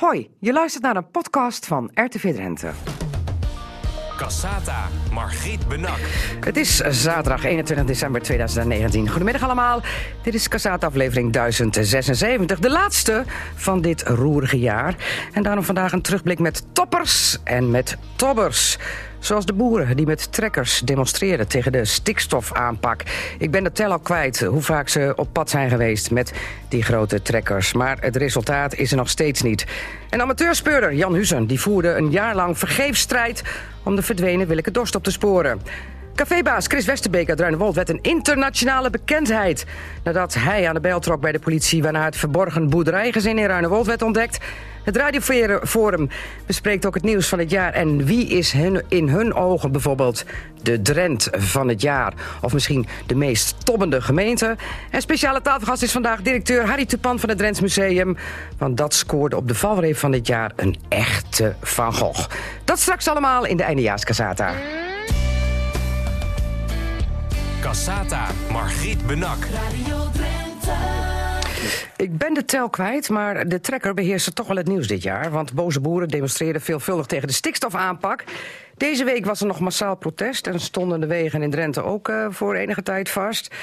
[0.00, 2.70] Hoi, je luistert naar een podcast van RTV Drenthe.
[4.16, 5.98] Cassata, Margriet Benak.
[6.40, 9.08] Het is zaterdag 21 december 2019.
[9.08, 9.82] Goedemiddag allemaal.
[10.22, 12.58] Dit is Cassata aflevering 1076.
[12.58, 13.24] De laatste
[13.54, 14.94] van dit roerige jaar.
[15.32, 18.78] En daarom vandaag een terugblik met toppers en met tobbers.
[19.20, 23.02] Zoals de boeren die met trekkers demonstreerden tegen de stikstofaanpak.
[23.38, 26.32] Ik ben de tel al kwijt hoe vaak ze op pad zijn geweest met
[26.68, 27.72] die grote trekkers.
[27.72, 29.66] Maar het resultaat is er nog steeds niet.
[30.10, 33.42] En amateurspeurder Jan Huzen die voerde een jaar lang vergeefsstrijd...
[33.82, 35.60] om de verdwenen Willeke Dorst op te sporen.
[36.20, 39.66] Cafébaas Chris Westerbeek uit Ruinewold werd een internationale bekendheid.
[40.04, 41.82] Nadat hij aan de bel trok bij de politie...
[41.82, 44.38] waarna het verborgen boerderijgezin in Ruinewold werd ontdekt...
[44.84, 46.08] Het Radioforum
[46.46, 47.72] bespreekt ook het nieuws van het jaar.
[47.72, 48.54] En wie is
[48.88, 50.24] in hun ogen bijvoorbeeld
[50.62, 52.12] de Drent van het jaar?
[52.40, 54.56] Of misschien de meest tobbende gemeente?
[54.90, 58.16] En speciale tafelgast is vandaag directeur Harry Tupan van het Drents Museum.
[58.58, 62.28] Want dat scoorde op de valreep van dit jaar een echte Van Gogh.
[62.64, 64.52] Dat straks allemaal in de eindejaarskasata.
[67.60, 69.38] Cassata, Margriet Benak.
[71.96, 75.30] Ik ben de tel kwijt, maar de trekker beheerste toch wel het nieuws dit jaar.
[75.30, 78.24] Want boze boeren demonstreerden veelvuldig tegen de stikstofaanpak.
[78.76, 82.26] Deze week was er nog massaal protest en stonden de wegen in Drenthe ook uh,
[82.30, 83.54] voor enige tijd vast.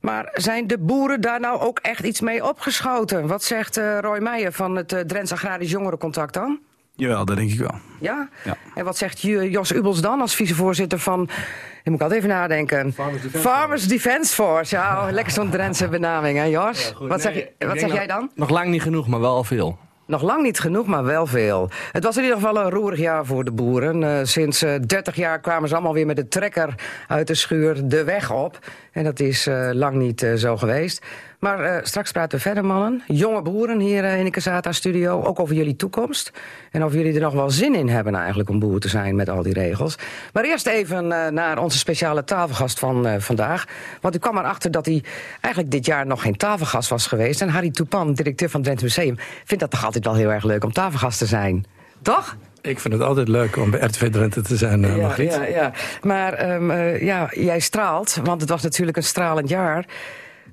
[0.00, 3.26] Maar zijn de boeren daar nou ook echt iets mee opgeschoten?
[3.26, 6.60] Wat zegt uh, Roy Meijer van het uh, Drents Agrarisch Jongerencontact dan?
[6.98, 7.74] Jawel, dat denk ik wel.
[8.00, 8.28] Ja?
[8.44, 8.56] ja?
[8.74, 11.22] En wat zegt Jos Ubels dan als vicevoorzitter van...
[11.22, 12.92] Ik moet ik altijd even nadenken.
[12.92, 14.74] Farmers Defence, Farmers Defence Force.
[14.74, 16.94] Ja, lekker zo'n Drentse benaming, hè Jos?
[16.98, 18.30] Ja, wat zeg, Nee, je, wat zeg jij dan?
[18.34, 19.78] Nog lang niet genoeg, maar wel al veel.
[20.06, 21.70] Nog lang niet genoeg, maar wel veel.
[21.92, 24.02] Het was in ieder geval een roerig jaar voor de boeren.
[24.02, 26.74] Uh, sinds uh, 30 jaar kwamen ze allemaal weer met de trekker
[27.08, 28.58] uit de schuur de weg op.
[28.98, 31.02] En dat is uh, lang niet uh, zo geweest.
[31.38, 33.02] Maar straks praten we verder, mannen.
[33.06, 35.22] Jonge boeren hier in de Casata-studio.
[35.22, 36.32] Ook over jullie toekomst.
[36.70, 39.28] En of jullie er nog wel zin in hebben eigenlijk om boer te zijn met
[39.28, 39.98] al die regels.
[40.32, 43.64] Maar eerst even naar onze speciale tafelgast van vandaag.
[44.00, 45.04] Want u kwam erachter dat hij
[45.40, 47.40] eigenlijk dit jaar nog geen tafelgast was geweest.
[47.40, 50.44] En Harry Toepan, directeur van het Drenthe Museum, vindt dat toch altijd wel heel erg
[50.44, 51.64] leuk om tafelgast te zijn.
[52.02, 52.36] Toch?
[52.60, 55.32] Ik vind het altijd leuk om bij RTV Drenthe te zijn, uh, ja, Margriet.
[55.32, 55.72] ja, ja.
[56.02, 59.86] Maar um, uh, ja, jij straalt, want het was natuurlijk een stralend jaar.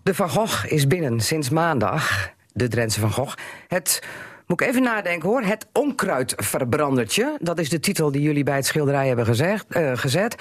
[0.03, 3.37] De Van Gogh is binnen sinds maandag, de Drentse Van Gogh.
[3.67, 4.03] Het,
[4.47, 7.37] moet ik even nadenken hoor, het onkruidverbrandertje.
[7.41, 10.35] Dat is de titel die jullie bij het schilderij hebben gezegd, uh, gezet.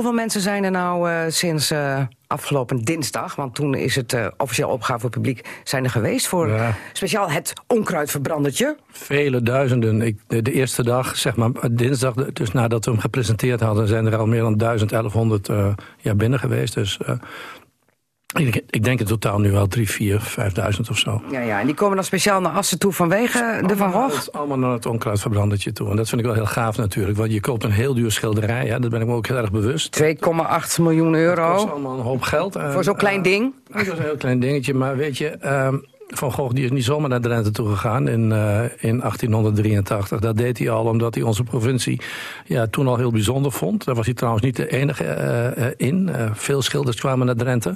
[0.00, 3.34] Hoeveel mensen zijn er nou uh, sinds uh, afgelopen dinsdag...
[3.34, 5.48] want toen is het uh, officieel opgave voor het publiek...
[5.64, 6.74] zijn er geweest voor Ja.
[6.92, 8.76] speciaal het onkruidverbrandertje?
[8.90, 10.02] Vele duizenden.
[10.02, 13.88] Ik, de, de eerste dag, zeg maar dinsdag, dus nadat we hem gepresenteerd hadden...
[13.88, 15.66] zijn er al meer dan 1000, 1100 uh,
[15.98, 16.74] ja, binnen geweest.
[16.74, 16.98] Dus
[18.32, 21.22] ik, ik, denk in totaal nu wel 3, 4, 5000 of zo.
[21.30, 24.16] Ja, ja, en die komen dan speciaal naar Assen toe vanwege de Van Gogh?
[24.16, 25.90] Het, allemaal naar het onkruidverbrandertje toe.
[25.90, 27.18] En dat vind ik wel heel gaaf natuurlijk.
[27.18, 29.50] Want je koopt een heel duur schilderij, ja, daar ben ik me ook heel erg
[29.50, 30.02] bewust.
[30.02, 30.10] 2,8
[30.80, 31.68] miljoen Dat kost euro.
[31.70, 32.56] allemaal een hoop geld.
[32.56, 33.54] En, Voor zo'n klein uh, ding?
[33.68, 35.38] Dat is een heel klein dingetje, maar weet je...
[35.44, 35.68] Uh,
[36.14, 40.20] van Gogh die is niet zomaar naar Drenthe toe gegaan in, uh, in 1883.
[40.20, 42.00] Dat deed hij al omdat hij onze provincie
[42.44, 43.84] ja, toen al heel bijzonder vond.
[43.84, 46.10] Daar was hij trouwens niet de enige uh, uh, in.
[46.32, 47.74] veel schilders kwamen naar Drenthe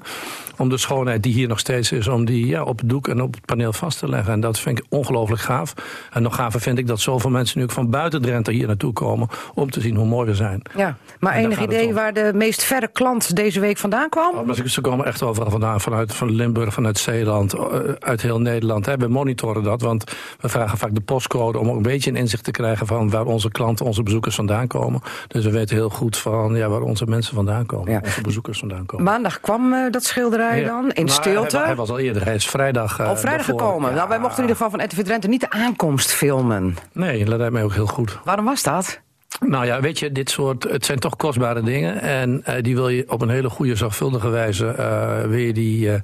[0.57, 2.09] om de schoonheid die hier nog steeds is...
[2.09, 4.33] om die ja, op het doek en op het paneel vast te leggen.
[4.33, 5.75] En dat vind ik ongelooflijk gaaf.
[6.13, 8.93] En nog gaver vind ik dat zoveel mensen nu ook van buiten Drenthe hier naartoe
[8.93, 9.29] komen...
[9.55, 10.63] om te zien hoe mooi we zijn.
[10.77, 14.35] Ja, maar enig idee waar de meest verre klant deze week vandaan kwam?
[14.35, 18.87] Oh, ze- komen echt overal vandaan, vanuit van Limburg, vanuit Zeeland, eh, uit heel Nederland.
[18.87, 18.97] hè.
[18.97, 20.05] We monitoren dat, want
[20.41, 23.25] we vragen vaak de postcode om ook een beetje een inzicht te krijgen van waar
[23.25, 25.01] onze klanten, onze bezoekers vandaan komen.
[25.29, 28.01] Dus we weten heel goed van ja, waar onze mensen vandaan komen, Ja.
[28.05, 29.05] onze bezoekers vandaan komen.
[29.05, 30.67] Maandag kwam eh, dat schilderij Ja.
[30.67, 31.57] dan, in stilte.
[31.57, 32.99] Hij, hij was al eerder, hij is vrijdag.
[32.99, 33.67] eh, Al vrijdag daarvoor.
[33.67, 33.91] gekomen.
[33.91, 33.97] Ja.
[33.97, 36.77] Nou, wij mochten in ieder geval van RTV Drenthe niet de aankomst filmen.
[36.93, 38.19] Nee, dat lijkt mij ook heel goed.
[38.25, 39.03] Waarom was dat?
[39.47, 42.01] Nou ja, weet je, dit soort, het zijn toch kostbare dingen.
[42.01, 45.87] En uh, die wil je op een hele goede, zorgvuldige wijze, uh, wil je die,
[45.87, 45.95] uh,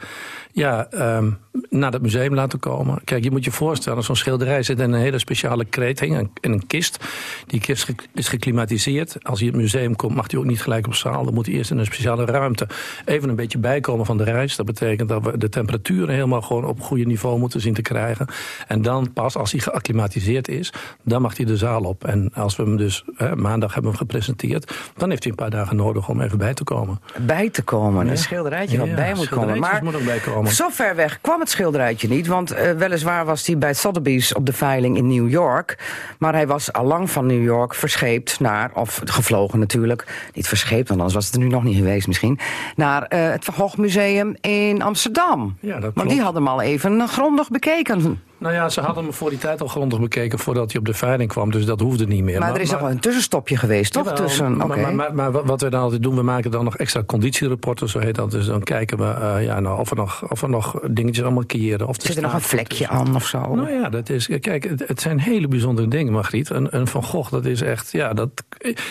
[0.53, 1.39] ja, um,
[1.69, 3.01] naar het museum laten komen.
[3.05, 6.67] Kijk, je moet je voorstellen, zo'n schilderij zit in een hele speciale kreting, in een
[6.67, 7.05] kist.
[7.47, 9.17] Die kist is geklimatiseerd.
[9.25, 11.25] Als hij in het museum komt, mag hij ook niet gelijk op zaal.
[11.25, 12.67] Dan moet hij eerst in een speciale ruimte
[13.05, 14.57] even een beetje bijkomen van de reis.
[14.57, 18.27] Dat betekent dat we de temperaturen helemaal gewoon op goede niveau moeten zien te krijgen.
[18.67, 20.73] En dan pas, als hij geacclimatiseerd is,
[21.05, 22.05] dan mag hij de zaal op.
[22.05, 25.77] En als we hem dus, hè, maandag hebben gepresenteerd, dan heeft hij een paar dagen
[25.77, 27.01] nodig om even bij te komen.
[27.27, 28.11] Bij te komen, Ja.
[28.11, 29.59] een schilderijtje wat Ja, bij moet komen.
[29.59, 32.27] Maar moet ook zo ver weg kwam het schilderijtje niet.
[32.27, 35.79] Want uh, weliswaar was hij bij Sotheby's op de veiling in New York.
[36.19, 40.31] Maar hij was al lang van New York verscheept naar, of gevlogen natuurlijk.
[40.35, 42.39] Niet verscheept, want anders was het er nu nog niet geweest misschien.
[42.77, 45.57] Naar uh, het Van Gogh Museum in Amsterdam.
[45.61, 46.11] Ja, dat Want klopt.
[46.11, 48.21] die hadden hem al even grondig bekeken.
[48.41, 50.95] Nou ja, ze hadden hem voor die tijd al grondig bekeken voordat hij op de
[50.95, 51.51] veiling kwam.
[51.51, 52.39] Dus dat hoefde niet meer.
[52.39, 54.05] Maar, er is nog wel een tussenstopje geweest, toch?
[54.05, 54.81] Jawel, Tussen, maar, oké.
[54.81, 57.99] maar, maar, maar wat we dan altijd doen, we maken dan nog extra conditierapporten, zo
[57.99, 58.31] heet dat.
[58.31, 61.45] Dus dan kijken we eh, ja, nou, of, er nog, of er nog dingetjes allemaal
[61.47, 61.89] keren.
[61.89, 63.55] Of Zit er nog een vlekje aan of zo?
[63.55, 66.51] Nou ja, dat is, kijk, het, het zijn hele bijzondere dingen, Margriet.
[66.51, 68.29] En, en Van Gogh, dat is echt, ja, dat...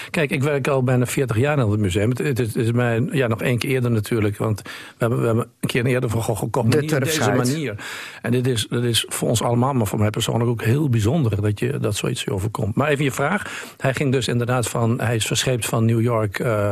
[0.09, 2.09] Kijk, ik werk al bijna 40 jaar in het museum.
[2.09, 4.37] Het, het is, het is mij, ja, nog één keer eerder natuurlijk.
[4.37, 6.71] Want we hebben, we hebben een keer eerder Van Gogh gekocht.
[6.71, 7.75] De niet op deze manier.
[8.21, 11.41] En dit is, dat is voor ons allemaal, maar voor mij persoonlijk ook heel bijzonder...
[11.41, 12.75] dat, je, dat zoiets je overkomt.
[12.75, 13.71] Maar even je vraag.
[13.77, 15.01] Hij ging dus inderdaad van...
[15.01, 16.71] Hij is verscheept van New York eh,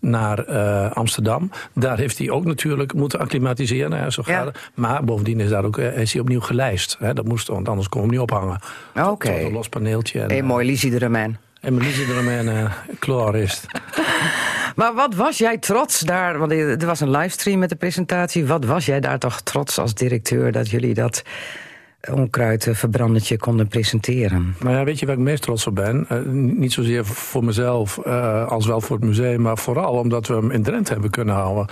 [0.00, 1.50] naar eh, Amsterdam.
[1.74, 3.92] Daar heeft hij ook natuurlijk moeten acclimatiseren.
[3.92, 4.50] Hè, zo Ja.
[4.74, 6.96] Maar bovendien is, daar ook, eh, is hij opnieuw gelijst.
[6.98, 8.60] Hè, dat moest, want anders kon hem niet ophangen.
[8.96, 9.30] Oké.
[9.30, 10.20] Een los paneeltje.
[10.20, 11.38] En, Hey, mooi, Lizzie de Romain.
[11.64, 13.66] En Melise de Romain, uh, klorist.
[14.74, 16.38] Maar wat was jij trots daar?
[16.38, 18.46] Want er was een livestream met de presentatie.
[18.46, 21.22] Wat was jij daar toch trots als directeur dat jullie dat
[22.12, 24.54] onkruidverbrandetje konden presenteren?
[24.58, 26.06] Maar ja, weet je waar ik meest trots op ben?
[26.12, 30.34] Uh, niet zozeer voor mezelf uh, als wel voor het museum, maar vooral omdat we
[30.34, 31.66] hem in Drenthe hebben kunnen houden.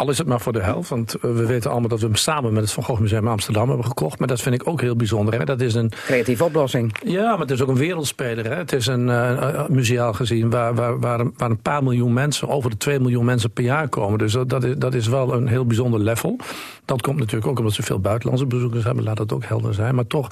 [0.00, 2.52] Al is het maar voor de helft, want we weten allemaal dat we hem samen
[2.52, 4.18] met het Van Gogh Museum Amsterdam hebben gekocht.
[4.18, 5.38] Maar dat vind ik ook heel bijzonder.
[5.38, 5.44] Hè?
[5.44, 6.96] Dat is een creatieve oplossing.
[7.04, 8.44] Ja, maar het is ook een wereldspeler.
[8.44, 8.54] Hè?
[8.54, 12.48] Het is een uh, museaal gezien waar, waar, waar, een, waar een paar miljoen mensen,
[12.48, 14.18] over de 2 miljoen mensen per jaar komen.
[14.18, 16.36] Dus dat, dat, is, dat is wel een heel bijzonder level.
[16.84, 19.94] Dat komt natuurlijk ook omdat ze veel buitenlandse bezoekers hebben, laat dat ook helder zijn.
[19.94, 20.28] Maar toch,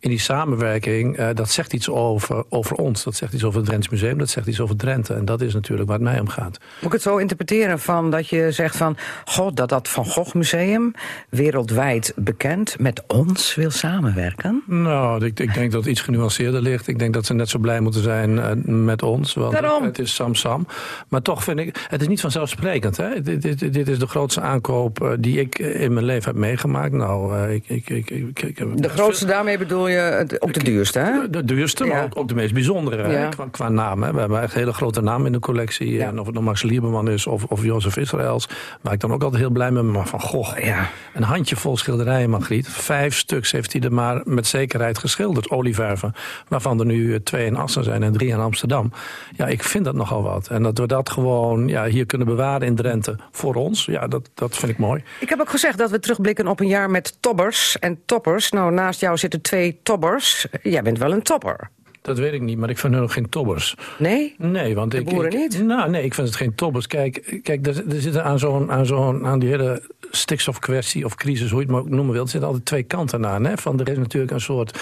[0.00, 3.04] in die samenwerking, uh, dat zegt iets over, over ons.
[3.04, 5.14] Dat zegt iets over het Drents Museum, dat zegt iets over Drenthe.
[5.14, 6.58] En dat is natuurlijk waar het mij om gaat.
[6.58, 8.96] Moet ik het zo interpreteren van dat je zegt van...
[9.24, 10.92] God, dat dat Van Gogh Museum,
[11.28, 14.62] wereldwijd bekend, met ons wil samenwerken?
[14.66, 16.88] Nou, ik, ik denk dat het iets genuanceerder ligt.
[16.88, 19.34] Ik denk dat ze net zo blij moeten zijn uh, met ons.
[19.34, 19.84] Want Daarom.
[19.84, 20.66] het is Sam-Sam.
[21.08, 22.96] Maar toch vind ik, het is niet vanzelfsprekend.
[22.96, 23.22] Hè?
[23.22, 26.92] Dit, dit, dit is de grootste aankoop uh, die ik in mijn leven heb meegemaakt.
[26.92, 28.10] Nou, ik, ik, ik,
[28.42, 31.30] ik, de grootste daarmee bedoel je ook de duurste, hè?
[31.30, 34.02] De duurste, maar ook, de meest bijzondere qua, naam.
[34.02, 34.12] Hè?
[34.12, 36.02] We hebben echt hele grote namen in de collectie.
[36.02, 38.48] En of het nou Max Lieberman is of, of Jozef Israëls.
[38.80, 39.92] Waar ik dan ook altijd heel blij mee ben.
[39.92, 40.90] Maar van Gogh, ja.
[41.14, 42.68] een handjevol schilderijen, Margriet.
[42.68, 46.14] Vijf stuks heeft hij er maar met zekerheid geschilderd, olieverven.
[46.48, 48.92] Waarvan er nu twee in Assen zijn en drie in Amsterdam.
[49.36, 50.48] Ja, ik vind dat nogal wat.
[50.48, 53.84] En dat we dat gewoon ja, hier kunnen bewaren in Drenthe voor ons.
[53.84, 55.02] Ja, dat, dat vind ik mooi.
[55.20, 58.50] Ik heb ook gezegd dat we terugblikken op een jaar met tobbers en toppers.
[58.50, 60.46] Nou, naast jou zitten twee tobbers.
[60.62, 61.70] Jij bent wel een topper.
[62.02, 63.76] Dat weet ik niet, maar ik vind hun ook geen tobbers.
[63.98, 64.34] Nee?
[64.38, 65.04] Nee, want de ik.
[65.04, 65.64] boeren ik, niet?
[65.64, 66.86] Nou, nee, ik vind het geen tobbers.
[66.86, 71.50] Kijk, kijk er, er zitten aan zo'n, aan zo'n, aan die hele stikstofkwestie of crisis,
[71.50, 73.44] hoe je het maar ook noemen wilt, er zitten altijd twee kanten aan.
[73.44, 73.56] Hè?
[73.56, 74.80] Van er is natuurlijk een soort,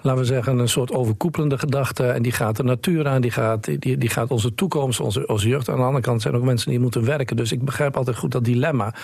[0.00, 2.06] laten we zeggen, een soort overkoepelende gedachte.
[2.06, 5.48] En die gaat de natuur aan, die gaat, die, die gaat onze toekomst, onze, onze
[5.48, 5.68] jeugd.
[5.68, 7.36] Aan de andere kant zijn ook mensen die moeten werken.
[7.36, 8.94] Dus ik begrijp altijd goed dat dilemma.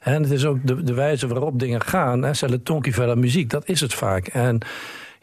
[0.00, 2.22] En het is ook de, de wijze waarop dingen gaan.
[2.22, 2.58] Hè?
[2.62, 4.26] Tonkie verder muziek, dat is het vaak.
[4.26, 4.58] En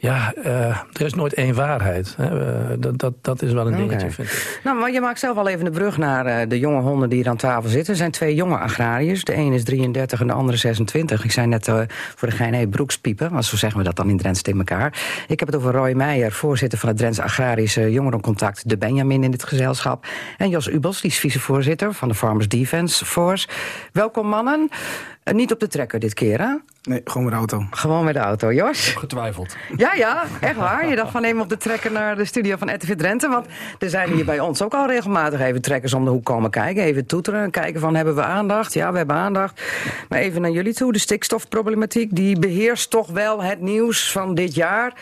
[0.02, 2.14] ja, uh, er is nooit één waarheid.
[2.18, 2.26] Hè.
[2.72, 4.12] Uh, dat, dat, dat is wel een dingetje, okay.
[4.12, 4.60] vind ik.
[4.64, 7.18] Nou, maar je maakt zelf al even de brug naar uh, de jonge honden die
[7.18, 7.92] hier aan tafel zitten.
[7.94, 9.24] Er zijn twee jonge agrariërs.
[9.24, 11.24] De een is 33 en de andere 26.
[11.24, 11.66] Ik zei net
[12.16, 13.32] voor de gein, hey, broekspiepen.
[13.32, 15.24] Want zo zeggen we dat dan in Drenthe in elkaar.
[15.28, 18.70] Ik heb het over Roy Meijer, voorzitter van het Drentse Agrarische Jongerencontact...
[18.70, 20.06] de Benjamin in dit gezelschap.
[20.38, 23.48] En Jos Ubels, die is vicevoorzitter van de Farmers Defence Force.
[23.92, 24.70] Welkom mannen.
[25.36, 26.56] Niet op de trekker dit keer, hè?
[26.84, 27.66] Nee, gewoon met de auto.
[27.72, 28.88] Gewoon met de auto, Jos?
[28.88, 29.56] Getwijfeld.
[29.78, 30.90] Ja, ja, echt waar.
[30.90, 33.28] Je dacht van neem op de trekker naar de studio van RTV Drenthe.
[33.28, 33.46] Want
[33.80, 36.84] er zijn hier bij ons ook al regelmatig even trekkers om de hoek komen kijken.
[36.84, 38.74] Even toeteren, kijken van hebben we aandacht?
[38.74, 39.62] Ja, we hebben aandacht.
[40.10, 40.92] Maar even naar jullie toe.
[40.92, 44.94] De stikstofproblematiek, die beheerst toch wel het nieuws van dit jaar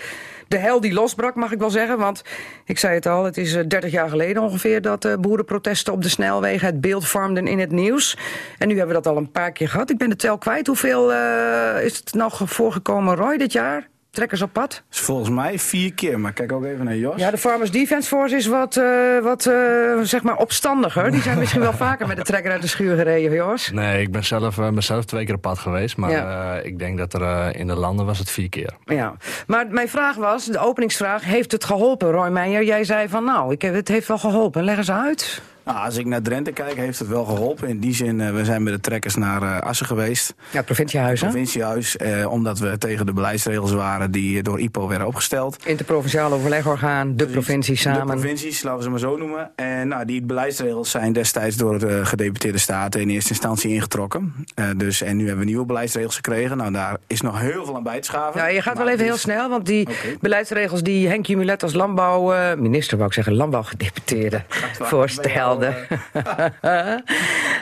[0.47, 1.97] de hel die losbrak, mag ik wel zeggen.
[1.97, 2.21] Want
[2.65, 4.81] ik zei het al, het is 30 jaar geleden ongeveer...
[4.81, 8.17] dat uh, boerenprotesten op de snelwegen het beeld vormden in het nieuws.
[8.57, 9.89] En nu hebben we dat al een paar keer gehad.
[9.89, 10.67] Ik ben de tel kwijt.
[10.67, 13.87] Hoeveel uh, is het nog voorgekomen, Roy, dit jaar?
[14.17, 14.83] Trekkers op pad?
[14.89, 17.15] Volgens mij vier keer, maar kijk ook even naar Jos.
[17.15, 19.53] Ja, de Farmers Defence Force is wat, uh, wat uh,
[20.01, 21.11] zeg maar opstandiger.
[21.11, 23.71] Die zijn misschien wel vaker met de trekker uit de schuur gereden, Jos.
[23.71, 25.97] Nee, ik ben zelf, uh, mezelf twee keer op pad geweest.
[25.97, 26.55] Maar ja.
[26.55, 28.73] ik denk dat er in de landen was het vier keer.
[28.85, 29.13] Ja,
[29.47, 32.63] maar mijn vraag was, de openingsvraag, heeft het geholpen, Roy Meijer?
[32.63, 34.63] Jij zei van, nou, ik heb, het heeft wel geholpen.
[34.63, 35.41] Leg eens uit.
[35.67, 37.67] Nou, als ik naar Drenthe kijk, heeft het wel geholpen.
[37.67, 40.33] In die zin, uh, we zijn met de trekkers naar uh, Assen geweest.
[40.51, 44.87] Ja, het provinciehuis, Het provinciehuis, uh, omdat we tegen de beleidsregels waren die door IPO
[44.87, 45.65] werden opgesteld.
[45.65, 47.33] Interprovinciaal overlegorgaan, de Precies.
[47.33, 48.05] provincie samen.
[48.05, 49.51] De provincies, laten we ze maar zo noemen.
[49.55, 54.33] En nou, die beleidsregels zijn destijds door de gedeputeerde staten in eerste instantie ingetrokken.
[54.77, 56.57] dus, en nu hebben we nieuwe beleidsregels gekregen.
[56.57, 58.41] Nou, daar is nog heel veel aan bij te schaven.
[58.41, 60.17] Ja, je gaat wel even heel snel, want die okay.
[60.21, 62.55] beleidsregels die Henk Jumulet als landbouw...
[62.55, 64.43] minister wou ik zeggen, landbouwgedeputeerde
[64.79, 65.29] voorstelde
[65.63, 67.03] voorstelde.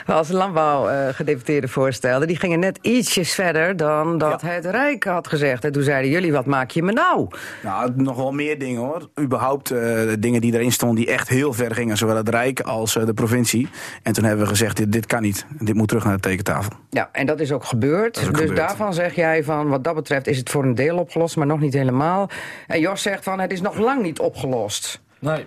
[0.06, 2.26] Als landbouwgedeputeerde voorstelde.
[2.26, 5.64] Die gingen net ietsjes verder dan dat het Rijk had gezegd.
[5.64, 7.28] En toen zeiden jullie, wat maak je me nou?
[7.62, 9.08] Nou, nog wel meer dingen hoor.
[9.20, 11.96] Überhaupt uh, dingen die erin stonden die echt heel ver gingen.
[11.96, 13.68] Zowel het Rijk als uh, de provincie.
[14.02, 15.46] En toen hebben we gezegd, dit, dit kan niet.
[15.58, 16.72] Dit moet terug naar de tekentafel.
[16.90, 18.16] Ja, en dat is ook gebeurd.
[18.16, 18.58] is ook dus gebeurd.
[18.58, 21.60] daarvan zeg jij van, wat dat betreft is het voor een deel opgelost, maar nog
[21.60, 22.30] niet helemaal.
[22.66, 25.00] En Jos zegt van, het is nog lang niet opgelost.
[25.18, 25.46] Nee.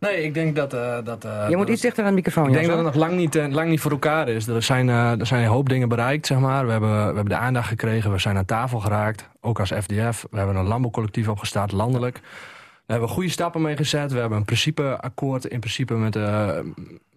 [0.00, 0.74] Nee, ik denk dat...
[0.74, 2.94] uh, dat uh, Je moet iets dichter aan de microfoon, Ik denk dat het nog
[2.94, 4.46] lang niet, uh, lang niet voor elkaar is.
[4.46, 6.66] Er zijn, er zijn een hoop dingen bereikt, zeg maar.
[6.66, 9.28] We hebben, we hebben de aandacht gekregen, we zijn aan tafel geraakt.
[9.40, 10.26] Ook als FDF.
[10.30, 12.14] We hebben een landbouwcollectief opgestart, landelijk.
[12.14, 14.12] Daar hebben we goede stappen mee gezet.
[14.12, 16.14] We hebben een principeakkoord in principe met,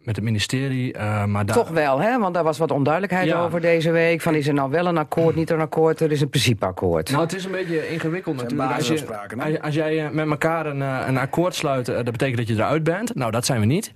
[0.04, 0.98] met het ministerie.
[0.98, 1.56] Uh, maar daar...
[1.56, 2.20] Toch wel, hè?
[2.20, 3.44] Want daar was wat onduidelijkheid Ja.
[3.44, 4.22] over deze week.
[4.22, 6.00] Van is er nou wel een akkoord, niet een akkoord?
[6.00, 7.10] Er is een principeakkoord.
[7.12, 8.72] Nou, het is een beetje ingewikkeld natuurlijk.
[8.72, 9.06] Als je,
[9.40, 12.54] als, als jij eh, met elkaar een, eh, een akkoord sluit, dat betekent dat je
[12.54, 13.16] eruit bent.
[13.16, 13.92] Nou, dat zijn we niet.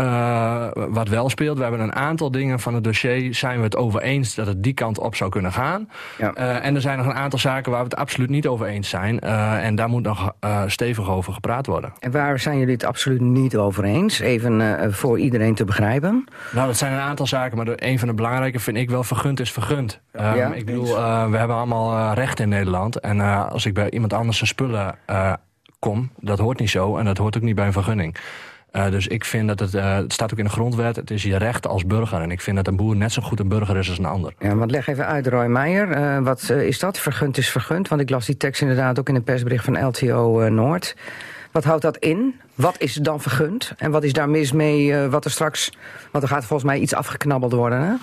[0.00, 3.34] Uh, wat wel speelt, we hebben een aantal dingen van het dossier...
[3.34, 5.88] zijn we het over eens dat het die kant op zou kunnen gaan.
[6.18, 6.32] Ja.
[6.38, 8.88] Uh, en er zijn nog een aantal zaken waar we het absoluut niet over eens
[8.88, 9.18] zijn.
[9.24, 10.32] Uh, en daar moet nog
[10.66, 11.92] stevig over gepraat worden.
[11.98, 14.20] En waar zijn jullie het absoluut niet over eens?
[14.20, 16.24] Even voor iedereen te begrijpen.
[16.52, 19.04] Nou, dat zijn een aantal zaken, maar een van de belangrijke vind ik wel...
[19.04, 20.00] vergund is vergund.
[20.12, 20.52] Um, Ja.
[20.52, 20.86] Ik bedoel,
[21.30, 23.00] we hebben allemaal recht in Nederland.
[23.00, 24.94] En als ik bij iemand anders zijn spullen
[25.78, 26.96] kom, dat hoort niet zo.
[26.96, 28.16] En dat hoort ook niet bij een vergunning.
[28.76, 31.22] Uh, dus ik vind dat het, uh, het staat ook in de grondwet, het is
[31.22, 32.20] je recht als burger.
[32.20, 34.34] En ik vind dat een boer net zo goed een burger is als een ander.
[34.38, 35.98] Ja, want leg even uit, Roy Meijer.
[35.98, 36.98] Uh, wat is dat?
[36.98, 37.88] Vergund is vergund.
[37.88, 40.96] Want ik las die tekst inderdaad ook in een persbericht van LTO Noord.
[41.52, 42.40] Wat houdt dat in?
[42.54, 43.72] Wat is dan vergund?
[43.76, 45.72] En wat is daar mis mee uh, wat er straks...
[46.10, 47.94] Want er gaat volgens mij iets afgeknabbeld worden, hè?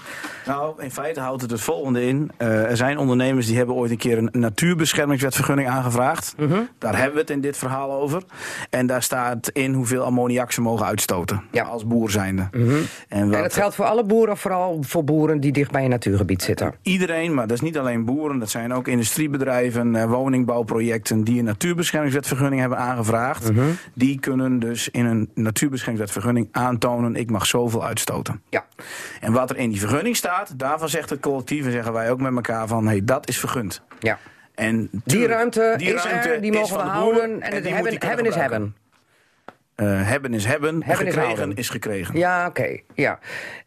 [0.45, 2.31] Nou, in feite houdt het het volgende in.
[2.37, 6.33] Uh, er zijn ondernemers die hebben ooit een keer een natuurbeschermingswetvergunning aangevraagd.
[6.37, 6.69] -hmm.
[6.77, 8.23] Daar hebben we het in dit verhaal over.
[8.69, 11.41] En daar staat in hoeveel ammoniak ze mogen uitstoten.
[11.51, 11.63] Ja.
[11.63, 12.47] Als boer zijnde.
[12.51, 12.81] Mm -hmm.
[13.07, 15.83] en, wat, en dat geldt voor alle boeren, of vooral voor boeren die dicht bij
[15.83, 16.73] een natuurgebied zitten?
[16.81, 18.39] Iedereen, maar dat is niet alleen boeren.
[18.39, 21.23] Dat zijn ook industriebedrijven, uh, woningbouwprojecten...
[21.23, 23.49] die een natuurbeschermingswetvergunning hebben aangevraagd.
[23.49, 23.77] -hmm.
[23.93, 27.15] Die kunnen dus in een natuurbeschermingswetvergunning aantonen...
[27.15, 28.41] ik mag zoveel uitstoten.
[28.49, 28.65] Ja.
[29.19, 31.65] En wat er in die vergunning staat, daarvan zegt het collectief...
[31.65, 33.81] en zeggen wij ook met elkaar van, hey, dat is vergund.
[33.99, 34.17] Ja.
[34.55, 37.41] En die ruimte die is ruimte er, die is mogen we houden.
[37.41, 38.75] En het die hebben, moet die hebben is hebben.
[39.75, 42.17] Uh, hebben is hebben, Hebben is gekregen is gekregen.
[42.17, 42.61] Ja, oké.
[42.61, 43.19] Okay, ja.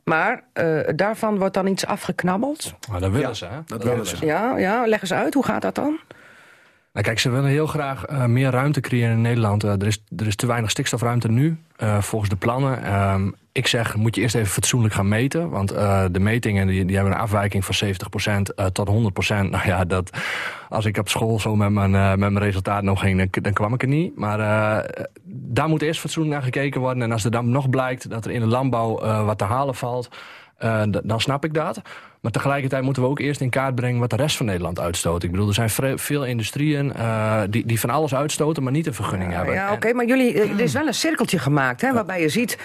[0.05, 2.75] Maar uh, daarvan wordt dan iets afgeknabbeld?
[2.91, 3.59] Maar dat willen Ja, ze, hè?
[3.67, 4.27] dat willen ze.
[4.27, 5.35] Ja, ja, leg eens uit.
[5.35, 5.99] Hoe gaat dat dan?
[6.95, 9.65] Nou, kijk, ze willen heel graag uh, meer ruimte creëren in Nederland.
[9.65, 12.95] Uh, er, is, er is te weinig stikstofruimte nu, uh, volgens de plannen.
[13.13, 15.51] Um, ik zeg, moet je eerst even fatsoenlijk gaan meten.
[15.51, 15.69] Want
[16.13, 18.93] de metingen die, die hebben een afwijking van 70% tot 100%.
[19.51, 20.11] Nou ja, dat,
[20.69, 23.75] als ik op school zo met mijn, met mijn resultaat nog ging, dan, dan kwam
[23.75, 24.17] ik er niet.
[24.17, 24.39] Maar
[25.25, 27.03] daar moet eerst fatsoenlijk naar gekeken worden.
[27.03, 30.09] En als er dan nog blijkt dat er in de landbouw wat te halen valt...
[30.63, 31.83] Uh, dan snap ik dat.
[32.21, 35.23] Maar tegelijkertijd moeten we ook eerst in kaart brengen wat de rest van Nederland uitstoot.
[35.23, 38.95] Ik bedoel, er zijn veel industrieën uh, die, die van alles uitstoten, maar niet een
[38.95, 39.55] vergunning ja, hebben.
[39.55, 42.59] Ja, oké, okay, maar jullie, er is wel een cirkeltje gemaakt, hè, waarbij je ziet.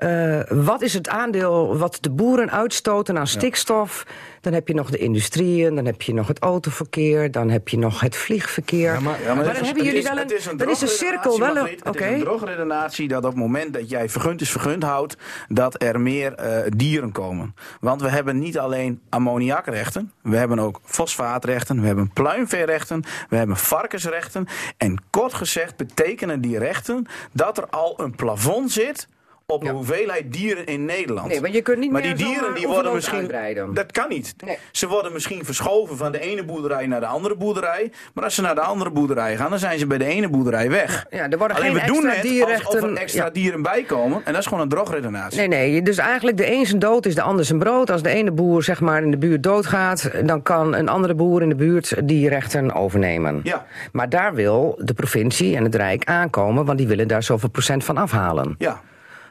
[0.00, 4.04] Uh, wat is het aandeel wat de boeren uitstoten aan stikstof?
[4.06, 4.12] Ja.
[4.40, 7.78] Dan heb je nog de industrieën, dan heb je nog het autoverkeer, dan heb je
[7.78, 8.92] nog het vliegverkeer.
[8.92, 10.36] Ja, maar, ja, maar, maar dan hebben jullie wel een.
[10.36, 11.62] is een dan is de cirkel wel een.
[11.62, 11.92] Okay.
[11.92, 15.16] Het is een drogredenatie dat op het moment dat jij vergund is vergund houdt,
[15.48, 17.54] dat er meer uh, dieren komen.
[17.80, 23.56] Want we hebben niet alleen ammoniakrechten, we hebben ook fosfaatrechten, we hebben pluimveerechten, we hebben
[23.56, 24.46] varkensrechten.
[24.76, 29.08] En kort gezegd betekenen die rechten dat er al een plafond zit
[29.50, 29.72] op de ja.
[29.72, 31.28] hoeveelheid dieren in Nederland.
[31.28, 33.74] Nee, maar je kunt niet maar meer die dieren die worden misschien uitbreiden.
[33.74, 34.34] dat kan niet.
[34.44, 34.58] Nee.
[34.72, 38.42] Ze worden misschien verschoven van de ene boerderij naar de andere boerderij, maar als ze
[38.42, 41.06] naar de andere boerderij gaan, dan zijn ze bij de ene boerderij weg.
[41.10, 42.66] Ja, er worden Alleen geen we doen extra net dierrechten.
[42.66, 43.30] alsof er extra ja.
[43.30, 45.38] dieren bij komen en dat is gewoon een drogredenatie.
[45.38, 47.90] Nee, nee, dus eigenlijk de een zijn dood is de ander zijn brood.
[47.90, 51.42] Als de ene boer zeg maar in de buurt doodgaat, dan kan een andere boer
[51.42, 53.40] in de buurt die rechten overnemen.
[53.42, 53.66] Ja.
[53.92, 57.84] Maar daar wil de provincie en het Rijk aankomen, want die willen daar zoveel procent
[57.84, 58.54] van afhalen.
[58.58, 58.80] Ja.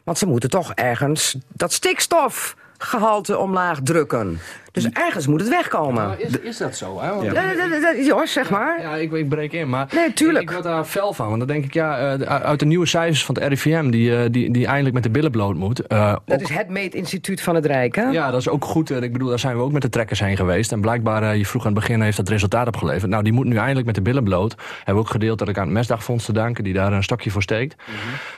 [0.09, 4.39] Want ze moeten toch ergens dat stikstofgehalte omlaag drukken.
[4.71, 6.07] Dus ergens moet het wegkomen.
[6.07, 7.01] Nou, is, is dat zo?
[7.01, 7.13] Hè?
[7.13, 7.95] Want ja.
[7.95, 8.81] Jos, zeg maar.
[8.81, 10.43] Ja, ik, ik breek in, maar nee, tuurlijk.
[10.43, 11.27] Ik, ik word daar fel van.
[11.27, 13.89] Want dan denk ik, ja, uit de nieuwe cijfers van het RIVM...
[13.89, 15.81] die, die, die eindelijk met de billen bloot moet.
[15.87, 18.03] Uh, dat ook, is het meetinstituut van het Rijk, hè?
[18.03, 18.89] Ja, dat is ook goed.
[18.89, 20.71] Ik bedoel, daar zijn we ook met de trekkers heen geweest.
[20.71, 23.11] En blijkbaar, je vroeg aan het begin, heeft dat resultaat opgeleverd.
[23.11, 24.55] Nou, die moet nu eindelijk met de billen bloot.
[24.77, 26.63] Hebben we ook gedeeld dat ik aan het Mesdagfonds te danken...
[26.63, 27.75] die daar een stokje voor steekt.
[27.87, 27.95] Mm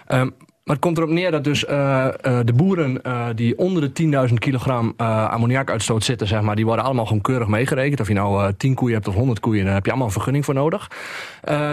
[0.07, 0.19] -hmm.
[0.19, 3.93] um, Maar het komt erop neer dat dus eh, eh, de boeren eh, die onder
[3.93, 7.99] de 10.000 kilogram ammoniakuitstoot zitten, zeg maar, die worden allemaal gewoon keurig meegerekend.
[7.99, 10.13] Of je nou eh 10 koeien hebt of 100 koeien, dan heb je allemaal een
[10.13, 10.91] vergunning voor nodig.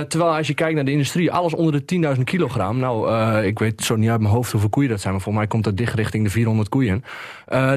[0.08, 2.78] Terwijl als je kijkt naar de industrie, alles onder de 10.000 kilogram.
[2.78, 3.12] Nou,
[3.44, 5.64] ik weet zo niet uit mijn hoofd hoeveel koeien dat zijn, maar volgens mij komt
[5.64, 7.04] dat dicht richting de 400 koeien.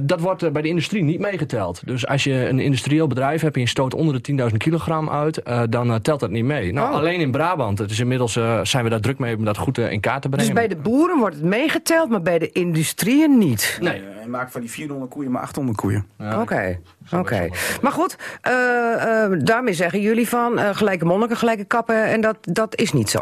[0.04, 1.82] Dat wordt bij de industrie niet meegeteld.
[1.86, 5.42] Dus als je een industrieel bedrijf hebt en je stoot onder de 10.000 kilogram uit,
[5.70, 6.74] dan telt dat niet mee.
[6.74, 6.98] Nou, Oh.
[6.98, 10.00] alleen in Brabant, het is inmiddels zijn we daar druk mee om dat goed in
[10.00, 10.54] kaart te brengen.
[10.54, 13.78] Dus bij de boeren wordt het meegeteld, maar bij de industrieën niet.
[13.82, 13.94] Nee.
[14.02, 16.06] Eh, En maak van die 400 koeien maar 800 koeien.
[16.42, 16.80] Oké,
[17.12, 17.48] oké.
[17.82, 22.04] Maar goed, eh, eh, daarmee zeggen jullie van eh, gelijke monniken, gelijke kappen.
[22.06, 23.22] En dat, dat is niet zo.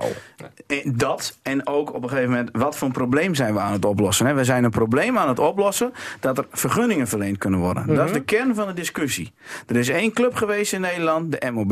[0.67, 3.71] En Dat en ook op een gegeven moment, wat voor een probleem zijn we aan
[3.71, 4.25] het oplossen?
[4.25, 4.33] Hè?
[4.33, 7.87] We zijn een probleem aan het oplossen dat er vergunningen verleend kunnen worden.
[7.87, 8.05] Dat Mhm.
[8.05, 9.33] is de kern van de discussie.
[9.67, 11.69] Er is één club geweest in Nederland, de MOB.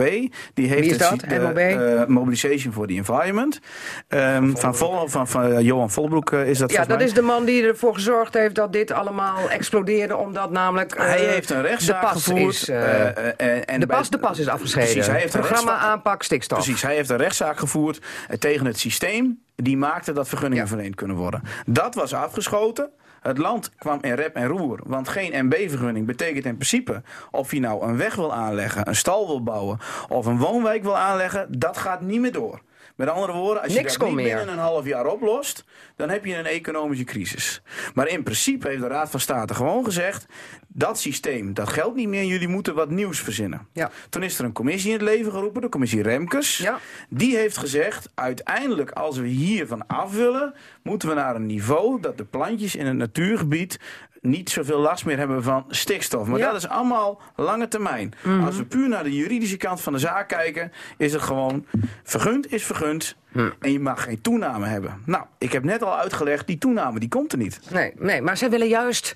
[0.54, 1.58] Die heeft Wie is het dat, MOB?
[1.58, 3.60] eh, Mobilisation for the Environment.
[4.08, 7.06] Ehm, van, Vol, van, van Johan Volbroek is dat Ja, dat mij.
[7.06, 10.16] is de man die ervoor gezorgd heeft dat dit allemaal explodeerde.
[10.18, 10.98] Omdat namelijk.
[10.98, 12.54] Hij heeft een rechtszaak de pas gevoerd.
[12.54, 14.92] Is, en de, pas, de pas is afgeschreven.
[14.92, 16.58] Precies, hij heeft een Programma rechtszaak- aanpak stikstof.
[16.64, 18.00] Precies, hij heeft een rechtszaak gevoerd
[18.30, 19.40] eh, tegen het systeem.
[19.56, 20.70] Die maakte dat vergunningen Ja.
[20.70, 21.42] verleend kunnen worden.
[21.66, 22.90] Dat was afgeschoten.
[23.22, 24.80] Het land kwam in rep en roer.
[24.84, 27.02] Want geen MB-vergunning betekent in principe...
[27.32, 29.80] of je nou een weg wil aanleggen, een stal wil bouwen...
[30.10, 32.62] of een woonwijk wil aanleggen, dat gaat niet meer door.
[32.98, 34.36] Met andere woorden, als je Niks dat niet meer.
[34.36, 35.64] binnen een half jaar oplost...
[35.96, 37.62] dan heb je een economische crisis.
[37.94, 40.26] Maar in principe heeft de Raad van State gewoon gezegd...
[40.68, 42.24] dat systeem, dat geldt niet meer.
[42.24, 43.68] Jullie moeten wat nieuws verzinnen.
[43.74, 43.92] Ja.
[44.10, 46.58] Toen is er een commissie in het leven geroepen, de commissie Remkes.
[46.58, 46.80] Ja.
[47.10, 50.54] Die heeft gezegd, uiteindelijk als we hiervan af willen...
[50.84, 53.80] moeten we naar een niveau dat de plantjes in het natuurgebied...
[54.22, 56.28] niet zoveel last meer hebben van stikstof.
[56.28, 56.46] Maar Ja.
[56.52, 58.14] dat is allemaal lange termijn.
[58.24, 58.44] Mhm.
[58.44, 60.72] Als we puur naar de juridische kant van de zaak kijken...
[60.98, 61.66] is het gewoon,
[62.04, 63.16] vergund is vergund...
[63.60, 65.02] en je mag geen toename hebben.
[65.06, 67.60] Nou, ik heb net al uitgelegd, die toename die komt er niet.
[67.72, 69.16] Nee, nee, maar zij willen juist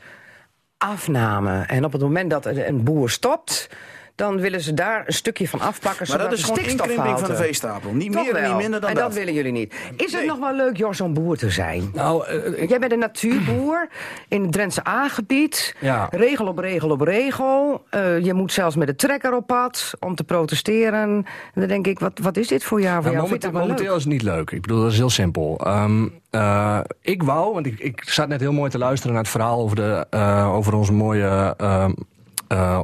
[0.78, 1.62] afname.
[1.62, 3.70] En op het moment dat een boer stopt,
[4.16, 5.98] dan willen ze daar een stukje van afpakken.
[6.00, 7.92] Maar zodat dat is gewoon inkrimping van de veestapel.
[7.94, 9.04] Niet Toch meer en niet minder dan en dat.
[9.06, 9.74] dat willen jullie niet.
[9.98, 10.30] Is het Nee.
[10.30, 11.90] nog wel leuk, Jors, om boer te zijn?
[11.94, 13.88] Nou, eh, Jij bent een natuurboer
[14.28, 15.76] in het Drentse A-gebied.
[15.80, 16.08] Ja.
[16.12, 17.84] Regel op regel op regel.
[17.90, 21.02] Eh, je moet zelfs met de trekker op pad om te protesteren.
[21.02, 23.04] En dan denk ik, wat, wat is dit voor jaar?
[23.04, 23.54] Voor Nou, jou?
[23.54, 24.52] Momenteel, is het niet leuk.
[24.52, 25.60] Ik bedoel, dat is heel simpel.
[25.64, 29.32] Ehm, eh, ik wou, want ik, ik zat net heel mooi te luisteren naar het
[29.32, 31.90] verhaal over, de, eh, over ons, mooie, ehm, eh,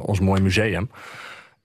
[0.02, 0.90] ons mooie museum.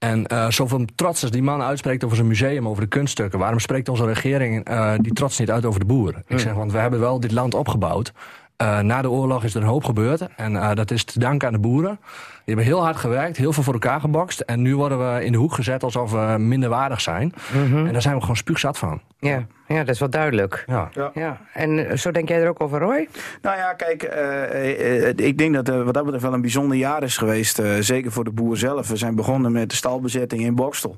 [0.04, 3.40] En eh, zoveel trots als die man uitspreekt over zijn museum, over de kunststukken.
[3.40, 6.24] Waarom spreekt onze regering eh, die trots niet uit over de boeren?
[6.28, 8.14] Ik zeg, want we hebben wel dit land opgebouwd.
[8.56, 10.28] Eh, na de oorlog is er een hoop gebeurd.
[10.36, 12.00] En eh, dat is te danken aan de boeren.
[12.02, 14.40] Die hebben heel hard gewerkt, heel veel voor elkaar gebokst.
[14.40, 17.34] En nu worden we in de hoek gezet alsof we minderwaardig zijn.
[17.54, 19.02] En daar zijn we gewoon spuugzat van.
[19.24, 20.64] Ja, ja, dat is wel duidelijk.
[20.68, 20.90] Ja.
[21.14, 21.42] Ja.
[21.54, 23.08] En eh, zo denk jij er ook over, Roy?
[23.42, 26.78] Nou ja, kijk, eh, eh, ik denk dat het wat dat betreft wel een bijzonder
[26.78, 27.60] jaar is geweest.
[27.60, 28.88] eh, zeker voor de boer zelf.
[28.88, 30.98] We zijn begonnen met de stalbezetting in Bokstel.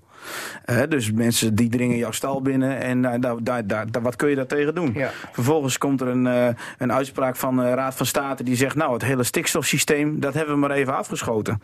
[0.90, 4.36] Dus mensen die dringen jouw stal binnen en daar, daar, daar, daar- wat kun je
[4.36, 4.92] daar tegen doen?
[4.96, 5.10] Ja.
[5.32, 8.76] Vervolgens komt er een, eh, een uitspraak van de Raad van State die zegt...
[8.76, 11.62] nou, het hele stikstofsysteem, dat hebben we maar even afgeschoten.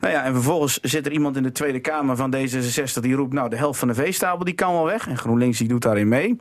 [0.00, 3.32] Nou ja, en vervolgens zit er iemand in de Tweede Kamer van D66 die roept...
[3.32, 5.08] nou, de helft van de veestapel die kan wel weg.
[5.08, 6.38] En GroenLinks die doet daarin mee.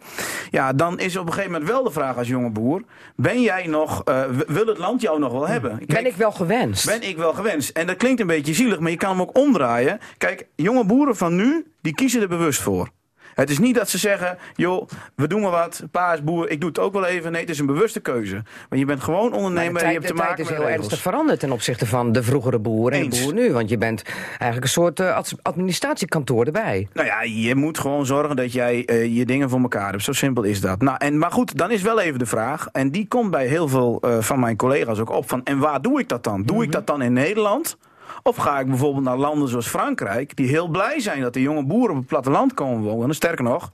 [0.49, 2.81] Ja, dan is op een gegeven moment wel de vraag als jonge boer...
[3.15, 5.77] ben jij nog, eh, wil het land jou nog wel hebben?
[5.77, 6.85] ben Kijk, ik wel gewenst?
[6.85, 7.69] ben ik wel gewenst.
[7.69, 9.99] En dat klinkt een beetje zielig, maar je kan hem ook omdraaien.
[10.17, 12.89] Kijk, jonge boeren van nu, die kiezen er bewust voor.
[13.35, 16.59] Het is niet dat ze zeggen, joh, we doen maar wat, pa is boer, ik
[16.59, 17.31] doe het ook wel even.
[17.31, 18.43] Nee, het is een bewuste keuze.
[18.69, 20.57] Want je bent gewoon ondernemer de en je hebt te de tijd maken is met
[20.57, 20.85] heel regels.
[20.85, 23.51] ernstig veranderd ten opzichte van de vroegere boer en de boer nu.
[23.53, 26.87] Want je bent eigenlijk een soort eh, ad- administratiekantoor erbij.
[26.93, 30.03] Nou ja, je moet gewoon zorgen dat jij eh, je dingen voor elkaar hebt.
[30.03, 30.81] Zo simpel is dat.
[30.81, 32.67] Nou, en, maar goed, dan is wel even de vraag.
[32.71, 35.29] En die komt bij heel veel eh, van mijn collega's ook op.
[35.29, 36.43] Van, en waar doe ik dat dan?
[36.43, 37.77] Doe ik dat dan in Nederland?
[38.23, 40.35] Of ga ik bijvoorbeeld naar landen zoals Frankrijk...
[40.35, 43.15] die heel blij zijn dat de jonge boeren op het platteland komen wonen.
[43.15, 43.71] Sterker nog,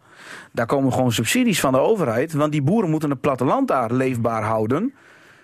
[0.52, 2.34] daar komen gewoon subsidies van de overheid.
[2.34, 4.94] Want die boeren moeten het platteland daar leefbaar houden.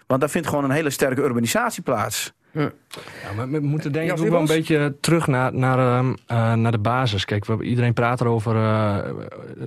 [0.07, 2.33] Want daar vindt gewoon een hele sterke urbanisatie plaats.
[2.55, 6.13] Ja, maar we moeten denk ik Jas ook wel een beetje terug naar, naar, ehm,
[6.27, 7.25] eh, naar de basis.
[7.25, 8.55] Kijk, we, iedereen praat erover.
[8.55, 8.97] eh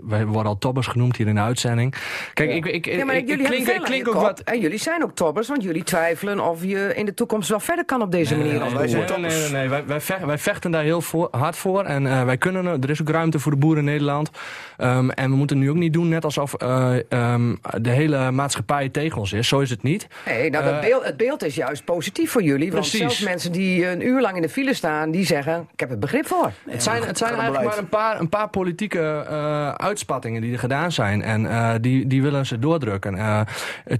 [0.08, 1.94] wij worden al toppers genoemd hier in de uitzending.
[2.34, 4.40] Kijk, ik, ik, Ja, maar ik, jullie klink, ik klink ook wat.
[4.40, 7.84] En jullie zijn ook toppers, want jullie twijfelen of je in de toekomst wel verder
[7.84, 9.06] kan op deze manier als wij boer.
[9.06, 9.68] zijn Nee, nee, nee, nee.
[9.68, 11.84] Wij, wij, vechten, wij vechten daar heel voor, hard voor.
[11.84, 14.30] En eh, wij kunnen, er is ook ruimte voor de boeren in Nederland.
[14.76, 18.88] Ehm, en we moeten nu ook niet doen net alsof eh, ehm, de hele maatschappij
[18.88, 19.48] tegen ons is.
[19.48, 20.06] Zo is het niet.
[20.26, 22.70] Nee, nou, dat Eh, beeld, het beeld is juist positief voor jullie.
[22.80, 22.98] Precies.
[23.00, 26.00] zelfs mensen die een uur lang in de file staan, die zeggen, ik heb het
[26.00, 26.52] begrip voor.
[26.70, 27.76] Het zijn, het zijn eigenlijk beleid.
[27.76, 31.22] maar een paar, een paar politieke eh, uitspattingen die er gedaan zijn.
[31.22, 33.14] En eh, die, die willen ze doordrukken.
[33.14, 33.40] Eh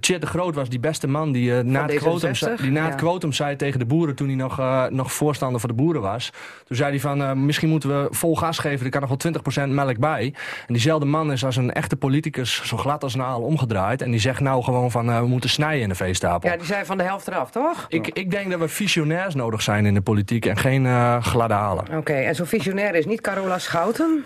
[0.01, 2.71] Tjeerd de Groot was die beste man die, eh, na, het D66, quotum, zei- die
[2.71, 2.87] na ja.
[2.87, 6.03] het quotum zei tegen de boeren toen hij nog, eh, nog voorstander voor de boeren
[6.03, 6.33] was.
[6.65, 9.19] Toen zei hij van, eh, misschien moeten we vol gas geven, er kan nog wel
[9.19, 10.35] 20% melk bij.
[10.67, 14.03] En diezelfde man is als een echte politicus zo glad als een aal omgedraaid.
[14.03, 16.51] En die zegt nou gewoon van, eh, we moeten snijden in de veestapel.
[16.51, 17.87] Ja, die zijn van de helft eraf, toch?
[17.89, 21.55] Ik, ik denk dat we visionairs nodig zijn in de politiek en geen eh gladde
[21.55, 21.85] halen.
[21.97, 24.25] Oké, en zo'n visionair is niet Carola Schouten,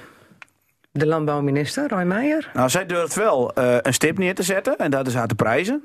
[0.90, 2.50] de landbouwminister, Roy Meijer.
[2.55, 5.35] Nou, zij durft wel eh, een stip neer te zetten en dat is haar te
[5.35, 5.83] prijzen.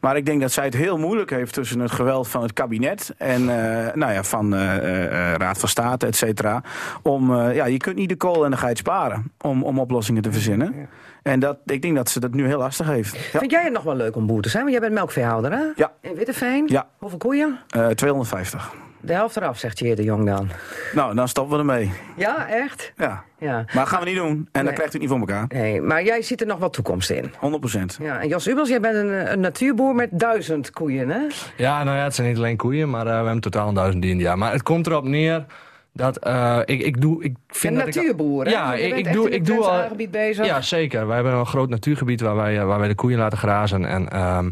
[0.00, 3.14] Maar ik denk dat zij het heel moeilijk heeft tussen het geweld van het kabinet
[3.18, 6.62] en eh, nou ja, van eh, eh, Raad van State, et cetera.
[7.02, 10.22] Om, eh, ja, je kunt niet de kool en de geit sparen om, om oplossingen
[10.22, 10.88] te verzinnen.
[11.22, 13.16] En dat, ik denk dat ze dat nu heel lastig heeft.
[13.32, 14.62] Ja, Vind jij het nog wel leuk om boer te zijn?
[14.62, 15.64] Want jij bent melkveehouder, hè?
[15.76, 15.92] Ja.
[16.00, 16.64] In Witteveen?
[16.66, 16.86] Ja.
[16.98, 17.58] Hoeveel koeien?
[17.68, 18.72] eh, 250.
[19.04, 20.48] De helft eraf, zegt je de Jong dan.
[20.94, 21.90] Nou, dan stoppen we ermee.
[22.16, 22.92] Ja, echt?
[22.96, 23.22] Ja.
[23.38, 23.52] Ja.
[23.52, 24.28] Maar dat gaan we niet doen.
[24.28, 24.64] En Nee.
[24.64, 25.44] dan krijgt u het niet voor elkaar.
[25.48, 27.32] Nee, maar jij ziet er nog wel toekomst in.
[27.40, 27.96] 100%.
[28.00, 31.20] Ja, en Jos Ubels, jij bent een, een natuurboer met duizend koeien, hè?
[31.56, 34.02] Ja, nou ja, het zijn niet alleen koeien, maar eh, we hebben totaal een duizend
[34.02, 34.20] dieren.
[34.20, 34.36] Ja.
[34.36, 35.44] Maar het komt erop neer
[35.92, 37.24] dat eh, ik, ik doe.
[37.24, 38.48] Ik vind ik- natuurboer?
[38.48, 39.96] Ja, ik, doe, ik doe al.
[40.10, 40.46] bezig.
[40.46, 41.06] Ja, zeker.
[41.06, 43.84] Wij hebben een groot natuurgebied waar wij, eh, waar wij de koeien laten grazen.
[43.84, 44.50] En ehm,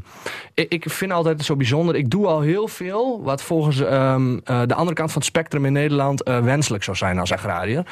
[0.55, 1.97] ik, ik vind altijd zo bijzonder.
[1.97, 5.65] Ik doe al heel veel wat volgens ehm, eh, de andere kant van het spectrum
[5.65, 7.85] in Nederland wenselijk zou zijn als agrariër.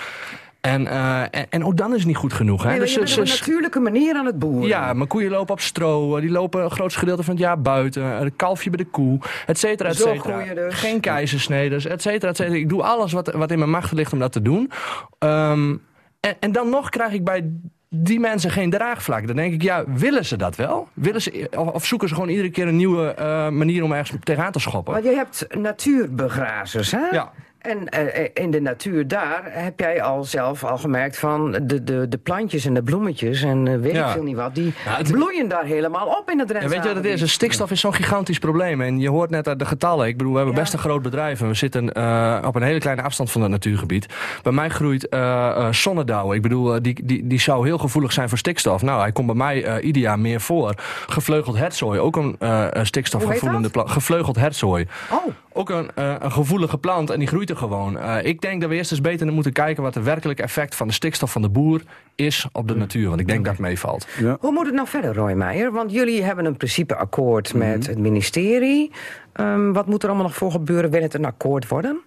[0.68, 2.62] En, eh, en, en ook dan is het niet goed genoeg.
[2.62, 2.68] Hè?
[2.70, 4.68] Nee, Dus je bent op een natuurlijke manier aan het boeren.
[4.68, 6.14] ja, mijn koeien lopen op stro.
[6.16, 8.02] eh, Die lopen een groot gedeelte van het jaar buiten.
[8.02, 9.18] Een kalfje bij de koe.
[9.46, 10.54] Et cetera, et cetera.
[10.54, 10.74] Dus.
[10.74, 12.56] Geen keizersneders, et cetera, et cetera.
[12.56, 14.70] Ik doe alles wat, wat in mijn macht ligt om dat te doen.
[15.18, 15.76] Ehm,
[16.20, 17.50] en, en dan nog krijg ik bij
[17.90, 19.26] die mensen geen draagvlak.
[19.26, 20.88] Dan denk ik, ja, willen ze dat wel?
[20.94, 24.12] Willen ze, of, of zoeken ze gewoon iedere keer een nieuwe eh, manier om ergens
[24.22, 24.92] tegenaan te schoppen?
[24.92, 27.06] Want je hebt natuurbegrazers, hè?
[27.10, 27.32] Ja.
[27.68, 32.08] En eh, in de natuur daar heb jij al zelf al gemerkt van de, de,
[32.08, 34.06] de plantjes en de bloemetjes en eh, weet Ja.
[34.06, 36.68] ik veel niet wat, die Ja, het- bloeien daar helemaal op in het Ja, Drentse
[36.74, 37.32] weet je wat het is?
[37.32, 38.80] stikstof is zo'n gigantisch probleem.
[38.80, 40.06] En je hoort net uit de getallen.
[40.06, 40.60] Ik bedoel, we hebben Ja.
[40.62, 41.40] best een groot bedrijf.
[41.40, 44.06] En we zitten eh, op een hele kleine afstand van het natuurgebied.
[44.42, 46.32] Bij mij groeit eh eh, zonnedauw.
[46.32, 48.82] Ik bedoel, eh, die, die, die zou heel gevoelig zijn voor stikstof.
[48.82, 50.74] Nou, hij komt bij mij eh, ieder jaar meer voor.
[51.08, 53.90] Gevleugeld hertzooi, ook een eh, stikstofgevoelende plant.
[53.90, 54.86] Gevleugeld hertzooi.
[55.12, 55.26] Oh,
[55.58, 57.98] Ook een, eh, een gevoelige plant en die groeit er gewoon.
[57.98, 60.86] Eh, ik denk dat we eerst eens beter moeten kijken wat de werkelijke effect van
[60.86, 61.80] de stikstof van de boer
[62.14, 63.08] is op de natuur.
[63.08, 64.06] Want ik denk dat het meevalt.
[64.40, 65.72] hoe moet het nou verder, Roy Meijer?
[65.72, 67.58] Want jullie hebben een principeakkoord Mhm.
[67.70, 68.90] met het ministerie.
[69.32, 70.90] Ehm, wat moet er allemaal nog voor gebeuren?
[70.90, 72.00] Wil het een akkoord worden?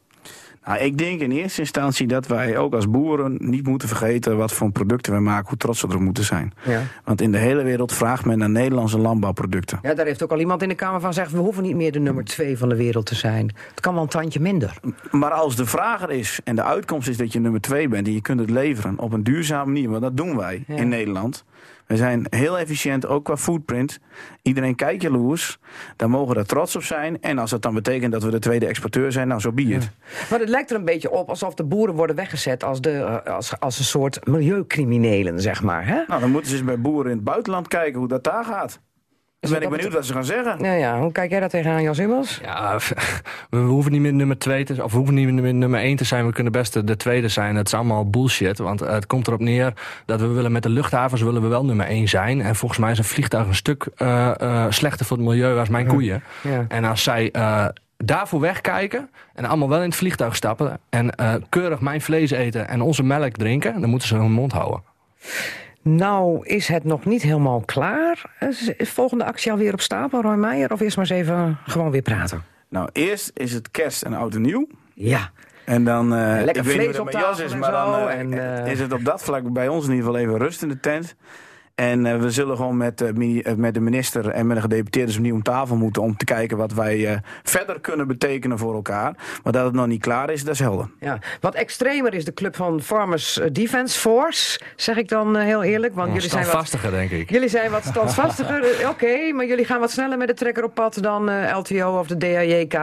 [0.66, 4.52] Nou, ik denk in eerste instantie dat wij ook als boeren niet moeten vergeten wat
[4.54, 6.54] voor producten we maken, hoe trots we erop moeten zijn.
[6.64, 6.82] Ja.
[7.04, 9.80] Want in de hele wereld vraagt men naar Nederlandse landbouwproducten.
[9.82, 11.32] ja, daar heeft ook al iemand in de Kamer van gezegd...
[11.32, 13.52] we hoeven niet meer de nummer twee van de wereld te zijn.
[13.70, 14.78] Het kan wel een tandje minder.
[15.12, 18.08] Maar als de vraag er is en de uitkomst is dat je nummer twee bent
[18.08, 20.76] en je kunt het leveren op een duurzame manier, want dat doen wij Ja.
[20.76, 21.44] in Nederland.
[21.92, 24.00] We zijn heel efficiënt, ook qua footprint.
[24.42, 25.60] Iedereen kijkt jaloers.
[25.96, 27.22] Dan mogen we daar trots op zijn.
[27.22, 29.90] En als dat dan betekent dat we de tweede exporteur zijn, nou zo be it.
[30.30, 32.64] Maar het lijkt er een beetje op alsof de boeren worden weggezet...
[32.64, 35.88] als, de, eh, als, als een soort milieucriminelen, zeg maar.
[35.88, 36.04] Hè?
[36.08, 38.80] Nou, dan moeten ze eens bij boeren in het buitenland kijken hoe dat daar gaat.
[39.42, 40.62] Dan ben ik benieuwd wat ze gaan zeggen.
[40.62, 42.40] Nou ja, hoe kijk jij daar tegenaan, Jas Immels?
[42.44, 42.78] Ja,
[43.50, 46.04] we hoeven niet meer nummer twee te of we hoeven niet meer nummer één te
[46.04, 46.26] zijn.
[46.26, 47.56] We kunnen best de, de tweede zijn.
[47.56, 48.58] Het is allemaal bullshit.
[48.58, 49.74] Want het komt erop neer
[50.06, 52.42] dat we willen met de luchthavens willen we wel nummer één zijn.
[52.42, 55.70] En volgens mij is een vliegtuig een stuk eh, eh, slechter voor het milieu als
[55.70, 56.24] mijn koeien.
[56.42, 56.66] Ja.
[56.68, 57.66] En als zij eh,
[57.98, 62.68] daarvoor wegkijken en allemaal wel in het vliegtuig stappen en eh, keurig mijn vlees eten
[62.68, 64.84] en onze melk drinken, dan moeten ze hun mond houden.
[65.82, 68.36] Nou, is het nog niet helemaal klaar?
[68.40, 70.72] Is, is volgende actie alweer op stapel, Roy Meijer?
[70.72, 72.44] Of eerst maar eens even gewoon weer praten?
[72.70, 74.68] Nou, eerst is het kerst en oud en nieuw.
[74.94, 75.32] Ja.
[75.66, 78.20] En dan, eh, lekker ik weet niet vlees op met Jas is, maar dan eh,
[78.20, 80.70] en, eh, is het op dat vlak bij ons in ieder geval even rust in
[80.70, 81.16] de tent.
[81.82, 85.16] En eh, we zullen gewoon met, eh, eh, met de minister en met de gedeputeerden
[85.16, 89.14] opnieuw om tafel moeten om te kijken wat wij eh, verder kunnen betekenen voor elkaar.
[89.44, 90.90] Maar dat het nog niet klaar is, dat is helder.
[91.00, 91.20] ja.
[91.40, 95.96] Wat extremer is de club van Farmers Defence Force, zeg ik dan heel eerlijk.
[95.96, 96.52] Want jullie zijn wat...
[96.52, 97.30] Standvastiger, denk ik.
[97.30, 100.98] Jullie zijn wat standvastiger, oké, maar jullie gaan wat sneller met de trekker op pad
[101.04, 102.80] dan eh, LTO of de DAJK.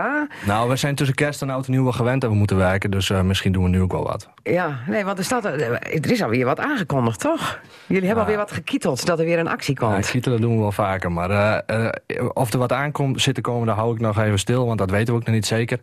[0.46, 2.90] Nou, we zijn tussen kerst en oud en nieuw wel gewend dat we moeten werken.
[2.90, 4.28] Dus eh, misschien doen we nu ook wel wat.
[4.42, 7.61] Ja, nee, want er, staat, er is alweer wat aangekondigd, toch?
[7.87, 10.11] Jullie hebben alweer wat gekieteld dat er weer een actie Ja, komt.
[10.11, 11.12] kietelen doen we wel vaker.
[11.12, 14.38] Maar eh, eh, of er wat aankomt zit te komen, daar hou ik nog even
[14.38, 14.66] stil.
[14.66, 15.79] Want dat weten we ook nog niet zeker.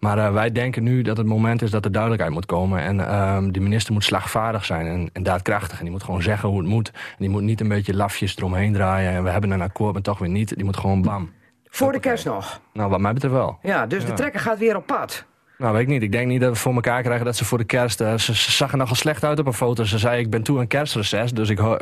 [0.00, 2.80] Maar eh, wij denken nu dat het moment is dat er duidelijkheid moet komen.
[2.80, 5.76] En ehm de minister moet slagvaardig zijn en, en daadkrachtig.
[5.78, 6.90] En die moet gewoon zeggen hoe het moet.
[6.94, 9.12] En die moet niet een beetje lafjes eromheen draaien.
[9.12, 10.54] En we hebben een akkoord, maar toch weer niet.
[10.56, 11.30] Die moet gewoon bam.
[11.70, 12.60] Voor de kerst nog.
[12.72, 13.58] Nou, wat mij betreft wel.
[13.62, 14.14] Ja, dus de Ja.
[14.14, 15.24] trekker gaat weer op pad.
[15.58, 16.02] Nou, weet ik niet.
[16.02, 18.00] Ik denk niet dat we voor elkaar krijgen dat ze voor de kerst...
[18.00, 19.84] eh, ze, ze zag er nogal slecht uit op een foto.
[19.84, 21.78] Ze zei, ik ben toe aan kerstreces, dus ik ho- Nou,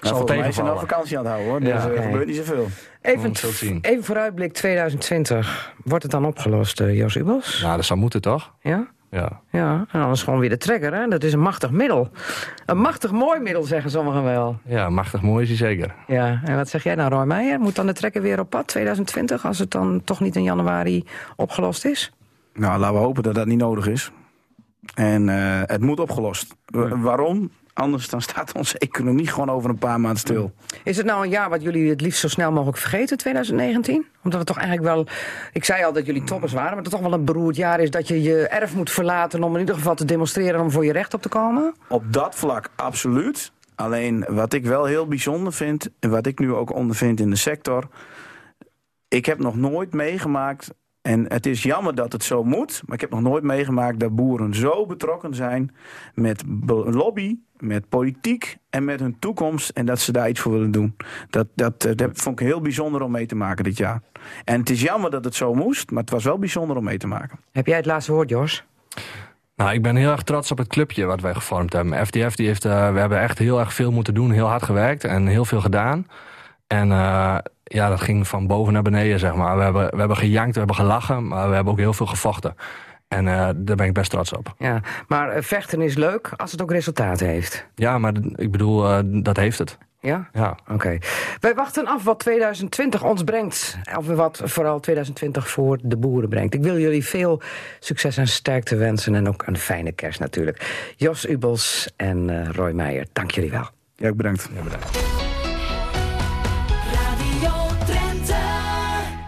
[0.00, 0.78] zal volgens mij is ze nou tegenvallen.
[0.80, 1.60] vakantie aan het houden hoor.
[1.60, 2.66] Dus Ja, er gebeurt niet zoveel.
[3.02, 5.74] Even, het even vooruitblik 2020.
[5.84, 7.60] Wordt het dan opgelost, eh, Jos Ubels?
[7.62, 8.52] Nou, dat zou moeten, toch?
[8.60, 8.86] Ja?
[9.10, 9.40] Ja.
[9.50, 11.06] Ja, en anders gewoon weer de trekker, hè?
[11.08, 12.08] Dat is een machtig middel.
[12.66, 14.58] Een machtig mooi middel, zeggen sommigen wel.
[14.64, 15.94] Ja, machtig mooi is hij zeker.
[16.06, 17.60] Ja, en wat zeg jij nou, Roy Meijer?
[17.60, 19.46] Moet dan de trekker weer op pad 2020...
[19.46, 21.04] als het dan toch niet in januari
[21.36, 22.12] opgelost is?
[22.56, 24.10] Nou, laten we hopen dat dat niet nodig is.
[24.94, 26.54] En eh, het moet opgelost.
[26.66, 27.50] Wa- waarom?
[27.72, 30.52] Anders dan staat onze economie gewoon over een paar maanden stil.
[30.84, 34.06] Is het nou een jaar wat jullie het liefst zo snel mogelijk vergeten, 2019?
[34.22, 35.06] Omdat het toch eigenlijk wel...
[35.52, 37.90] Ik zei al dat jullie toppers waren, maar het toch wel een beroerd jaar is...
[37.90, 40.60] dat je je erf moet verlaten om in ieder geval te demonstreren...
[40.60, 41.74] om voor je recht op te komen?
[41.88, 43.52] Op dat vlak absoluut.
[43.74, 47.36] Alleen wat ik wel heel bijzonder vind, en wat ik nu ook ondervind in de
[47.36, 47.88] sector.
[49.08, 50.70] Ik heb nog nooit meegemaakt,
[51.06, 54.14] en het is jammer dat het zo moet, maar ik heb nog nooit meegemaakt dat
[54.14, 55.74] boeren zo betrokken zijn
[56.14, 56.44] met
[56.84, 60.96] lobby, met politiek en met hun toekomst en dat ze daar iets voor willen doen.
[61.30, 64.02] Dat, dat, eh, dat vond ik heel bijzonder om mee te maken dit jaar.
[64.44, 66.98] En het is jammer dat het zo moest, maar het was wel bijzonder om mee
[66.98, 67.38] te maken.
[67.52, 68.64] Heb jij het laatste woord, Jos?
[69.56, 72.06] Nou, ik ben heel erg trots op het clubje wat wij gevormd hebben.
[72.06, 75.04] FDF, die heeft, eh, we hebben echt heel erg veel moeten doen, heel hard gewerkt
[75.04, 76.06] en heel veel gedaan.
[76.66, 77.38] En eh,
[77.68, 79.56] ja, dat ging van boven naar beneden, zeg maar.
[79.56, 82.54] We hebben, we hebben gejankt, we hebben gelachen, maar we hebben ook heel veel gevochten.
[83.08, 84.54] En eh, daar ben ik best trots op.
[84.58, 87.66] Ja, maar eh, vechten is leuk als het ook resultaat heeft.
[87.74, 89.78] Ja, maar ik bedoel, eh, dat heeft het.
[90.06, 90.28] Ja?
[90.32, 90.56] Ja.
[90.68, 90.98] Oké.
[91.40, 93.78] Wij wachten af wat 2020 ons brengt.
[93.96, 96.54] Of wat vooral 2020 voor de boeren brengt.
[96.54, 97.42] Ik wil jullie veel
[97.80, 99.14] succes en sterkte wensen.
[99.14, 100.92] En ook een fijne kerst natuurlijk.
[100.96, 103.68] Jos Ubels en eh, Roy Meijer, dank jullie wel.
[103.96, 104.48] Ja, bedankt.
[104.54, 105.15] Radio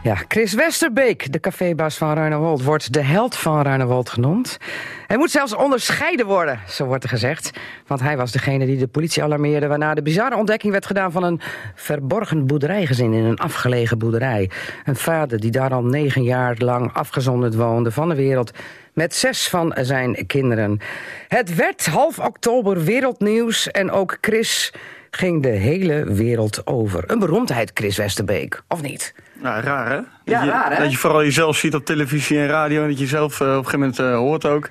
[0.08, 4.58] Ja, Chris Westerbeek, de cafébaas van Ruinewold, wordt de held van Ruinewold genoemd.
[5.06, 7.50] Hij moet zelfs onderscheiden worden, zo wordt er gezegd.
[7.86, 9.66] Want hij was degene die de politie alarmeerde...
[9.66, 11.40] waarna de bizarre ontdekking werd gedaan van een
[11.74, 13.12] verborgen boerderijgezin...
[13.12, 14.50] in een afgelegen boerderij.
[14.84, 18.50] Een vader die daar al negen jaar lang afgezonderd woonde van de wereld...
[18.92, 20.80] met zes van zijn kinderen.
[21.28, 24.72] Het werd half oktober wereldnieuws en ook Chris
[25.18, 27.04] ging de hele wereld over.
[27.06, 29.14] Een beroemdheid, Chris Westerbeek, of niet?
[29.42, 29.94] Nou, raar hè?
[29.94, 30.82] Ja, dat je, raar, hè?
[30.82, 33.52] Dat je vooral jezelf ziet op televisie en radio en dat je zelf eh, op
[33.52, 34.70] een gegeven moment eh, hoort ook.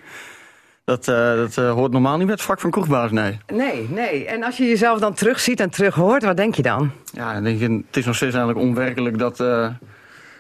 [0.84, 3.38] Dat, eh, dat hoort normaal niet bij het vak van kroegbaas, nee.
[3.54, 4.26] Nee, nee.
[4.26, 6.92] En als je jezelf dan terugziet en terug hoort, wat denk je dan?
[7.12, 9.40] Ja, dan denk je, het is nog steeds eigenlijk onwerkelijk dat...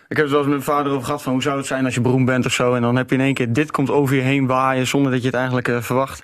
[0.08, 1.86] ik heb het wel eens met mijn vader over gehad van hoe zou het zijn
[1.86, 2.74] als je beroemd bent of zo.
[2.74, 5.22] En dan heb je in één keer dit komt over je heen waaien zonder dat
[5.22, 6.24] je het eigenlijk verwacht.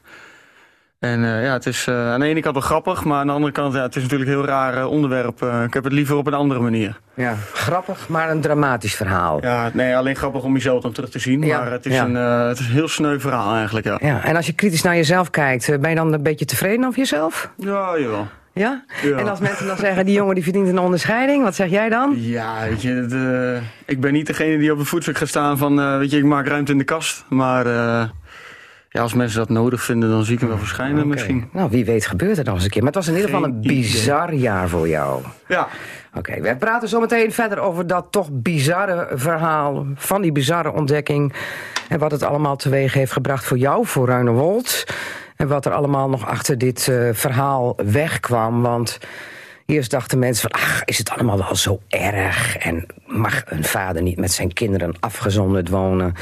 [1.04, 3.34] En eh, ja, het is eh, aan de ene kant wel grappig, maar aan de
[3.34, 5.42] andere kant, ja, het is natuurlijk een heel raar eh, onderwerp.
[5.66, 7.00] Ik heb het liever op een andere manier.
[7.13, 7.36] Ja.
[7.54, 9.42] Grappig, maar een dramatisch verhaal.
[9.42, 11.42] Ja, nee, alleen grappig om jezelf dan terug te zien.
[11.42, 12.06] Ja, Maar het is, ja.
[12.06, 12.16] een,
[12.48, 13.98] het is een heel sneu verhaal eigenlijk, ja.
[14.02, 17.00] Ja, en als je kritisch naar jezelf kijkt, ben je dan een beetje tevreden over
[17.00, 17.50] jezelf?
[17.58, 18.28] Ja, jawel.
[18.54, 18.84] Ja?
[19.02, 19.18] Ja.
[19.18, 22.16] En als mensen dan zeggen, die jongen die verdient een onderscheiding, wat zeg jij dan?
[22.18, 26.12] Ja, weet je, ik ben niet degene die op het voetstuk gaat staan van, weet
[26.12, 27.26] je, ik maak ruimte in de kast.
[27.30, 27.66] Maar
[28.93, 31.49] ja, als mensen dat nodig vinden, dan zie ik hem wel verschijnen misschien.
[31.51, 32.84] Nou, wie weet gebeurt het nog eens een keer.
[32.84, 33.77] Maar het was in ieder geval een idee.
[33.77, 35.23] bizar jaar voor jou.
[35.47, 35.67] Ja,
[36.15, 41.34] Oké, we praten zo meteen verder over dat toch bizarre verhaal van die bizarre ontdekking.
[41.89, 44.84] En wat het allemaal teweeg heeft gebracht voor jou, voor Ruinewold.
[45.36, 48.62] En wat er allemaal nog achter dit eh, verhaal wegkwam.
[48.62, 48.97] Want
[49.65, 52.58] eerst dachten mensen van, ach, is het allemaal wel zo erg?
[52.58, 56.13] En mag een vader niet met zijn kinderen afgezonderd wonen?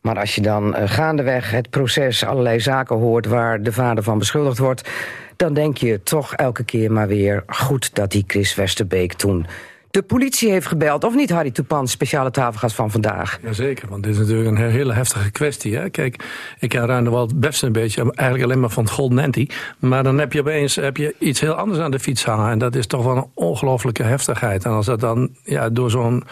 [0.00, 4.18] Maar als je dan eh, gaandeweg het proces allerlei zaken hoort waar de vader van
[4.18, 4.88] beschuldigd wordt,
[5.36, 9.46] dan denk je toch elke keer maar weer goed dat die Chris Westerbeek toen
[9.90, 11.04] de politie heeft gebeld.
[11.04, 13.38] Of niet, Harry Toepan, speciale tafelgast van vandaag?
[13.42, 15.76] Jazeker, want dit is natuurlijk een he- hele heftige kwestie.
[15.76, 15.90] Hè?
[15.90, 16.24] Kijk,
[16.58, 19.48] ik ken Ruinewald best een beetje, eigenlijk alleen maar van het Golden Anti.
[19.78, 22.50] Maar dan heb je opeens heb je iets heel anders aan de fiets hangen.
[22.50, 24.64] En dat is toch wel een ongelooflijke heftigheid.
[24.64, 26.24] En als dat dan ja, door zo'n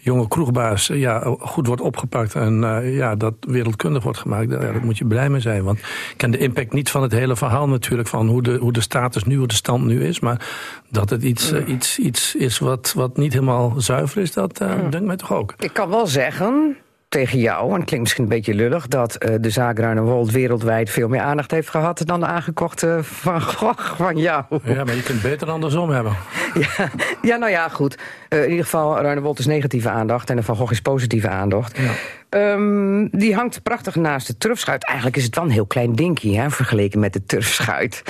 [0.00, 2.34] jonge kroegbaas ja, goed wordt opgepakt...
[2.34, 5.64] en eh, ja, dat wereldkundig wordt gemaakt, daar, ja, daar moet je blij mee zijn.
[5.64, 8.08] Want ik ken de impact niet van het hele verhaal natuurlijk...
[8.08, 10.20] van hoe de, hoe de status nu, hoe de stand nu is.
[10.20, 10.48] Maar
[10.88, 14.68] dat het iets, eh, iets, iets is wat, wat niet helemaal zuiver is, dat uh,
[14.90, 15.54] denkt mij toch ook.
[15.58, 16.76] Ik kan wel zeggen
[17.10, 18.88] tegen jou, en het klinkt misschien een beetje lullig...
[18.88, 22.02] dat uh, de zaak Ruinewold wereldwijd veel meer aandacht heeft gehad...
[22.04, 24.44] dan de aangekochte van Gogh van jou.
[24.64, 26.16] Ja, maar je kunt beter andersom hebben.
[26.54, 26.90] Ja,
[27.22, 27.98] ja nou ja, goed.
[28.28, 30.30] Uh, in ieder geval, Ruinewold is negatieve aandacht...
[30.30, 31.78] en de Van Gogh is positieve aandacht.
[31.78, 31.90] Ja.
[32.30, 34.84] Ehm, die hangt prachtig naast de turfschuit.
[34.84, 38.02] Eigenlijk is het wel een heel klein dinkie, hè, vergeleken met de turfschuit.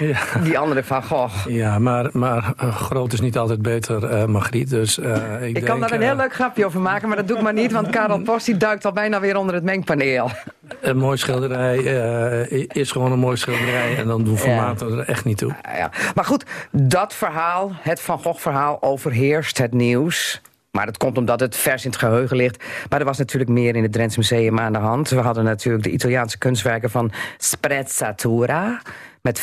[0.00, 0.18] Ja.
[0.42, 1.46] Die andere van Gogh.
[1.48, 4.70] Ja, maar, maar eh, groot is niet altijd beter, eh Margriet.
[4.70, 7.36] Dus, eh, ik, Ik kan daar een heel leuk grapje over maken, maar dat doe
[7.36, 10.30] ik maar niet, want Karel Post duikt al bijna weer onder het mengpaneel.
[10.80, 11.76] Een mooi schilderij
[12.68, 13.96] is gewoon een mooi schilderij.
[13.96, 15.54] En dan doen formaten er echt niet toe.
[15.62, 15.90] Ja, ja.
[16.14, 20.40] Maar goed, dat verhaal, het Van Gogh-verhaal, overheerst het nieuws.
[20.70, 22.64] Maar dat komt omdat het vers in het geheugen ligt.
[22.88, 25.08] Maar er was natuurlijk meer in het Drents Museum aan de hand.
[25.08, 28.82] We hadden natuurlijk de Italiaanse kunstwerken van Sprezzatura...
[29.22, 29.42] met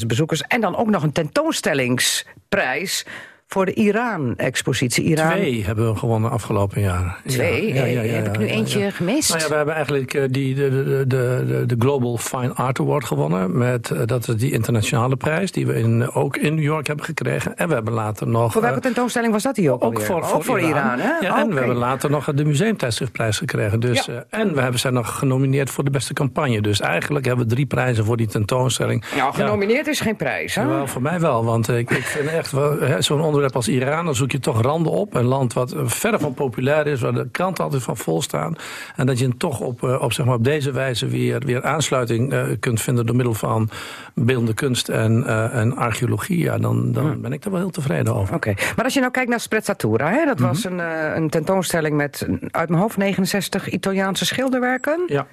[0.00, 0.40] 75.000 bezoekers.
[0.40, 3.06] En dan ook nog een tentoonstellingsprijs
[3.52, 5.04] voor de Iran-expositie.
[5.04, 7.20] Iran, Twee hebben we gewonnen afgelopen jaar.
[7.26, 7.72] Twee?
[7.72, 9.28] Eh, heb ik nu eentje gemist?
[9.28, 13.04] Nou ja, we hebben eigenlijk eh, die, de, de, de, de, Global Fine Art Award
[13.04, 13.58] gewonnen.
[13.58, 17.04] Met, eh, dat is die internationale prijs die we in, ook in New York hebben
[17.04, 17.56] gekregen.
[17.56, 18.52] En we hebben later nog...
[18.52, 21.12] voor welke eh, tentoonstelling was dat die ook ook voor, Ook voor Iran, hè?
[21.20, 23.80] Ja, en we hebben later nog de museumtijdschriftprijs gekregen.
[23.80, 24.24] Dus, Ja.
[24.30, 26.60] eh, en we hebben zijn nog genomineerd voor de beste campagne.
[26.60, 29.04] Dus eigenlijk hebben we drie prijzen voor die tentoonstelling.
[29.16, 30.62] Nou, genomineerd is geen prijs, hè?
[30.62, 32.54] Ja, wel, voor mij wel, want ik, ik vind echt
[32.98, 35.14] zo'n onderwerp als Iran, dan zoek je toch randen op.
[35.14, 38.56] Een land wat eh, verre van populair is, waar de kranten altijd van vol staan.
[38.96, 42.32] En dat je toch op, eh, op, zeg maar, op deze wijze weer, weer aansluiting
[42.32, 43.70] eh, kunt vinden door middel van
[44.14, 46.38] beeldende kunst en, en archeologie.
[46.38, 48.34] Ja, dan, dan ben ik er wel heel tevreden over.
[48.34, 50.78] Oké, maar als je nou kijkt naar Sprezzatura, hè, dat was Mhm.
[50.78, 55.02] een, een tentoonstelling met uit mijn hoofd 69 Italiaanse schilderwerken.
[55.06, 55.26] Ja.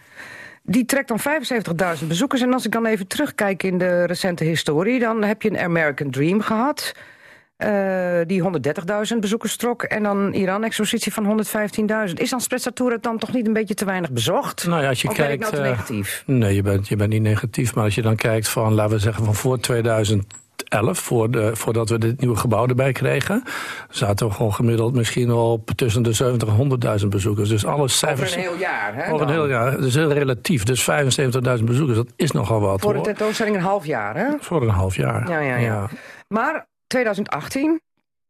[0.63, 2.41] Die trekt dan 75.000 bezoekers.
[2.41, 6.09] En als ik dan even terugkijk in de recente historie, dan heb je een American
[6.09, 6.93] Dream gehad.
[7.57, 8.41] Eh, die
[9.13, 9.83] 130.000 bezoekers trok.
[9.83, 11.43] En dan Iran-expositie van
[12.07, 12.13] 115.000.
[12.13, 14.67] Is dan Sprezzatura dan toch niet een beetje te weinig bezocht?
[14.67, 15.53] Nou ja, als je of ben ik kijkt.
[15.53, 16.23] nou te eh, negatief?
[16.25, 17.75] Nee, je bent, je bent niet negatief.
[17.75, 20.27] Maar als je dan kijkt van, laten we zeggen, van voor 2011,
[20.91, 23.43] voor de, voordat we dit nieuwe gebouw erbij kregen,
[23.89, 27.49] zaten we gewoon gemiddeld misschien op tussen de 70 en 100.000 bezoekers.
[27.49, 28.35] Dus alle Over cijfers.
[28.35, 29.13] een heel jaar, hè?
[29.13, 29.79] Over een heel jaar.
[29.79, 30.63] Is heel relatief.
[30.63, 30.89] Dus
[31.57, 32.81] 75.000 bezoekers, dat is nogal wat.
[32.81, 34.27] Voor de tentoonstelling een half jaar, hè?
[34.39, 35.29] Voor een half jaar.
[35.29, 35.89] Ja, ja, ja.
[36.27, 37.81] Maar 2018,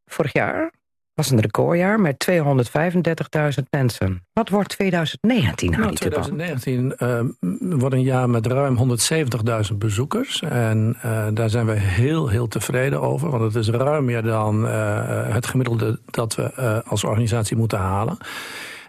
[0.06, 0.72] vorig jaar,
[1.18, 4.26] was een recordjaar met 235.000 mensen.
[4.34, 6.26] Wat wordt 2019 nou, Nou, niet te bang?
[6.26, 8.98] 2019 eh, wordt een jaar met ruim
[9.72, 10.42] 170.000 bezoekers.
[10.42, 13.30] En eh, daar zijn we heel, heel tevreden over.
[13.30, 17.80] Want het is ruim meer dan eh, het gemiddelde dat we eh, als organisatie moeten
[17.80, 18.18] halen.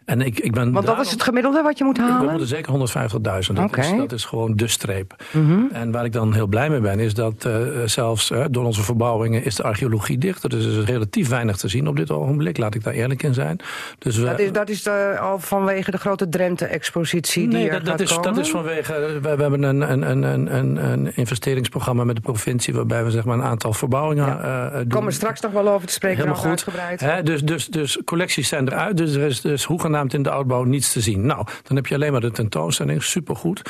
[0.09, 2.31] En ik, ik ben Want dat is het gemiddelde wat je moet We halen?
[2.31, 3.53] moeten zeker 150.000.
[3.53, 5.15] Dat, is, dat is gewoon de streep.
[5.33, 5.61] Mhm.
[5.73, 7.53] En waar ik dan heel blij mee ben, is dat eh,
[7.85, 10.51] zelfs eh, door onze verbouwingen is de archeologie dicht.
[10.51, 13.35] Dus er is relatief weinig te zien op dit ogenblik, laat ik daar eerlijk in
[13.35, 13.61] zijn.
[13.99, 17.73] Dus we, Dat is, dat is eh, al vanwege de grote Drenthe-expositie die Nee, er
[17.73, 18.35] dat, dat, gaat is, komen?
[18.35, 18.93] dat is vanwege.
[19.23, 22.75] We, we hebben een, een, een, een, een, investeringsprogramma met de provincie.
[22.75, 24.89] waarbij we zeg maar, een aantal verbouwingen eh, doen.
[24.89, 26.51] Komen straks nog wel over te spreken, Helemaal goed.
[26.51, 27.01] uitgebreid.
[27.01, 28.97] Hè, dus, dus, dus collecties zijn eruit.
[28.97, 31.27] Dus er is dus hoegenaamd in de oudbouw niets te zien.
[31.27, 33.03] Nou, dan heb je alleen maar de tentoonstelling.
[33.03, 33.63] Supergoed.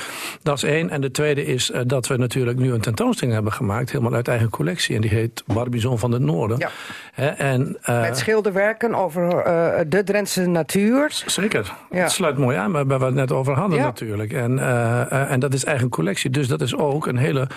[0.43, 0.91] Dat is één.
[0.91, 3.91] En de tweede is eh, dat we natuurlijk nu een tentoonstelling hebben gemaakt.
[3.91, 4.95] helemaal uit eigen collectie.
[4.95, 6.59] En die heet Barbizon van het Noorden.
[6.59, 6.71] Ja.
[7.37, 11.23] En, eh, Met schilderwerken over eh, de Drentse natuur.
[11.27, 11.73] Zeker.
[11.91, 11.99] Ja.
[12.03, 13.85] Het sluit mooi aan bij we het net over hadden Ja.
[13.85, 14.33] natuurlijk.
[14.33, 14.59] En,
[15.29, 16.31] en dat is eigen collectie.
[16.31, 17.49] Dus dat is ook een hele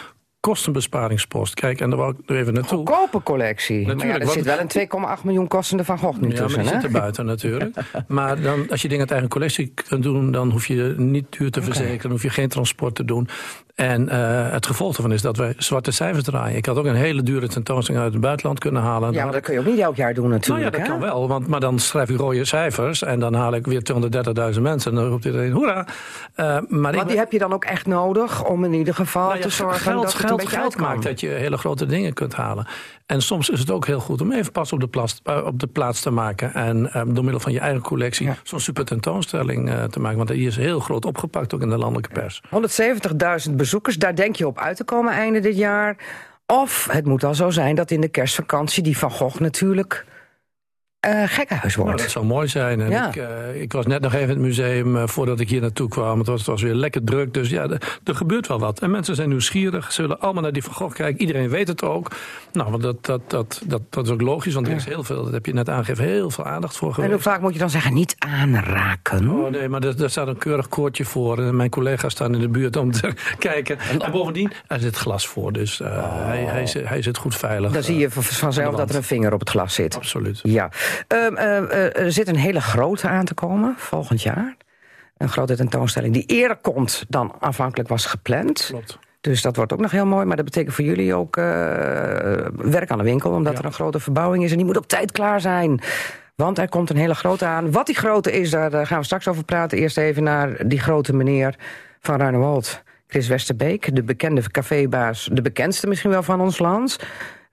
[0.41, 1.53] kostenbesparingspost.
[1.53, 2.77] Kijk, en daar wou ik nu even naartoe.
[2.77, 3.75] Goedkope collectie.
[3.75, 6.35] maar ja, Natuurlijk, er want- zit wel een 2,8 miljoen kostende Van Gogh nu Ja,
[6.35, 6.67] tussen, hè?
[6.67, 7.75] zit er buiten natuurlijk.
[8.07, 10.31] maar dan, als je dingen uit eigen collectie kunt doen...
[10.31, 12.01] dan hoef je niet duur te verzekeren.
[12.01, 13.27] Dan hoef je geen transport te doen.
[13.81, 16.57] En eh, het gevolg daarvan is dat wij zwarte cijfers draaien.
[16.57, 19.13] Ik had ook een hele dure tentoonstelling uit het buitenland kunnen halen.
[19.13, 20.87] Ja, maar dat kun je ook niet elk jaar doen Nou ja, natuurlijk, dat hè?
[20.87, 21.27] kan wel.
[21.27, 23.03] Want, maar dan schrijf ik rode cijfers.
[23.03, 23.81] En dan haal ik weer
[24.55, 24.91] 230.000 mensen.
[24.91, 25.87] En dan roept iedereen hoera.
[26.35, 29.35] Eh, maar ik, die heb je dan ook echt nodig om in ieder geval nou
[29.35, 30.87] ja, te zorgen geld, dat het een geld, beetje geld uitkomt.
[30.87, 32.67] maakt dat je hele grote dingen kunt halen.
[33.05, 35.59] En soms is het ook heel goed om even pas op de, plaats, eh, op
[35.59, 36.53] de plaats te maken.
[36.53, 38.35] En door middel van je eigen collectie Ja.
[38.43, 40.17] zo'n super tentoonstelling te maken.
[40.17, 42.41] Want die is heel groot opgepakt, ook in de landelijke pers.
[42.49, 45.97] 170.000 bezoekers, daar denk je op uit te komen einde dit jaar.
[46.45, 50.05] Of het moet al zo zijn dat in de kerstvakantie die Van Gogh natuurlijk
[51.01, 52.01] eh gekkenhuis Nou, wordt.
[52.01, 52.81] dat zou mooi zijn.
[52.81, 53.07] En Ja.
[53.07, 55.89] ik, eh, ik was net nog even in het museum eh, voordat ik hier naartoe
[55.89, 56.17] kwam.
[56.17, 57.33] Het was, het was weer lekker druk.
[57.33, 58.79] Dus ja, er- gebeurt wel wat.
[58.79, 59.91] En mensen zijn nieuwsgierig.
[59.91, 61.21] Ze willen allemaal naar die Van Gogh kijken.
[61.21, 62.11] Iedereen weet het ook.
[62.53, 64.53] Nou, want dat, dat, dat, dat, dat is ook logisch.
[64.53, 66.93] Want er is heel veel, dat heb je net aangegeven, heel veel aandacht voor en
[66.93, 67.13] geweest.
[67.13, 69.29] hoe vaak moet je dan zeggen, niet aanraken?
[69.29, 71.39] Oh nee, maar daar, daar staat een keurig koordje voor.
[71.39, 73.77] En mijn collega's staan in de buurt om te kijken.
[73.79, 75.51] En bovendien, er zit glas voor.
[75.53, 75.89] Dus eh,
[76.25, 77.71] hij, hij, zit- hij zit goed veilig.
[77.71, 79.95] Dan zie je vanzelf dat er een vinger op het glas zit.
[79.95, 80.39] Absoluut.
[80.43, 80.69] Ja.
[81.07, 84.55] Ehm, eh, eh, er zit een hele grote aan te komen volgend jaar.
[85.17, 88.65] Een grote tentoonstelling die eerder komt dan aanvankelijk was gepland.
[88.69, 88.99] Klopt.
[89.21, 90.25] Dus dat wordt ook nog heel mooi.
[90.25, 91.43] Maar dat betekent voor jullie ook eh,
[92.55, 93.31] werk aan de winkel.
[93.31, 93.59] Omdat Ja.
[93.59, 94.51] er een grote verbouwing is.
[94.51, 95.81] En die moet op tijd klaar zijn.
[96.35, 97.71] Want er komt een hele grote aan.
[97.71, 99.77] Wat die grote is, daar gaan we straks over praten.
[99.77, 101.55] Eerst even naar die grote meneer
[101.99, 102.83] van Ruinewold.
[103.07, 105.29] Chris Westerbeek, de bekende cafébaas.
[105.31, 106.99] De bekendste misschien wel van ons land.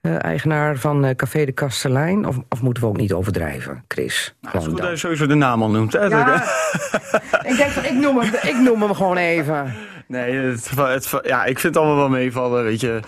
[0.01, 2.25] Eh, eigenaar van eh, Café de Kastelein.
[2.27, 4.35] Of, of moeten we ook niet overdrijven, Chris?
[4.41, 4.85] Nou, het is Gewoon goed dan.
[4.85, 5.93] dat je sowieso de naam al noemt.
[5.93, 6.05] Hè?
[6.05, 6.35] Ja,
[7.51, 9.73] ik denk van, ik noem, hem, ik noem hem gewoon even.
[10.09, 12.63] Nee, het, het, ja, ik vind het allemaal wel meevallen.
[12.63, 12.99] Weet je,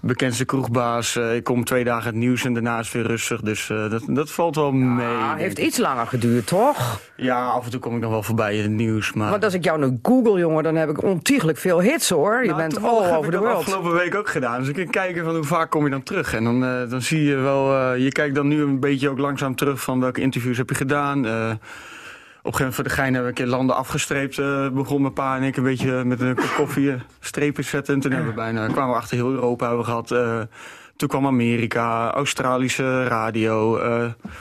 [0.00, 1.16] bekendste kroegbaas.
[1.16, 3.40] eh, ik kom twee dagen het nieuws en daarna is het weer rustig.
[3.40, 5.06] Dus eh, dat, dat valt wel mee.
[5.26, 7.00] Denk heeft iets langer geduurd, toch?
[7.16, 9.12] Ja, af en toe kom ik dan wel voorbij in het nieuws.
[9.12, 12.40] Maar Want als ik jou nu google, jongen, dan heb ik ontiegelijk veel hits, hoor.
[12.42, 13.56] Je Nou, bent all over dat world.
[13.56, 14.58] afgelopen week ook gedaan.
[14.58, 16.34] Dus ik kan kijken van hoe vaak kom je dan terug.
[16.34, 19.54] En dan, eh, dan zie je wel, je kijkt dan nu een beetje ook langzaam
[19.54, 21.26] terug van welke interviews heb je gedaan.
[22.46, 24.38] Op een gegeven moment voor de gein hebben we een keer landen afgestreept.
[24.38, 27.94] eh begon mijn pa en ik een beetje met een kop koffie eh, strepen zetten.
[27.94, 30.10] En toen hebben we bijna, kwamen we achter heel Europa hebben we gehad.
[30.10, 30.40] Eh,
[30.96, 33.80] toen kwam Amerika, Australische radio.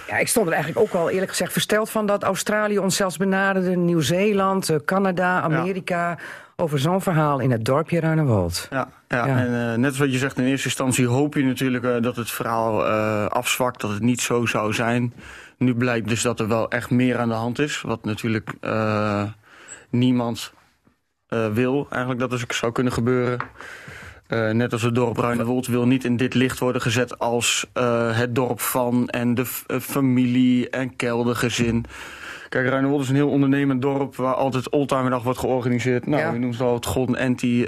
[0.07, 3.17] Ja, ik stond er eigenlijk ook al eerlijk gezegd versteld van dat Australië ons zelfs
[3.17, 3.75] benaderde.
[3.75, 6.17] Nieuw-Zeeland, Canada, Amerika.
[6.55, 8.67] Over zo'n verhaal in het dorpje Ruinewold.
[8.69, 9.27] Ja, ja.
[9.27, 9.37] Ja.
[9.37, 12.85] en net wat je zegt, in eerste instantie hoop je natuurlijk dat het verhaal
[13.29, 15.13] afzwakt, dat het niet zo zou zijn.
[15.57, 19.23] Nu blijkt dus dat er wel echt meer aan de hand is, wat natuurlijk eh,
[19.89, 20.53] niemand
[21.27, 23.39] eh, wil eigenlijk dat er zou kunnen gebeuren.
[24.27, 27.67] Eh, net als het dorp Ruinewold wil niet in dit licht worden gezet als
[28.11, 29.45] het dorp van en de
[29.79, 31.85] familie en keldergezin.
[32.49, 36.07] Kijk, Ruinewold is een heel ondernemend dorp waar altijd Oldtimerdag wordt georganiseerd.
[36.07, 36.31] Nou, Ja.
[36.31, 37.67] je noemt het al het Golden Anti.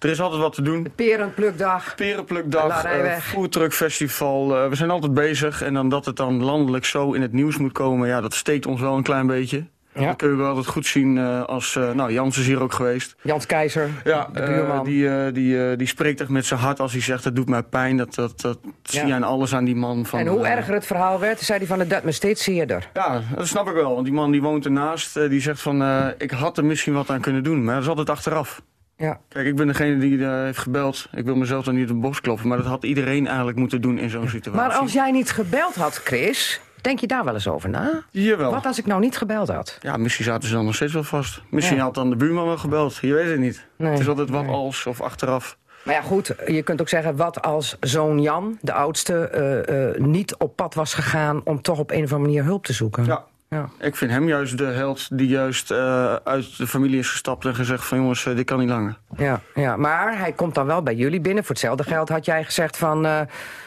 [0.00, 0.86] Eh, er is altijd wat te doen.
[0.94, 1.94] Perenplukdag.
[1.94, 4.56] Perenplukdag, uh, voertruckfestival.
[4.56, 5.62] eh, we zijn altijd bezig.
[5.62, 8.66] En dan dat het dan landelijk zo in het nieuws moet komen, ja, dat steekt
[8.66, 9.64] ons wel een klein beetje.
[9.94, 10.06] Ja.
[10.06, 12.72] Dat kun je wel altijd goed zien eh, als, eh, nou, Jans is hier ook
[12.72, 13.16] geweest.
[13.22, 14.84] Jans Keizer, Ja, de eh, buurman.
[14.84, 17.48] die, eh, die, eh, die spreekt echt met zijn hart als hij zegt, dat doet
[17.48, 17.96] mij pijn.
[17.96, 20.06] Dat, dat, dat zie je aan alles aan die man.
[20.06, 22.42] Van, en hoe eh, erger het verhaal werd, zei hij van het dat me steeds
[22.44, 22.88] zeerder.
[22.94, 23.92] Ja, dat snap ik wel.
[23.94, 26.92] Want die man die woont ernaast, eh, die zegt van, eh, ik had er misschien
[26.92, 27.64] wat aan kunnen doen.
[27.64, 28.62] Maar dat is altijd achteraf.
[29.00, 29.20] Ja.
[29.28, 31.08] Kijk, ik ben degene die eh, heeft gebeld.
[31.12, 32.48] Ik wil mezelf dan niet op de borst kloppen.
[32.48, 34.60] Maar dat had iedereen eigenlijk moeten doen in zo'n situatie.
[34.68, 38.02] Maar als jij niet gebeld had, Chris, denk je daar wel eens over na?
[38.10, 38.50] Jawel.
[38.50, 39.78] Wat als ik nou niet gebeld had?
[39.82, 41.42] Ja, misschien zaten ze dan nog steeds wel vast.
[41.50, 41.82] Misschien Ja.
[41.82, 42.96] had dan de buurman wel gebeld.
[43.00, 43.66] Je weet het niet.
[43.76, 43.90] Nee.
[43.90, 44.52] Het is altijd wat Nee.
[44.52, 45.58] als of achteraf.
[45.84, 49.96] Maar ja, goed, je kunt ook zeggen, wat als zoon Jan, de oudste, eh, eh,
[49.96, 53.04] niet op pad was gegaan om toch op een of andere manier hulp te zoeken?
[53.04, 53.24] Ja.
[53.54, 53.68] Ja.
[53.78, 57.54] Ik vind hem juist de held die juist eh, uit de familie is gestapt en
[57.54, 58.98] gezegd van jongens, eh, dit kan niet langer.
[59.16, 61.42] Ja, ja, maar hij komt dan wel bij jullie binnen.
[61.44, 63.20] Voor hetzelfde geld had jij gezegd van, eh,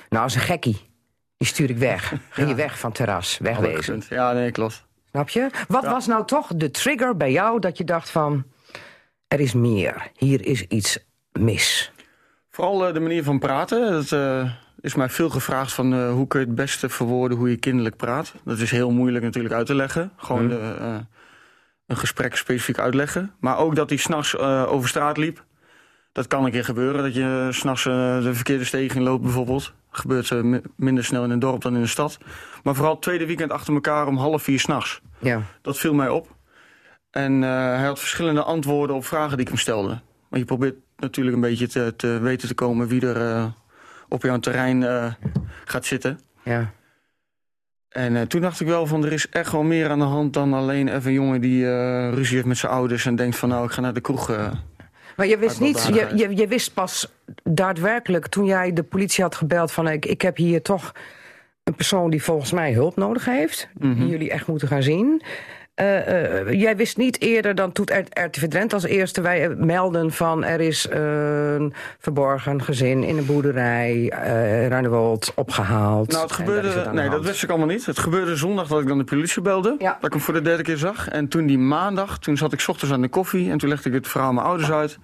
[0.09, 0.89] nou, is een gekkie.
[1.37, 2.13] Die stuur ik weg.
[2.29, 4.01] Ging je weg van het terras, wegwezen.
[4.09, 4.85] Ja, nee, klopt.
[5.09, 5.49] Snap je?
[5.67, 5.89] Wat Ja.
[5.91, 8.43] was nou toch de trigger bij jou dat je dacht van...
[9.27, 10.99] er is meer, hier is iets
[11.31, 11.91] mis.
[12.49, 13.91] Vooral de manier van praten.
[13.91, 14.11] Dat
[14.83, 17.95] is mij veel gevraagd van eh, hoe kun je het beste verwoorden hoe je kinderlijk
[17.97, 18.33] praat.
[18.45, 20.11] Dat is heel moeilijk natuurlijk uit te leggen.
[20.17, 20.95] Gewoon de, eh,
[21.87, 23.31] een gesprek specifiek uitleggen.
[23.39, 25.45] Maar ook dat hij s'nachts eh over straat liep.
[26.11, 29.73] Dat kan een keer gebeuren, dat je s'nachts uh, de verkeerde steeg in loopt bijvoorbeeld.
[29.91, 32.17] Gebeurt uh, mi- minder snel in een dorp dan in de stad.
[32.63, 35.01] Maar vooral het tweede weekend achter elkaar om half vier s'nachts.
[35.19, 35.41] Ja.
[35.61, 36.35] Dat viel mij op.
[37.11, 39.99] En eh, hij had verschillende antwoorden op vragen die ik hem stelde.
[40.29, 43.45] Maar je probeert natuurlijk een beetje te, te weten te komen wie er eh,
[44.13, 45.13] op jouw terrein eh,
[45.65, 46.19] gaat zitten.
[46.43, 46.71] ja.
[47.89, 50.33] En eh, toen dacht ik wel van er is echt wel meer aan de hand
[50.33, 53.49] dan alleen even een jongen die eh, ruzie heeft met zijn ouders en denkt van
[53.49, 54.27] nou ik ga naar de kroeg.
[55.15, 59.35] Maar je wist, niet, je, je, je wist pas daadwerkelijk toen jij de politie had
[59.35, 59.71] gebeld...
[59.71, 60.91] van ik, ik heb hier toch
[61.63, 63.69] een persoon die volgens mij hulp nodig heeft...
[63.73, 65.21] die jullie echt moeten gaan zien...
[65.73, 67.87] Eh, eh, jij wist niet eerder dan toen
[68.25, 73.25] RTV Drenthe als eerste wij eh, melden van er is een verborgen gezin in een
[73.25, 76.11] boerderij, eh Ruinewold, opgehaald.
[76.11, 76.89] Nou, het gebeurde.
[76.91, 77.85] nee, dat wist ik allemaal niet.
[77.85, 79.75] Het gebeurde zondag dat ik dan de politie belde.
[79.77, 79.93] Ja.
[79.93, 81.09] Dat ik hem voor de derde keer zag.
[81.09, 83.51] En toen die maandag, toen zat ik 's ochtends aan de koffie.
[83.51, 84.97] En toen legde ik het verhaal aan mijn ouders uit.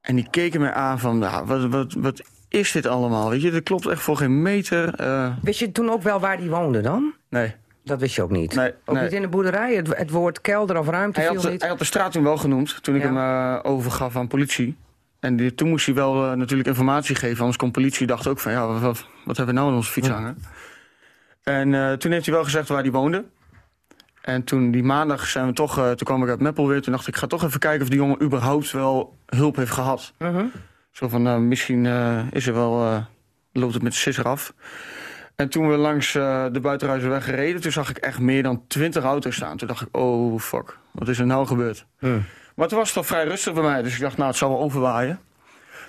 [0.00, 3.30] En die keken me aan van, nou, wat, wat, wat is dit allemaal?
[3.30, 4.94] Weet je, dat klopt echt voor geen meter.
[5.42, 7.14] Wist je toen ook wel waar die woonde dan?
[7.28, 7.54] nee.
[7.84, 8.54] Dat wist je ook niet.
[8.54, 9.04] Nee, ook nee.
[9.04, 9.74] niet in de boerderij.
[9.74, 11.60] Het, het woord kelder of ruimte Hij viel had, niet.
[11.60, 13.06] hij had de straat toen wel genoemd, toen ik Ja.
[13.06, 13.16] hem
[13.62, 14.76] eh, overgaf aan politie.
[15.20, 18.38] En die, toen moest hij wel eh, natuurlijk informatie geven, anders kon politie dacht ook
[18.38, 20.38] van, ja, wat, wat, wat hebben we nou aan onze fiets hangen?
[21.42, 23.24] En eh, toen heeft hij wel gezegd waar hij woonde.
[24.22, 27.06] En toen die maandag zijn we toch, toen kwam ik uit Meppel weer, toen dacht
[27.06, 30.12] ik, ik ga toch even kijken of die jongen überhaupt wel hulp heeft gehad.
[30.18, 30.44] Mhm.
[30.90, 31.86] Zo van, nou, misschien
[32.32, 33.04] is er wel,
[33.52, 34.54] loopt het met de sisser af.
[35.36, 39.04] En toen we langs eh, de buitenruizenweg gereden, toen zag ik echt meer dan twintig
[39.04, 39.56] auto's staan.
[39.56, 41.86] Toen dacht ik, oh fuck, wat is er nou gebeurd?
[41.98, 42.24] Hmm.
[42.54, 44.48] Maar toen was het al vrij rustig bij mij, dus ik dacht, nou, het zal
[44.48, 45.20] wel overwaaien.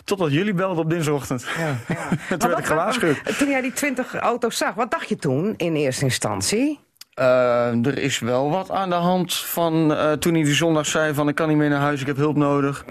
[0.04, 1.48] Totdat jullie belden op dinsdagochtend.
[1.58, 2.10] Ja, ja.
[2.38, 3.38] Toen werd ik gewaarschuwd.
[3.38, 6.80] Toen jij die 20 auto's zag, wat dacht je toen in eerste instantie?
[7.14, 11.14] Eh, er is wel wat aan de hand van eh, toen hij die zondag zei
[11.14, 12.86] van ik kan niet meer naar huis, ik heb hulp nodig.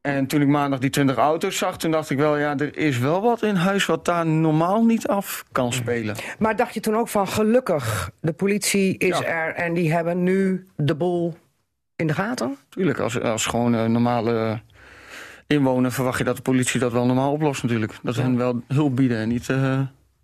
[0.00, 2.98] En toen ik maandag die 20 auto's zag, toen dacht ik wel, ja, er is
[2.98, 6.16] wel wat in huis wat daar normaal niet af kan spelen.
[6.38, 9.24] Maar dacht je toen ook van gelukkig, de politie is Ja.
[9.24, 11.34] er en die hebben nu de boel
[11.96, 12.56] in de gaten?
[12.68, 14.60] Tuurlijk, als, als gewoon een normale
[15.46, 17.94] inwoner verwacht je dat de politie dat wel normaal oplost natuurlijk.
[18.02, 19.48] Dat ze hen wel hulp bieden en niet...
[19.48, 19.80] eh,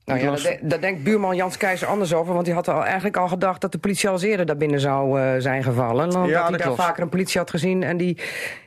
[0.07, 2.33] Nou ja, daar, de- daar denkt buurman Jans Keizer anders over.
[2.35, 5.21] Want die had al, eigenlijk al gedacht dat de politie al eerder daar binnen zou
[5.21, 6.05] eh, zijn gevallen.
[6.05, 6.83] Omdat Ja, hij dat daar klopt.
[6.83, 7.83] vaker een politie had gezien.
[7.83, 8.19] En die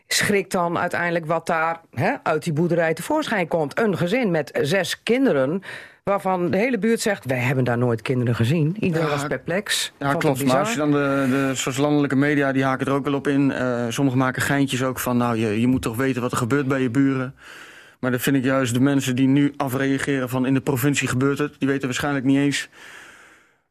[0.08, 3.80] schrikt dan uiteindelijk wat daar hè, uit die boerderij tevoorschijn komt.
[3.80, 5.62] Een gezin met zes kinderen.
[6.04, 8.76] Waarvan de hele buurt zegt, wij hebben daar nooit kinderen gezien.
[8.80, 9.94] Iedereen Ja, was perplex.
[9.98, 10.46] Ja, Vond klopt.
[10.46, 13.28] Maar als je dan de, de zoals landelijke media, die haken er ook wel op
[13.28, 13.52] in.
[13.52, 16.68] Eh sommigen maken geintjes ook van, nou, je, je moet toch weten wat er gebeurt
[16.68, 17.36] bij je buren.
[18.00, 21.38] Maar dat vind ik juist de mensen die nu afreageren van in de provincie gebeurt
[21.38, 21.56] het.
[21.58, 22.70] Die weten waarschijnlijk niet eens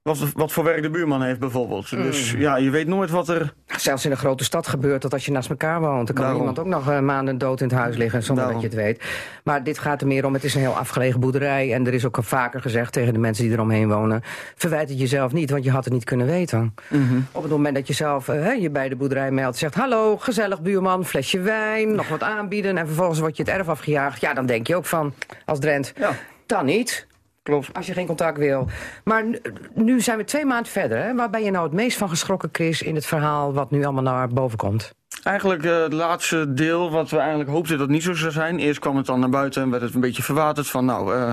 [0.09, 1.90] wat, wat voor werk de buurman heeft bijvoorbeeld.
[1.92, 2.02] Mm.
[2.02, 3.54] Dus ja, je weet nooit wat er...
[3.66, 6.06] Zelfs in een grote stad gebeurt dat als je naast elkaar woont.
[6.06, 6.40] Dan kan Daarom.
[6.40, 8.62] iemand ook nog eh, maanden dood in het huis liggen zonder Daarom.
[8.62, 9.04] dat je het weet.
[9.44, 11.72] Maar dit gaat er meer om, het is een heel afgelegen boerderij.
[11.74, 14.22] En er is ook al vaker gezegd tegen de mensen die eromheen wonen...
[14.56, 16.74] verwijt het jezelf niet, want je had het niet kunnen weten.
[16.88, 17.20] Mhm.
[17.32, 19.56] Op het moment dat je zelf eh, je bij de boerderij meldt...
[19.56, 22.78] zegt hallo, gezellig buurman, flesje wijn, nog wat aanbieden...
[22.78, 24.20] en vervolgens word je het erf afgejaagd.
[24.20, 26.11] Ja, dan denk je ook van, als Drent, Ja,
[26.46, 27.06] dan niet.
[27.49, 27.74] Klopt.
[27.74, 28.68] Als je geen contact wil.
[29.05, 29.40] Maar nu,
[29.74, 30.99] nu zijn we twee maanden verder.
[30.99, 31.14] Hè?
[31.14, 32.82] Waar ben je nou het meest van geschrokken, Chris...
[32.82, 34.92] in het verhaal wat nu allemaal naar boven komt?
[35.22, 38.59] Eigenlijk eh, het laatste deel wat we eigenlijk hoopten dat het niet zo zou zijn.
[38.59, 41.32] Eerst kwam het dan naar buiten en werd het een beetje verwaterd van nou, eh,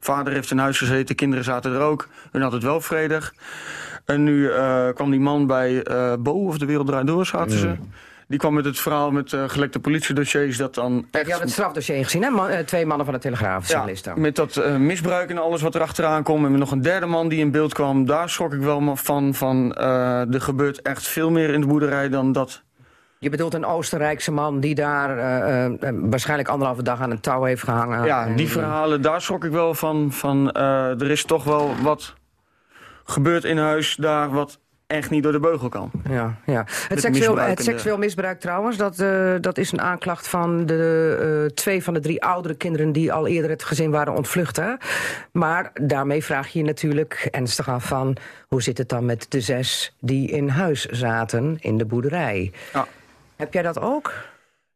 [0.00, 2.08] vader heeft in huis gezeten, kinderen zaten er ook.
[2.30, 3.34] Hun had het wel vredig.
[4.04, 7.58] En nu eh, kwam die man bij eh Bo of de Wereld Draait Door zaten
[7.58, 7.74] ze.
[8.30, 11.26] Die kwam met het verhaal met eh, gelekte politiedossiers dat dan echt...
[11.26, 12.30] Je had het strafdossier gezien, hè?
[12.30, 15.74] Man- eh, twee mannen van de Telegraaf, ja, met dat eh, misbruik en alles wat
[15.74, 16.44] er achteraan komt.
[16.44, 18.06] En met nog een derde man die in beeld kwam.
[18.06, 19.34] Daar schrok ik wel van.
[19.34, 22.62] van er gebeurt echt veel meer in de boerderij dan dat
[23.18, 27.62] Je bedoelt een Oostenrijkse man die daar eh, waarschijnlijk anderhalve dag aan een touw heeft
[27.62, 28.04] gehangen.
[28.04, 30.12] Ja, die verhalen, daar schrok ik wel van.
[30.12, 32.14] van er is toch wel wat
[33.04, 34.60] gebeurd in huis daar wat
[34.90, 35.90] echt niet door de beugel kan.
[36.08, 36.64] Ja, ja.
[36.88, 41.44] Het, seksueel, misbruik het seksueel misbruik trouwens, dat, eh, dat is een aanklacht van de
[41.46, 44.56] eh, twee van de drie oudere kinderen die al eerder het gezin waren ontvlucht.
[44.56, 44.72] Hè?
[45.32, 48.16] Maar daarmee vraag je je natuurlijk ernstig af van
[48.48, 52.52] hoe zit het dan met de zes die in huis zaten in de boerderij?
[52.72, 52.86] Ja.
[53.36, 54.12] Heb jij dat ook?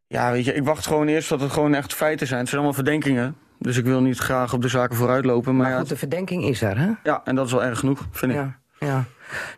[0.06, 2.40] Ja, weet je, ik wacht gewoon eerst tot het gewoon echt feiten zijn.
[2.40, 3.36] Het zijn allemaal verdenkingen.
[3.58, 5.56] Dus ik wil niet graag op de zaken vooruitlopen.
[5.56, 6.90] Maar, Maar ja, de verdenking is er, hè?
[7.02, 8.38] ja, en dat is wel erg genoeg, vind ik.
[8.85, 9.05] Ja.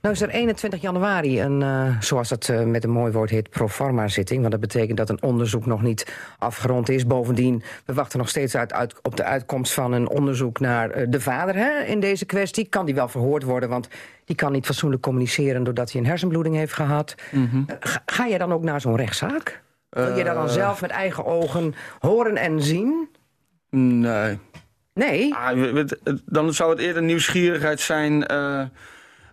[0.03, 3.51] Nou is er 21 januari een, eh, zoals het eh, met een mooi woord heet,
[3.51, 4.41] proforma zitting.
[4.41, 7.07] Want dat betekent dat een onderzoek nog niet afgerond is.
[7.07, 11.07] Bovendien, we wachten nog steeds uit, uit, op de uitkomst van een onderzoek naar eh,
[11.09, 12.69] de vader hè, in deze kwestie.
[12.69, 13.89] Kan die wel verhoord worden, want
[14.25, 17.15] die kan niet fatsoenlijk communiceren doordat hij een hersenbloeding heeft gehad.
[17.33, 17.41] Eh,
[17.81, 19.63] Ga, ga je dan ook naar zo'n rechtszaak?
[19.91, 23.09] Wil je dat dan zelf met eigen ogen horen en zien?
[23.71, 24.39] Nee.
[24.95, 25.35] Nee.
[25.35, 25.85] Ah,
[26.25, 28.27] dan zou het eerder nieuwsgierigheid zijn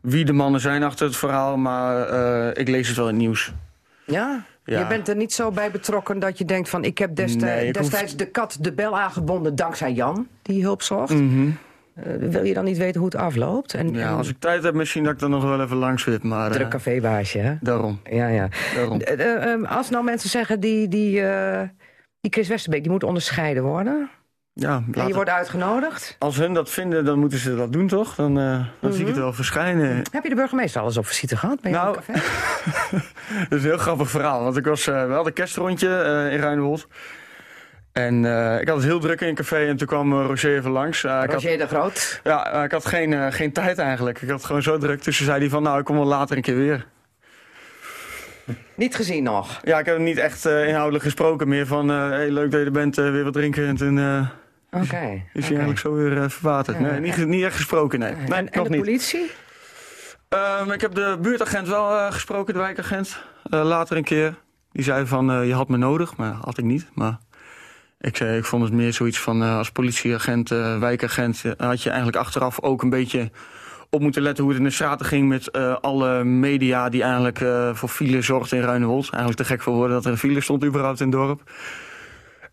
[0.04, 1.58] wie de mannen zijn achter het verhaal.
[1.58, 3.54] Maar eh, ik lees het wel in het nieuws.
[4.06, 4.44] Ja?
[4.66, 4.80] Ja.
[4.80, 6.84] Je bent er niet zo bij betrokken dat je denkt van...
[6.84, 10.62] ik heb destij- Nee, ik hoef- destijds de kat de bel aangebonden dankzij Jan, die
[10.64, 11.14] hulp zocht.
[11.14, 11.50] Mhm.
[11.96, 13.74] Eh, wil je dan niet weten hoe het afloopt?
[13.74, 16.04] En, Ja, en als ik tijd heb, misschien dat ik dan nog wel even langs
[16.04, 16.24] wip.
[16.24, 17.56] Maar eh, druk cafébaasje, hè?
[17.62, 18.00] daarom.
[18.10, 18.48] Ja, ja.
[18.76, 19.02] daarom.
[19.02, 21.62] Eh, eh, eh, als nou mensen zeggen die, die, eh,
[22.22, 22.82] die Chris Westerbeek...
[22.84, 24.10] die moet onderscheiden worden...
[24.56, 26.16] Ja, en je wordt uitgenodigd...
[26.20, 28.16] Als hun dat vinden, dan moeten ze dat doen, toch?
[28.16, 30.02] Dan, eh, dan zie ik het wel verschijnen.
[30.12, 32.12] Heb je de burgemeester al eens op visite gehad bij Nou, café?
[33.50, 34.44] Dat is een heel grappig verhaal.
[34.44, 36.88] Want ik was eh, wel de kerstrondje eh, in Ruinewold.
[37.92, 40.72] En eh, ik had het heel druk in een café en toen kwam Roger even
[40.72, 41.04] langs.
[41.04, 42.20] Ik had, Roger de Groot.
[42.24, 44.22] ja, ik had geen, geen tijd eigenlijk.
[44.22, 45.04] Ik had het gewoon zo druk.
[45.04, 46.86] Dus toen zei hij van, nou, ik kom wel later een keer weer.
[48.76, 49.60] Niet gezien nog.
[49.64, 51.48] Ja, ik heb hem niet echt inhoudelijk gesproken.
[51.48, 53.68] Meer van, hey, leuk dat je er bent, weer wat drinken.
[53.68, 54.28] En toen
[54.74, 55.22] Oké.
[55.34, 56.78] is hij eigenlijk zo weer eh, verwaterd.
[56.80, 58.16] Ja, nee, niet, niet echt gesproken, nee.
[58.16, 58.80] nee en, en de niet.
[58.80, 59.32] politie?
[60.30, 63.24] Ehm, ik heb de buurtagent wel eh, gesproken, de wijkagent.
[63.50, 64.36] Eh, later een keer.
[64.72, 66.90] Die zei van, je had me nodig, maar had ik niet.
[66.94, 67.18] Maar
[68.00, 70.50] ik, zei, ik vond het meer zoiets van, als politieagent,
[70.80, 71.44] wijkagent...
[71.58, 73.32] had je eigenlijk achteraf ook een beetje
[73.90, 74.44] op moeten letten...
[74.44, 75.52] hoe het in de straten ging met
[75.82, 77.40] alle media die eigenlijk
[77.78, 79.10] voor file zorgden in Ruinewold.
[79.10, 81.42] Eigenlijk te gek voor woorden dat er een file stond überhaupt in het dorp.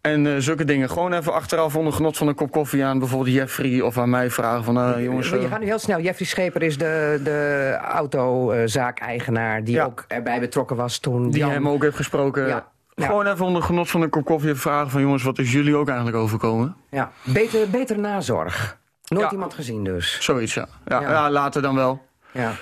[0.01, 0.91] En eh, zulke dingen.
[0.91, 4.31] Gewoon even achteraf onder genot van een kop koffie aan bijvoorbeeld Jeffrey of aan mij
[4.31, 4.79] vragen van...
[4.95, 6.01] eh, jongens, Je eh, gaat nu heel snel.
[6.01, 9.85] Jeffrey Scheper is de, de autozaak-eigenaar die Ja.
[9.85, 11.51] ook erbij betrokken was toen die Jan...
[11.51, 12.47] hem ook heeft gesproken.
[12.47, 12.69] Ja.
[12.95, 13.07] Ja.
[13.07, 15.87] Gewoon even onder genot van een kop koffie vragen van jongens, wat is jullie ook
[15.89, 16.77] eigenlijk overkomen?
[16.91, 17.11] Ja.
[17.23, 18.79] Beter, beter nazorg.
[19.09, 19.31] Nooit Ja.
[19.31, 20.17] iemand gezien dus.
[20.21, 20.67] Zoiets, ja.
[20.87, 21.11] Ja, Ja.
[21.11, 21.31] ja.
[21.31, 22.03] later dan wel.
[22.33, 22.53] Ja.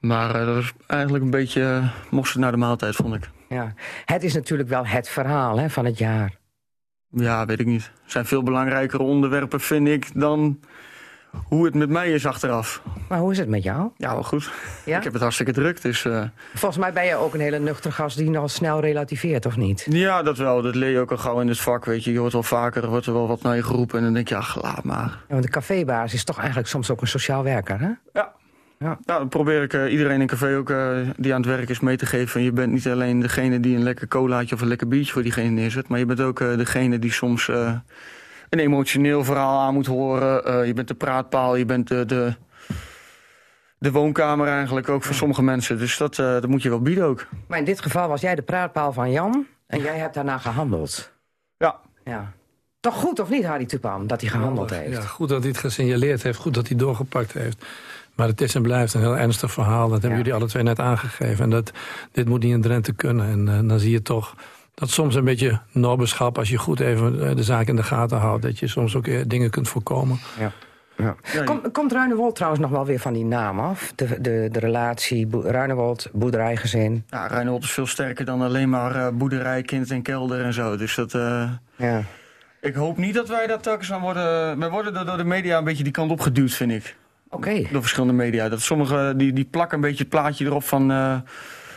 [0.00, 3.30] Maar dat is eigenlijk een beetje uh, mosterd naar de maaltijd, vond ik.
[3.48, 3.72] Ja.
[4.04, 6.38] Het is natuurlijk wel het verhaal hè, van het jaar.
[7.10, 7.82] Ja, weet ik niet.
[8.04, 10.60] Er zijn veel belangrijkere onderwerpen, vind ik, dan
[11.44, 12.82] hoe het met mij is achteraf.
[13.08, 13.90] Maar hoe is het met jou?
[13.96, 14.50] Ja, wel goed.
[14.84, 14.96] Ja?
[14.96, 16.04] Ik heb het hartstikke druk, dus...
[16.04, 16.22] eh,
[16.54, 19.86] Volgens mij ben je ook een hele nuchter gast die nog snel relativeert, of niet?
[19.88, 20.62] Ja, dat wel.
[20.62, 22.12] Dat leer je ook al gauw in het vak, weet je.
[22.12, 24.28] Je hoort wel vaker, er wordt er wel wat naar je geroepen en dan denk
[24.28, 25.08] je, ach, laat maar.
[25.08, 27.90] Ja, want de cafébaas is toch eigenlijk soms ook een sociaal werker, hè?
[28.12, 28.32] Ja.
[28.84, 28.98] Ja.
[29.04, 31.68] Ja, dan probeer ik eh, iedereen in een café ook eh, die aan het werk
[31.68, 32.28] is mee te geven.
[32.28, 35.22] van Je bent niet alleen degene die een lekker colaatje of een lekker biertje voor
[35.22, 35.88] diegene neerzet.
[35.88, 37.72] Maar je bent ook eh, degene die soms eh,
[38.48, 40.44] een emotioneel verhaal aan moet horen.
[40.44, 42.34] Eh, je bent de praatpaal, je bent de, de,
[43.78, 45.78] de woonkamer eigenlijk ook voor sommige mensen.
[45.78, 47.26] Dus dat, eh, dat moet je wel bieden ook.
[47.48, 51.12] Maar in dit geval was jij de praatpaal van Jan en jij hebt daarna gehandeld.
[51.56, 52.32] Ja, Ja.
[52.80, 54.96] Toch goed, of niet, Harry Tupan, dat hij gehandeld heeft?
[54.96, 57.64] Ja, goed dat hij het gesignaleerd heeft, goed dat hij doorgepakt heeft.
[58.20, 59.82] Maar het is en blijft een heel ernstig verhaal.
[59.88, 60.16] Dat hebben Ja.
[60.16, 61.44] jullie alle twee net aangegeven.
[61.44, 61.70] En dat,
[62.12, 63.26] dit moet niet in Drenthe kunnen.
[63.28, 64.34] En eh, dan zie je toch
[64.74, 66.38] dat soms een beetje nobberschap...
[66.38, 68.42] als je goed even eh, de zaak in de gaten houdt...
[68.42, 70.18] dat je soms ook eh, dingen kunt voorkomen.
[70.38, 70.52] Ja.
[71.32, 71.42] Ja.
[71.44, 73.92] Kom, komt Ruinewold trouwens nog wel weer van die naam af?
[73.96, 77.04] De, de, de relatie Ruinewold, boerderijgezin.
[77.08, 80.76] ja Reinhold is veel sterker dan alleen maar eh, boerderij, kind en kelder en zo.
[80.76, 81.14] Dus dat...
[81.14, 82.02] eh, Ja.
[82.60, 84.58] Ik hoop niet dat wij daar telkens aan worden...
[84.58, 86.96] We worden door- door de media een beetje die kant op geduwd, vind ik.
[87.30, 87.62] Oké.
[87.72, 88.48] Door verschillende media.
[88.48, 90.90] Dat sommigen die, die plakken een beetje het plaatje erop van.
[90.90, 91.16] eh,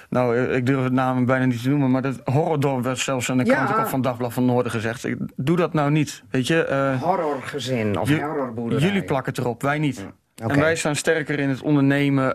[0.10, 1.92] nou, eh, ik durf het naam bijna niet te noemen.
[1.92, 3.54] Maar dat horrordorp werd zelfs aan de Ja.
[3.54, 5.06] krantenkop van Dagblad van Noorden gezegd.
[5.06, 6.24] Ik, doe dat nou niet.
[6.30, 8.88] Weet je, eh, Horrorgezin of horrorboerderij.
[8.88, 10.06] jullie plakken het erop, wij niet.
[10.36, 12.32] En wij staan sterker in het ondernemen,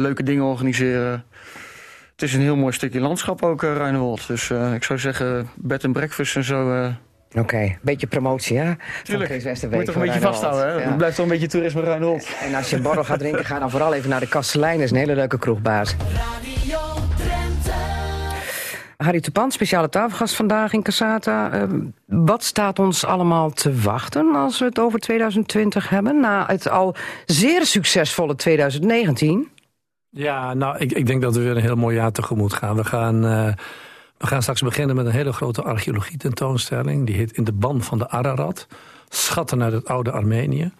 [0.00, 1.24] leuke dingen organiseren.
[2.12, 4.26] Het is een heel mooi stukje landschap ook, uh, Ruinewold.
[4.26, 6.90] Dus ik zou zeggen, bed and breakfast en zo.
[7.38, 8.72] Oké, beetje promotie, hè?
[9.02, 10.66] Tuurlijk, Kees moet Westerbeek je toch een beetje vasthouden.
[10.66, 10.72] Hè?
[10.72, 10.80] Ja.
[10.80, 12.28] Het blijft toch een beetje toerisme Ruinewold.
[12.42, 14.80] En als je een borrel gaat drinken, ga dan vooral even naar de Kastelein.
[14.80, 15.96] is een hele leuke kroegbaas.
[16.12, 16.78] Radio
[17.16, 17.72] Drenthe.
[18.96, 21.52] Harry Tupan, speciale tafelgast vandaag in Casata.
[21.52, 21.62] Eh,
[22.06, 26.20] wat staat ons allemaal te wachten als we het over 2020 hebben?
[26.20, 26.94] Na het al
[27.26, 29.48] zeer succesvolle 2019.
[30.08, 32.76] Ja, nou, ik, ik denk dat we weer een heel mooi jaar tegemoet gaan.
[32.76, 33.52] We gaan, eh,
[34.20, 37.06] we gaan straks beginnen met een hele grote archeologie tentoonstelling.
[37.06, 38.66] Die heet In de Ban van de Ararat.
[39.08, 40.72] Schatten uit het oude Armenië.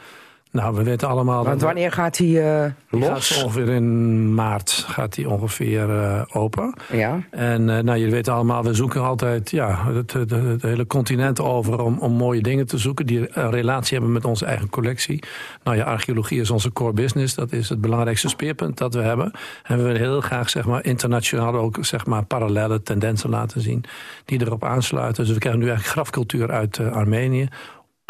[0.53, 1.44] Nou, we weten allemaal...
[1.44, 3.42] Want wanneer gaat hij eh, gaat los?
[3.42, 6.74] ongeveer in maart gaat die ongeveer eh, open.
[6.92, 7.20] Ja.
[7.30, 11.40] En eh, nou, jullie weten allemaal, we zoeken altijd ja, het, het, het hele continent
[11.40, 15.22] over om, om mooie dingen te zoeken die een relatie hebben met onze eigen collectie.
[15.64, 17.34] Nou ja, archeologie is onze core business.
[17.34, 19.32] Dat is het belangrijkste speerpunt dat we hebben.
[19.62, 23.84] En we willen heel graag zeg maar, internationaal ook zeg maar, parallele tendensen laten zien
[24.24, 25.24] die erop aansluiten.
[25.24, 27.48] Dus we krijgen nu eigenlijk grafcultuur uit Armenië.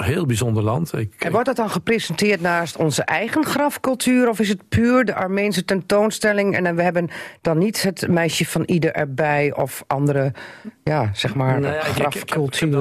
[0.05, 0.99] Heel bijzonder land.
[0.99, 4.29] Ik, En wordt dat dan gepresenteerd naast onze eigen grafcultuur?
[4.29, 6.57] Of is het puur de Armeense tentoonstelling?
[6.57, 7.09] En we hebben
[7.41, 10.33] dan niet het meisje van ieder erbij of andere,
[10.85, 12.35] ja, zeg maar, Nou ja, ik- ik-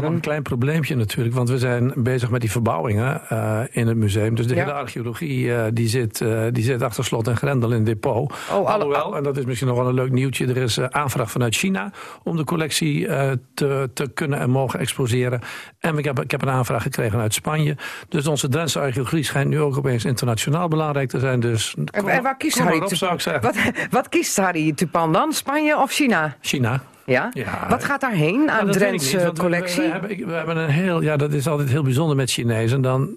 [0.04, 4.36] een klein probleempje natuurlijk, want we zijn bezig met die verbouwingen eh, in het museum.
[4.36, 4.60] Dus de Ja.
[4.62, 8.34] hele archeologie eh, die zit, eh, die zit achter slot en grendel in het depot.
[8.50, 11.56] alle- Alhoewel, en dat is misschien nog wel een leuk nieuwtje, er is aanvraag vanuit
[11.56, 11.92] China
[12.24, 13.08] om de collectie
[13.54, 15.42] te, te kunnen en mogen exposeren.
[15.80, 17.78] En ik heb, ik heb een aanvraag gekregen uit Spanje.
[18.10, 21.40] Dus onze Drentse archeologie schijnt nu ook opeens internationaal belangrijk te zijn.
[21.40, 23.54] Dus En, waar kiest Harry maar op, zou ik Tupan?
[23.54, 23.74] zeggen.
[23.74, 25.34] Wat, wat kiest Harry Tupan dan?
[25.34, 26.36] Spanje of China?
[26.42, 26.82] China.
[27.06, 27.30] Ja?
[27.34, 27.66] Ja.
[27.70, 29.82] Wat gaat daarheen Ja, aan niet, Drentse collectie?
[29.82, 32.82] We, we, hebben, we hebben een heel, ja, dat is altijd heel bijzonder met Chinezen.
[32.82, 33.16] Dan,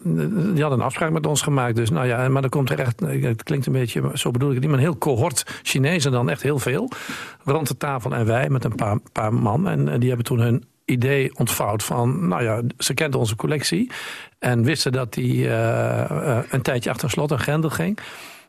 [0.53, 1.77] die hadden een afspraak met ons gemaakt.
[1.77, 4.55] Dus, nou ja, maar dan komt er echt, het klinkt een beetje, zo bedoel ik
[4.55, 6.91] het niet, maar een heel cohort Chinezen dan echt heel veel.
[7.45, 9.69] Rond de tafel en wij met een paar, paar man.
[9.69, 13.91] En, eh, die hebben toen hun idee ontvouwd van, nou ja, ze kenden onze collectie.
[14.39, 17.99] En wisten dat die eh, eh, een tijdje achter slot en grendel ging.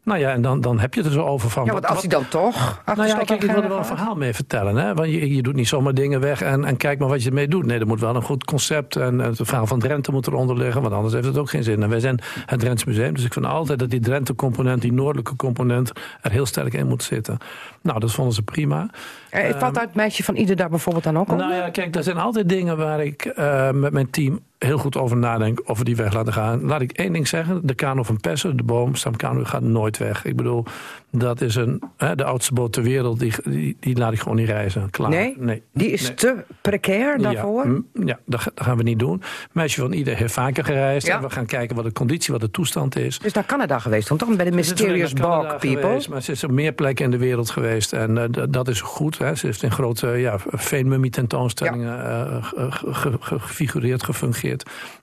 [0.04, 1.66] Nou ja, en dan, dan heb je het er zo over van.
[1.66, 2.82] ja, want als hij dan toch...
[2.86, 4.76] nou ja, kijk, ik wil er wel een verhaal mee vertellen.
[4.76, 4.94] Hè?
[4.94, 7.48] Want je, je doet niet zomaar dingen weg en, en kijk maar wat je ermee
[7.48, 7.66] doet.
[7.66, 10.82] Nee, er moet wel een goed concept en het verhaal van Drenthe moet eronder liggen.
[10.82, 11.84] Want anders heeft het ook geen zin.
[11.84, 15.36] En wij zijn het Drents Museum, dus ik vind altijd dat die Drenthe-component, die noordelijke
[15.36, 15.92] component,
[16.22, 17.38] er heel sterk in moet zitten.
[17.82, 18.90] Nou, dat vonden ze prima.
[19.30, 21.48] Eh, Valt dat meisje van ieder daar bijvoorbeeld dan ook onder?
[21.48, 24.98] Nou ja, kijk, er zijn altijd dingen waar ik eh, met mijn team heel goed
[24.98, 26.64] over nadenken of we die weg laten gaan.
[26.64, 27.60] Laat ik één ding zeggen.
[27.68, 30.26] De kano van Pessen, de boom, Kano gaat nooit weg.
[30.26, 30.66] Ik bedoel,
[31.12, 33.20] dat is een, hè, de oudste boot ter wereld.
[33.20, 34.90] Die, die, die laat ik gewoon niet reizen.
[34.90, 35.10] Klaar.
[35.10, 35.62] Nee?
[35.74, 36.14] Die is Nee.
[36.14, 37.64] te precair daarvoor?
[37.66, 39.22] Ja, mm, ja dat, ga- dat gaan we niet doen.
[39.52, 41.08] Meisje van Ieder heeft vaker gereisd.
[41.08, 41.16] Ja.
[41.18, 43.20] En we gaan kijken wat de conditie, wat de toestand is.
[43.20, 45.70] Dus naar Canada geweest, want toch bij de is Mysterious Bog People.
[45.82, 47.94] geweest, maar ze is op meer plekken in de wereld geweest.
[47.94, 49.18] En eh, dat is goed.
[49.18, 49.36] Hè.
[49.36, 54.53] Ze heeft in grote ja, veenmummie tentoonstellingen eh, ge- ge- ge- gefigureerd, gefungeerd.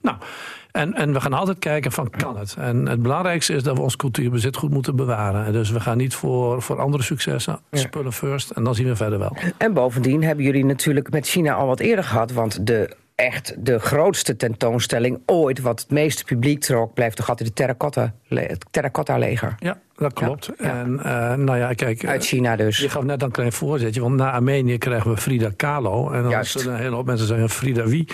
[0.01, 0.17] Nou,
[0.71, 2.55] en, en we gaan altijd kijken van kan het?
[2.59, 5.45] En het belangrijkste is dat we ons cultuurbezit goed moeten bewaren.
[5.45, 7.59] En dus we gaan niet voor, voor andere successen.
[7.71, 9.35] Spullen first en dan zien we verder wel.
[9.57, 13.79] En bovendien hebben jullie natuurlijk met China al wat eerder gehad, want de echt de
[13.79, 19.17] grootste tentoonstelling ooit, wat het meeste publiek trok, blijft toch altijd de terracotta, het terracotta
[19.17, 19.55] leger.
[19.59, 20.49] Ja, dat klopt.
[20.57, 20.79] ja.
[20.79, 22.05] En eh, nou ja, kijk.
[22.05, 22.77] Uit eh, China dus.
[22.77, 26.09] Je gaf net een klein voorzetje, want na Armenië krijgen we Frida Kahlo.
[26.11, 26.51] En dan Juist.
[26.51, 28.07] zullen een hele hoop mensen zeggen, Frida wie?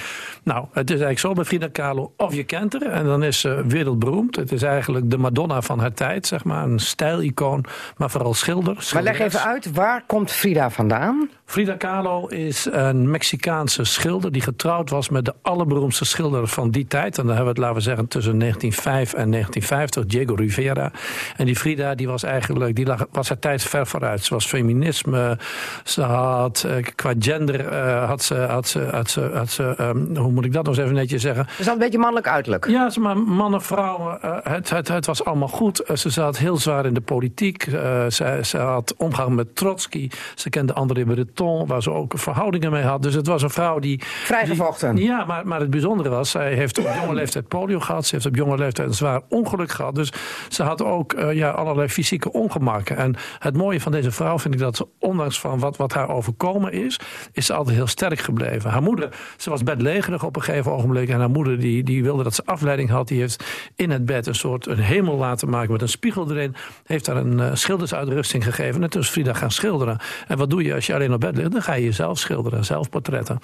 [0.44, 3.40] Nou, het is eigenlijk zo bij Frida Kahlo, of je kent haar en dan is
[3.40, 4.36] ze wereldberoemd.
[4.36, 6.64] Het is eigenlijk de Madonna van haar tijd, zeg maar.
[6.64, 7.66] Een stijlicoon,
[7.98, 8.90] maar vooral schilder.
[8.94, 11.30] Maar leg even uit, waar komt Frida vandaan?
[11.46, 16.88] Frida Kahlo is een Mexicaanse schilder die getrouwd was met de allerberoemdste schilder van die
[16.88, 17.18] tijd.
[17.18, 20.92] En dan hebben we het, laten we zeggen, tussen 1905 en 1950, Diego Rivera.
[21.38, 24.24] En die Frida die was eigenlijk, die lag, was haar tijd ver vooruit.
[24.24, 25.38] Ze was feminisme,
[25.84, 30.16] ze had eh, qua gender, eh, had ze, had ze, had ze, had ze ehm,
[30.16, 31.48] hoe moet ik dat nog eens even netjes zeggen?
[31.58, 32.68] Is al een beetje mannelijk uiterlijk.
[32.68, 35.84] Ja, ze- maar mannen, vrouwen, eh, het, het, het was allemaal goed.
[35.94, 37.64] Ze zat heel zwaar in de politiek.
[38.10, 40.10] Ze, ze had omgang met Trotsky.
[40.36, 43.02] Ze kende André Breton, waar ze ook verhoudingen mee had.
[43.02, 44.02] Dus het was een vrouw die...
[44.24, 44.96] Vrijgevochten.
[44.96, 48.06] die- ja, maar, maar het bijzondere was, zij heeft op jonge leeftijd polio gehad.
[48.06, 49.96] Ze heeft op jonge leeftijd een zwaar ongeluk gehad.
[49.96, 50.12] Dus
[50.50, 52.98] ze had ook ja, allerlei fysieke ongemakken.
[52.98, 56.10] En het mooie van deze vrouw vind ik dat ze, ondanks van wat, wat haar
[56.10, 57.00] overkomen is,
[57.32, 58.70] is ze altijd heel sterk gebleven.
[58.70, 61.10] Haar moeder, ze was bedlegerig op een gegeven ogenblik.
[61.10, 63.08] En haar moeder die, die wilde dat ze afleiding had.
[63.08, 63.44] Die heeft
[63.76, 66.56] in het bed een soort een hemel laten maken met een spiegel erin.
[66.84, 68.84] Heeft haar een eh, schildersuitrusting gegeven.
[68.84, 69.98] En toen is Frida gaan schilderen.
[70.28, 71.52] En wat doe je als je alleen op bed ligt?
[71.52, 73.40] Dan ga je jezelf schilderen, zelfportretten.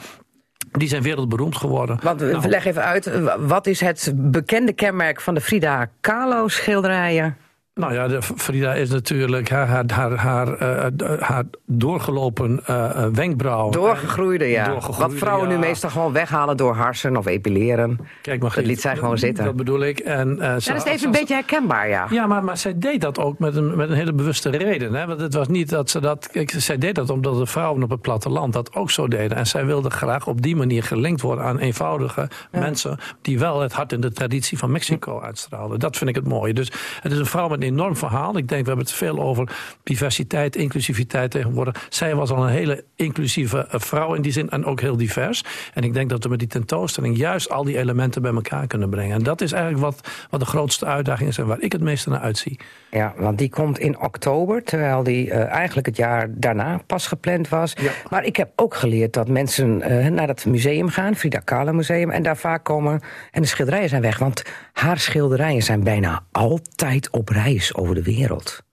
[0.72, 2.00] Die zijn wereldberoemd geworden.
[2.04, 7.38] Want Nou, leg even uit, wat is het bekende kenmerk van de Frida Kahlo schilderijen?
[7.74, 13.14] Nou ja, de Frida is natuurlijk haar, haar, haar, haar, eh, haar doorgelopen eh, eh,
[13.14, 13.70] wenkbrauw.
[13.70, 14.66] Doorgegroeide, ja.
[14.68, 18.00] Doorgegroeide, wat vrouwen nu meestal gewoon weghalen door harsen of epileren.
[18.22, 19.46] Kijk, maar Dat liet zij gewoon zitten.
[19.46, 20.00] Dat bedoel ik.
[20.00, 22.06] En, eh, ze- Ja, dat is even een beetje herkenbaar, ja.
[22.10, 24.94] Ja, maar, maar zij deed dat ook met een, met een hele bewuste reden.
[24.94, 25.06] Hè?
[25.06, 26.30] Want het was niet dat ze dat.
[26.32, 29.38] Kijk, zij deed dat omdat de vrouwen op het platteland dat ook zo deden.
[29.38, 32.98] En zij wilde graag op die manier gelinkt worden aan eenvoudige mensen.
[33.22, 35.80] die wel het hart in de traditie van Mexico uitstraalden.
[35.80, 36.54] Dat vind ik het mooie.
[36.54, 36.72] Dus
[37.02, 38.38] het is een vrouw met enorm verhaal.
[38.38, 41.88] Ik denk, we hebben het veel over diversiteit, inclusiviteit tegenwoordig.
[41.90, 45.44] Zij was al een hele inclusieve eh, vrouw in die zin en ook heel divers.
[45.74, 48.90] En ik denk dat we met die tentoonstelling juist al die elementen bij elkaar kunnen
[48.90, 49.16] brengen.
[49.16, 52.10] En dat is eigenlijk wat, wat de grootste uitdaging is en waar ik het meeste
[52.10, 52.60] naar uitzie.
[52.92, 57.50] Ja, want die komt in oktober, terwijl die eh, eigenlijk het jaar daarna pas gepland
[57.50, 57.76] was.
[58.10, 62.12] Maar ik heb ook geleerd dat mensen eh, naar dat museum gaan, Frida Kahlo Museum,
[62.12, 63.02] en daar vaak komen
[63.32, 64.18] en de schilderijen zijn weg.
[64.18, 64.44] Want
[64.74, 67.30] haar schilderijen zijn bijna altijd op
[67.74, 68.64] over de wereld.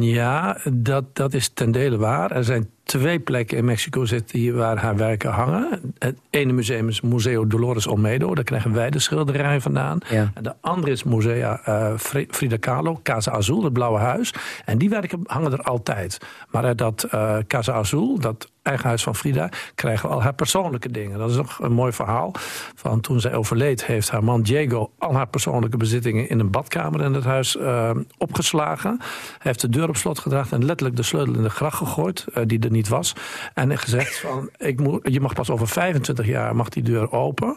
[0.00, 2.30] Ja, dat, dat is ten dele waar.
[2.30, 5.94] Er zijn twee plekken in Mexico City waar haar werken hangen.
[5.98, 8.34] Het ene museum is Museo Dolores Olmedo.
[8.34, 9.98] Daar krijgen wij de schilderijen vandaan.
[10.08, 10.30] Ja.
[10.34, 14.34] En de andere is Musea eh, Fri- Frida Kahlo, Casa Azul, het Blauwe Huis.
[14.64, 16.18] En die werken hangen er altijd.
[16.50, 20.34] Maar uit dat eh, Casa Azul, dat eigen huis van Frida, krijgen we al haar
[20.34, 21.18] persoonlijke dingen.
[21.18, 22.32] Dat is nog een mooi verhaal.
[22.74, 27.00] Van toen zij overleed, heeft haar man Diego al haar persoonlijke bezittingen in een badkamer
[27.00, 28.96] in het huis eh, opgeslagen.
[29.00, 32.24] Hij heeft de deur op slot gedragen en letterlijk de sleutel in de gracht gegooid,
[32.44, 33.14] die er niet was.
[33.54, 37.54] En gezegd van, ik moet, je mag pas over 25 jaar mag die deur open.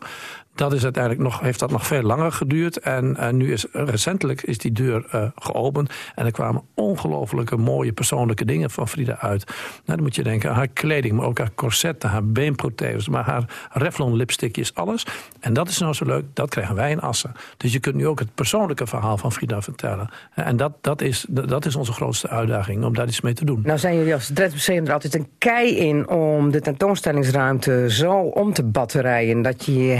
[0.56, 2.80] Dat is uiteindelijk nog, heeft dat nog veel langer geduurd.
[2.80, 5.94] En eh, nu is recentelijk is die deur eh, geopend.
[6.16, 9.46] En er kwamen ongelooflijke mooie persoonlijke dingen van Frida uit.
[9.46, 13.24] Nou, dan moet je denken aan haar kleding, maar ook haar corsetten, haar beenprotheses, maar
[13.24, 15.06] haar Revlon lipstickjes, alles.
[15.40, 17.32] En dat is nou zo leuk, dat krijgen wij in Assen.
[17.58, 20.10] Dus je kunt nu ook het persoonlijke verhaal van Frida vertellen.
[20.34, 23.62] En dat, dat, is, dat is onze grootste uitdaging, om daar iets mee te doen.
[23.64, 28.14] Nou zijn jullie als Drents Museum er altijd een kei in om de tentoonstellingsruimte zo
[28.14, 29.94] om te batterijen dat je je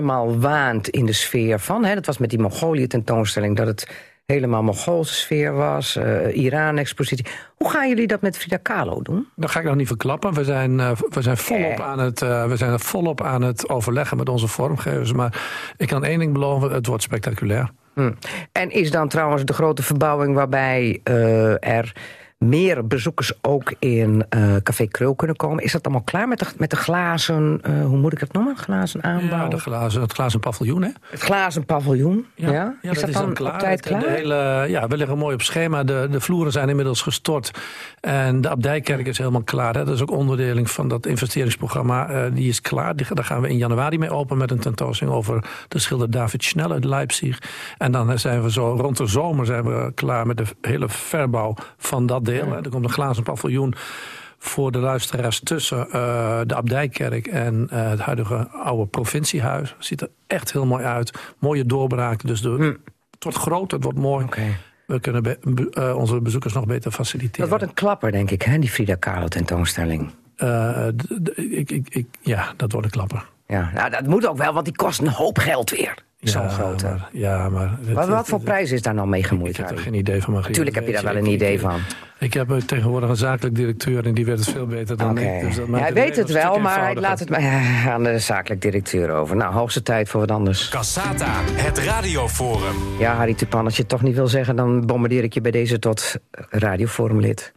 [0.00, 1.84] helemaal waant in de sfeer van.
[1.84, 1.94] Hè?
[1.94, 3.88] Dat was met die Mongolië tentoonstelling dat het
[4.26, 7.26] helemaal Mongoolse sfeer was, eh, Iran-expositie.
[7.56, 9.28] Hoe gaan jullie dat met Frida Kahlo doen?
[9.36, 10.34] Dat ga ik nog niet verklappen.
[10.34, 11.86] We zijn, eh, we zijn, volop, Eh.
[11.86, 15.12] aan het, we zijn volop aan het overleggen met onze vormgevers.
[15.12, 15.42] Maar
[15.76, 17.70] ik kan één ding beloven, het wordt spectaculair.
[17.94, 18.12] Hm.
[18.52, 21.00] En is dan trouwens de grote verbouwing waarbij
[21.60, 21.92] er
[22.44, 25.64] meer bezoekers ook in eh, Café Krul kunnen komen.
[25.64, 28.56] Is dat allemaal klaar met de, met de glazen, eh, hoe moet ik het noemen?
[28.56, 29.38] Glazen aanbouw?
[29.38, 30.90] Ja, de glazen, het glazen paviljoen, hè?
[31.10, 32.26] Het glazen paviljoen.
[32.34, 34.14] Ja, Ja, is dat, dan op tijd Het- de klaar?
[34.14, 35.84] hele, ja, we liggen mooi op schema.
[35.84, 37.50] De, de vloeren zijn inmiddels gestort.
[38.00, 39.74] En de Abdijkerk is helemaal klaar.
[39.74, 39.84] Hè.
[39.84, 42.08] Dat is ook onderdeling van dat investeringsprogramma.
[42.08, 42.96] eh, die is klaar.
[42.96, 46.44] Die, daar gaan we in januari mee open met een tentoonstelling over de schilder David
[46.44, 47.38] Schnell uit Leipzig.
[47.78, 51.54] En dan zijn we zo rond de zomer zijn we klaar met de hele verbouw
[51.76, 52.54] van dat deel.
[52.54, 53.74] Er komt een glazen paviljoen
[54.38, 59.74] voor de luisteraars tussen eh, de Abdijkerk en eh, het huidige oude provinciehuis.
[59.78, 61.18] Ziet er echt heel mooi uit.
[61.38, 62.26] Mooie doorbraken.
[62.26, 62.78] Dus de,
[63.10, 64.26] het wordt groot, het wordt mooi.
[64.86, 67.40] We kunnen be- eh, onze bezoekers nog beter faciliteren.
[67.40, 70.10] Dat wordt een klapper, denk ik, hè, die Frida Kahlo tentoonstelling.
[71.34, 73.24] Ik, ik, ik, ja, dat wordt een klapper.
[73.46, 75.94] Ja, nou, dat moet ook wel, want die kost een hoop geld weer.
[76.20, 76.84] Zo'n ja, grote.
[76.86, 77.78] Maar, ja, maar...
[77.84, 79.50] het- Wat, voor het- prijs is daar nou mee gemoeid?
[79.50, 80.32] Ik heb er geen idee van.
[80.32, 81.80] Maar Natuurlijk heb je daar wel een Ik- idee van.
[82.18, 85.40] Ik heb eh, tegenwoordig een zakelijk directeur en die weet het veel beter dan ik.
[85.40, 87.32] Dus dat Ja, hij het weet het wel, maar hij laat het
[87.88, 89.36] aan de zakelijk directeur over.
[89.36, 90.68] Nou, hoogste tijd voor wat anders.
[90.68, 92.76] Cassata, het radioforum.
[92.98, 94.56] Ja, Harry Tupan, als je het toch niet wil zeggen...
[94.56, 96.14] dan bombardeer ik je bij deze tot
[96.50, 97.52] radioforumlid.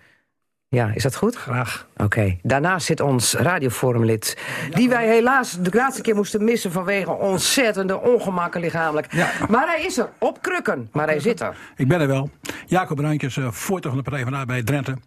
[0.73, 1.35] Ja, is dat goed?
[1.35, 1.87] Graag.
[1.97, 2.37] Oké.
[2.41, 4.37] Daarnaast zit ons radioforumlid...
[4.71, 6.71] die wij helaas de laatste keer moesten missen...
[6.71, 9.13] vanwege ontzettende ongemakken lichamelijk.
[9.49, 10.89] Maar hij is er, op krukken.
[10.91, 11.55] Maar hij zit er.
[11.75, 12.29] Ik ben er wel.
[12.65, 14.97] Jacob Bruintjes, eh voorzitter van de Partij van Arbeid Drenthe.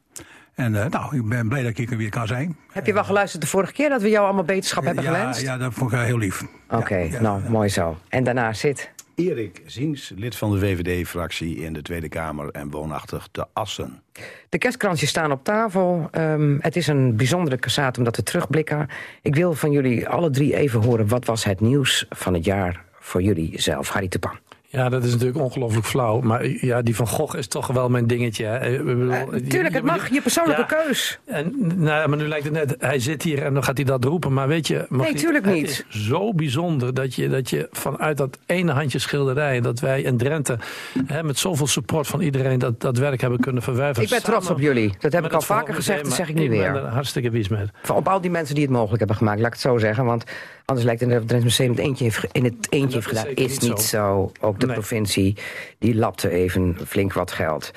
[0.54, 2.56] En eh, nou, ik ben blij dat ik hier weer kan zijn.
[2.72, 3.88] Heb je wel geluisterd de vorige keer...
[3.88, 5.40] dat we jou allemaal beterschap hebben ja, gewenst?
[5.40, 6.44] ja, dat vond ik heel lief.
[6.70, 7.96] Oké, nou, mooi zo.
[8.08, 8.94] En daarnaast zit...
[9.16, 14.02] Erik Ziens, lid van de VVD-fractie in de Tweede Kamer en woonachtig te Assen.
[14.48, 16.08] De kerstkransjes staan op tafel.
[16.10, 18.88] Ehm, het is een bijzondere kassaat omdat we terugblikken.
[19.22, 21.08] Ik wil van jullie alle drie even horen...
[21.08, 23.88] wat was het nieuws van het jaar voor jullie zelf?
[23.88, 24.38] Harry Tupan.
[24.76, 26.20] Ja, dat is natuurlijk ongelooflijk flauw.
[26.20, 28.44] Maar ja, die van Gogh is toch wel mijn dingetje.
[28.44, 28.70] Hè.
[28.78, 30.10] Ik bedoel, tuurlijk, het mag.
[30.12, 30.82] Je persoonlijke Ja.
[30.84, 31.18] keus.
[31.24, 34.04] En, nou, maar nu lijkt het net, hij zit hier en dan gaat hij dat
[34.04, 34.32] roepen.
[34.32, 35.68] Maar weet je, mag Nee, tuurlijk het niet.
[35.68, 39.60] is zo bijzonder dat je, dat je vanuit dat ene handje schilderij...
[39.60, 40.58] dat wij in Drenthe
[41.06, 44.02] hè, met zoveel support van iedereen dat, dat werk hebben kunnen verwerven.
[44.02, 44.94] Ik ben trots op jullie.
[44.98, 46.66] Dat heb ik al het vaker gezegd, dat zeg ik nu weer.
[46.66, 47.70] Ik ben er hartstikke wies met.
[47.82, 50.04] Van Op al die mensen die het mogelijk hebben gemaakt, laat ik het zo zeggen.
[50.04, 50.24] Want
[50.66, 53.34] anders lijkt het het Drents Museum het eentje heeft, in het eentje heeft is gedaan.
[53.34, 54.32] Is niet niet zo.
[54.40, 54.74] Ook de Nee.
[54.74, 55.36] provincie,
[55.78, 57.70] die lapte even flink wat geld.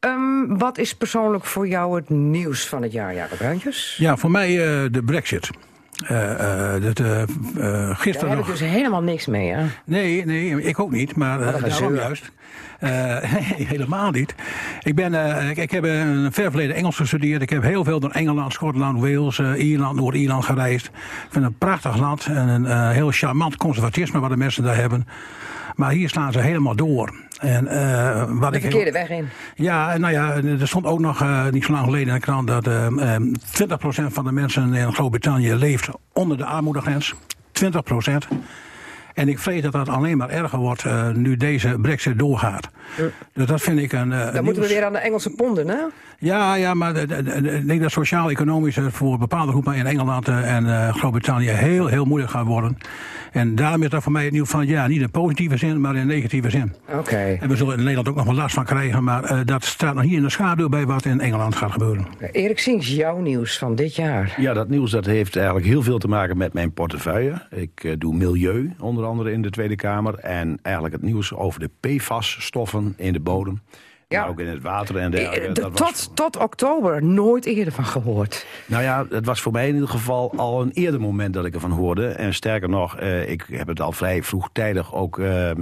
[0.00, 3.96] Ehm, wat is persoonlijk voor jou het nieuws van het jaar, Jacob Bruintjes?
[3.98, 5.50] Ja, voor mij eh, de brexit.
[5.94, 7.06] Eh, eh, dat, eh,
[8.20, 9.66] Daar heb ik dus helemaal niks mee, hè?
[9.84, 12.32] Nee, nee, ik ook niet, maar daarom juist.
[13.74, 14.34] Helemaal niet.
[14.82, 15.14] Ik, ben,
[15.50, 17.42] ik, ik heb een ver verleden Engels gestudeerd.
[17.42, 20.86] Ik heb heel veel door Engeland, Schotland, Wales, Ierland, Noord-Ierland gereisd.
[20.86, 20.92] Ik
[21.30, 25.06] vind het een prachtig land en een heel charmant conservatisme wat de mensen daar hebben.
[25.74, 27.14] Maar hier slaan ze helemaal door.
[27.44, 29.28] En, eh, wat De ik heel- verkeerde weg in.
[29.54, 32.46] ja, nou ja, er stond ook nog eh, niet zo lang geleden in de krant
[32.48, 33.22] dat eh, eh,
[33.52, 37.14] 20% van de mensen in Groot-Brittannië leeft onder de armoedegrens.
[37.52, 38.28] 20%.
[39.14, 42.68] En ik vrees dat dat alleen maar erger wordt eh, nu deze brexit doorgaat.
[43.32, 44.12] Dus dat vind ik een.
[44.12, 45.76] eh, Dan moeten we weer aan de Engelse ponden, hè?
[46.18, 50.94] Ja, ja, maar ik denk dat sociaal-economisch voor bepaalde groepen in Engeland eh, en eh,
[50.94, 52.78] Groot-Brittannië heel, heel moeilijk gaat worden.
[53.32, 54.88] En daarom is dat voor mij het nieuws van het jaar.
[54.88, 56.72] Niet in positieve zin, maar in negatieve zin.
[56.98, 57.16] Oké.
[57.40, 59.94] En we zullen in Nederland ook nog wel last van krijgen, maar eh, dat staat
[59.94, 62.06] nog niet in de schaduw bij wat in Engeland gaat gebeuren.
[62.32, 64.34] Erik Sings, jouw nieuws van dit jaar.
[64.36, 67.42] Ja, dat nieuws dat heeft eigenlijk heel veel te maken met mijn portefeuille.
[67.50, 70.14] Ik eh, doe milieu, onder andere in de Tweede Kamer.
[70.18, 73.62] En eigenlijk het nieuws over de PFAS-stoffen in de bodem.
[74.08, 74.20] Ja.
[74.20, 75.46] Maar ook in het water en dergelijke.
[75.48, 78.46] Eh, Dat was- tot, tot oktober nooit eerder van gehoord.
[78.66, 81.54] Nou ja, het was voor mij in ieder geval al een eerder moment dat ik
[81.54, 82.06] ervan hoorde.
[82.08, 85.56] En sterker nog, eh, ik heb het al vrij vroegtijdig ook eh, eh,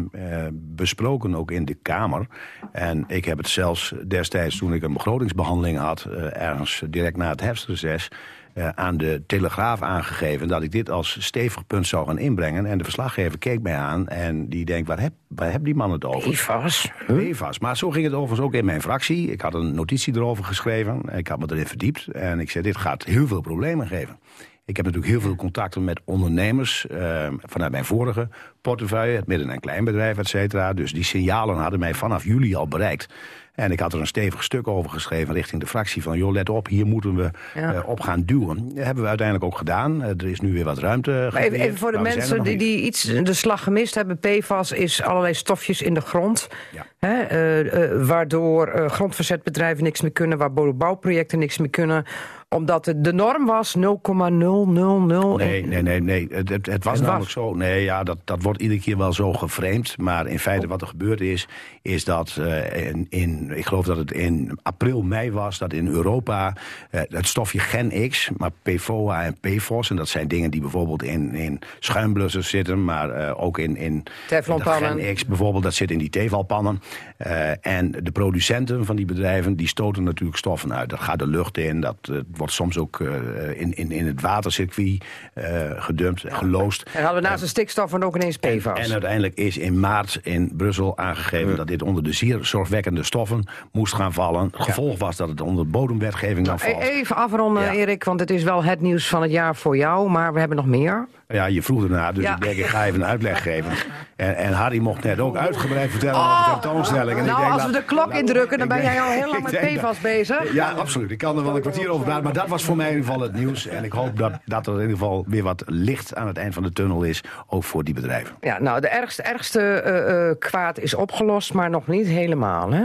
[0.52, 2.26] besproken, ook in de Kamer.
[2.72, 6.04] En ik heb het zelfs destijds, toen ik een begrotingsbehandeling had...
[6.10, 8.08] eh, ergens direct na het herfstreces...
[8.54, 12.66] eh, aan de Telegraaf aangegeven dat ik dit als stevig punt zou gaan inbrengen.
[12.66, 15.92] En de verslaggever keek mij aan en die denkt, waar heb, waar hebben die man
[15.92, 16.30] het over?
[16.30, 16.90] PFAS.
[17.06, 17.58] PFAS.
[17.58, 19.30] Maar zo ging het overigens ook in mijn fractie.
[19.30, 21.02] Ik had een notitie erover geschreven.
[21.16, 22.06] Ik had me erin verdiept.
[22.06, 24.18] En ik zei, dit gaat heel veel problemen geven.
[24.64, 28.28] Ik heb natuurlijk heel veel contacten met ondernemers eh, vanuit mijn vorige
[28.60, 30.72] portefeuille, het midden- en kleinbedrijf, et cetera.
[30.72, 33.08] Dus die signalen hadden mij vanaf juli al bereikt.
[33.54, 36.18] En ik had er een stevig stuk over geschreven richting de fractie van...
[36.18, 37.74] joh, let op, hier moeten we Ja.
[37.74, 38.68] eh, op gaan duwen.
[38.74, 40.02] Dat hebben we uiteindelijk ook gedaan.
[40.02, 43.02] Eh, er is nu weer wat ruimte even, voor de er mensen die, die iets
[43.02, 44.18] de slag gemist hebben.
[44.18, 46.48] PFAS is allerlei stofjes in de grond.
[46.72, 46.86] Ja.
[46.98, 50.38] Hè, eh, waardoor grondverzetbedrijven niks meer kunnen.
[50.38, 52.04] Waardoor bouwprojecten niks meer kunnen.
[52.52, 55.36] Omdat de, de norm was 0,000.
[55.36, 56.26] Nee, nee, nee, nee.
[56.30, 57.44] Het, het, het was Het namelijk was.
[57.44, 57.54] zo.
[57.54, 59.98] Nee, ja, dat, dat wordt iedere keer wel zo geframed.
[59.98, 61.48] Maar in feite wat er gebeurd is,
[61.82, 66.56] is dat eh, in, ik geloof dat het in april, mei was, dat in Europa
[66.90, 71.02] eh, het stofje Gen X, maar PFOA en PFOS, en dat zijn dingen die bijvoorbeeld
[71.02, 75.00] in, in schuimblussers zitten, maar eh, ook in, in Teflonpannen.
[75.00, 76.82] Gen X bijvoorbeeld, dat zit in die tevalpannen.
[77.16, 80.90] Eh, en de producenten van die bedrijven, die stoten natuurlijk stoffen uit.
[80.90, 82.12] Dat gaat de lucht in, dat
[82.42, 85.44] wordt soms ook eh, in, in, in het watercircuit eh,
[85.76, 86.82] gedumpt, geloosd.
[86.92, 88.78] En hadden we naast de stikstof dan ook ineens PFAS.
[88.78, 93.44] En uiteindelijk is in maart in Brussel aangegeven dat dit onder de zeer zorgwekkende stoffen
[93.72, 94.44] moest gaan vallen.
[94.44, 96.82] Het gevolg was dat het onder de bodemwetgeving dan E- valt.
[96.82, 97.72] Even afronden, Ja.
[97.72, 100.56] Erik, want het is wel het nieuws van het jaar voor jou, maar we hebben
[100.56, 101.08] nog meer.
[101.32, 102.34] Ja, je vroeg ernaar, dus Ja.
[102.34, 103.70] ik denk ik ga even een uitleg geven.
[104.16, 107.18] En, en Harry mocht net ook uitgebreid vertellen over Oh, de tentoonstelling.
[107.18, 109.26] En ik nou, denk, als we de klok indrukken, dan ik ben jij al heel
[109.32, 110.52] lang ik met PFAS bezig.
[110.52, 111.10] Ja, absoluut.
[111.10, 112.24] Ik kan er wel een kwartier over praten.
[112.24, 113.66] Maar dat was voor mij in ieder geval het nieuws.
[113.66, 116.54] En ik hoop dat, dat er in ieder geval weer wat licht aan het eind
[116.54, 117.20] van de tunnel is.
[117.46, 118.36] Ook voor die bedrijven.
[118.40, 122.84] Ja, nou, de ergste, ergste eh, eh, kwaad is opgelost, maar nog niet helemaal, hè?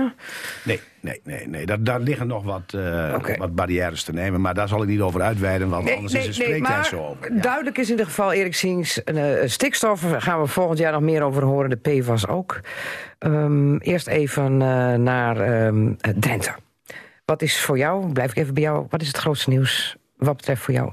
[0.63, 1.47] Nee, nee, nee.
[1.47, 1.65] nee.
[1.65, 4.41] Daar, daar liggen nog wat, eh, wat barrières te nemen.
[4.41, 5.69] Maar daar zal ik niet over uitweiden.
[5.69, 7.33] Want anders is de spreektijd maar zo over.
[7.33, 7.41] Ja.
[7.41, 11.21] duidelijk is in ieder geval, Erik Siens, eh, stikstof gaan we volgend jaar nog meer
[11.21, 12.59] over horen, de PFAS ook.
[13.19, 16.51] Ehm, eerst even eh, naar ehm, Drenthe.
[17.25, 20.37] Wat is voor jou, blijf ik even bij jou, wat is het grootste nieuws wat
[20.37, 20.91] betreft voor jou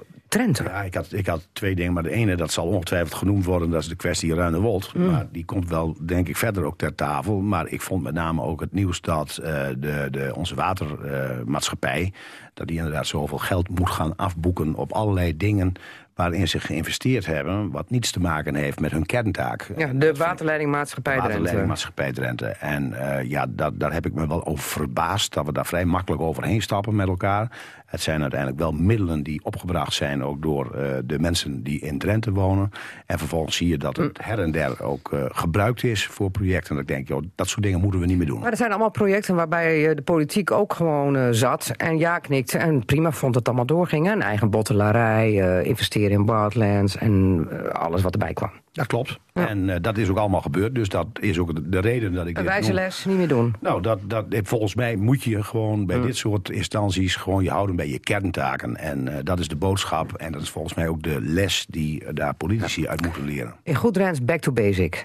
[0.64, 3.70] Ja, ik had, ik had twee dingen, maar de ene, dat zal ongetwijfeld genoemd worden,
[3.70, 4.95] dat is de kwestie Ruinewold.
[4.95, 7.41] Maar die komt wel, denk ik, verder ook ter tafel.
[7.41, 12.12] Maar ik vond met name ook het nieuws dat eh, de, de, onze watermaatschappij,
[12.55, 15.72] dat die inderdaad zoveel geld moet gaan afboeken op allerlei dingen
[16.14, 19.70] waarin ze geïnvesteerd hebben, wat niets te maken heeft met hun kerntaak.
[19.76, 21.32] Ja, de waterleidingmaatschappij Drenthe.
[21.32, 22.47] Waterleidingmaatschappij Drenthe.
[22.47, 25.85] En eh, ja, dat, daar heb ik me wel over verbaasd dat we daar vrij
[25.85, 27.51] makkelijk overheen stappen met elkaar.
[27.95, 31.99] Het zijn uiteindelijk wel middelen die opgebracht zijn ook door eh, de mensen die in
[31.99, 32.71] Drenthe wonen.
[33.07, 36.75] En vervolgens zie je dat het her en der ook eh, gebruikt is voor projecten.
[36.75, 38.41] En ik denk, joh, dat soort dingen moeten we niet meer doen.
[38.41, 42.59] Maar er zijn allemaal projecten waarbij eh, de politiek ook gewoon zat en ja knikte
[42.59, 44.11] en prima vond het allemaal doorging.
[44.11, 48.64] Een eigen bottelarij, investeren in wildlands en alles wat erbij kwam.
[48.75, 49.18] Dat klopt.
[49.33, 50.75] En eh, dat is ook allemaal gebeurd.
[50.75, 53.55] Dus dat is ook de, de reden dat ik Een wijze les, niet meer doen.
[53.61, 57.77] Nou, dat, dat, volgens mij moet je gewoon bij dit soort instanties gewoon je houden
[57.77, 58.77] bij je kerntaken.
[58.77, 60.12] En eh, dat is de boodschap.
[60.12, 63.55] En dat is volgens mij ook de les die eh, daar politici uit moeten leren.
[63.62, 65.05] In goed Drents, back to basic.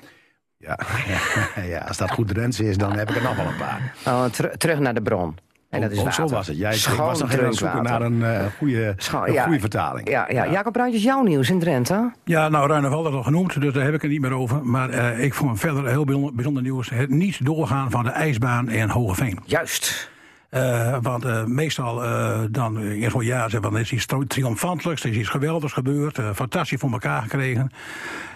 [0.58, 0.80] Ja,
[1.74, 3.96] ja, als dat goed Drents is, dan heb ik er nog wel een paar.
[4.06, 5.36] Oh, ter- terug naar de bron.
[5.70, 6.14] En dat is water.
[6.14, 6.58] zo was het.
[6.58, 9.44] Jij Schoon was nog even zoeken naar een eh, goede, Schoon- een ja.
[9.44, 10.10] goede vertaling.
[10.10, 10.48] Ja, ja.
[10.52, 12.12] Jacob Bruintjes, jouw nieuws in Drenthe.
[12.24, 14.66] Ja, nou, Ruineval is al genoemd, dus daar heb ik het niet meer over.
[14.66, 16.90] Maar eh, ik vond verder heel bijzonder, bijzonder nieuws.
[16.90, 19.40] Het niet doorgaan van de ijsbaan in Hogeveen.
[19.46, 20.10] Juist.
[20.50, 24.06] Eh, want eh, meestal eh, dan eh, eerst wel ja, zeggen, van, er is iets
[24.28, 27.72] triomfantelijks, er is iets geweldigs gebeurd, eh, fantastisch voor elkaar gekregen.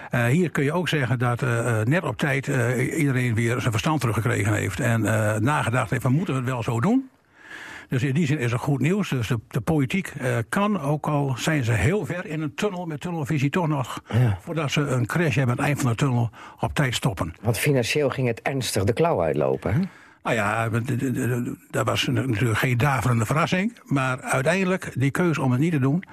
[0.09, 1.41] Eh, hier kun je ook zeggen dat
[1.83, 4.79] net op tijd eh, iedereen weer zijn verstand teruggekregen heeft.
[4.79, 7.09] En eh, nagedacht heeft, we moeten het wel zo doen.
[7.93, 9.09] Dus in die zin is er goed nieuws.
[9.09, 12.85] Dus de, de politiek eh, kan, ook al zijn ze heel ver in een tunnel
[12.85, 14.03] met tunnelvisie, toch nog,
[14.39, 16.29] voordat ze een crash hebben aan het eind van de tunnel,
[16.59, 17.33] op tijd stoppen.
[17.41, 19.73] Want financieel ging het ernstig de klauw uitlopen.
[19.73, 19.79] Hè?
[20.23, 20.69] Nou ja,
[21.69, 23.77] dat was natuurlijk geen daverende verrassing.
[23.83, 26.03] Maar uiteindelijk, die keuze om het niet te doen,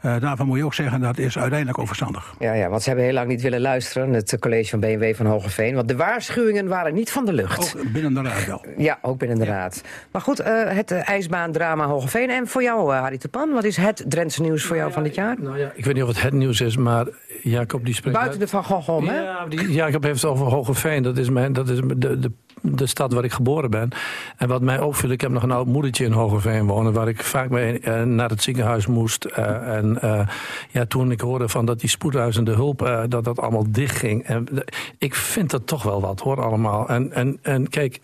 [0.00, 2.34] eh, daarvan moet je ook zeggen dat is uiteindelijk ook verstandig.
[2.38, 5.26] Ja, ja, want ze hebben heel lang niet willen luisteren, het college van BMW van
[5.26, 5.74] Hogeveen.
[5.74, 7.76] Want de waarschuwingen waren niet van de lucht.
[7.76, 8.64] Ook binnen de raad wel.
[8.76, 9.82] Ja, ook binnen de raad.
[10.10, 12.30] Maar goed, eh, het eh, ijsbaandrama Hogeveen.
[12.30, 15.36] En voor jou, Harry Tepan, wat is het Drentse nieuws voor jou van dit jaar?
[15.40, 17.06] Nou ja, ik weet niet of het het nieuws is, maar
[17.42, 18.16] Jacob die spreekt...
[18.16, 19.20] Buiten de Van Gogh om, hè?
[19.20, 21.02] Ja, die, Jacob heeft het over Hogeveen.
[21.02, 22.30] Dat is, mijn, dat is de, de,
[22.60, 23.88] de stad waar ik geboren ben.
[24.36, 26.92] En wat mij opviel, ik heb nog een oud moedertje in Hogeveen wonen...
[26.92, 29.24] waar ik vaak mee eh, naar het ziekenhuis moest.
[29.24, 30.28] eh, en eh,
[30.70, 33.06] ja, toen ik hoorde van dat die spoedeisende hulp...
[33.08, 34.24] dat dat allemaal dicht ging.
[34.24, 34.46] En,
[34.98, 36.88] ik vind dat toch wel wat, hoor, allemaal.
[36.88, 38.00] En, en, en kijk...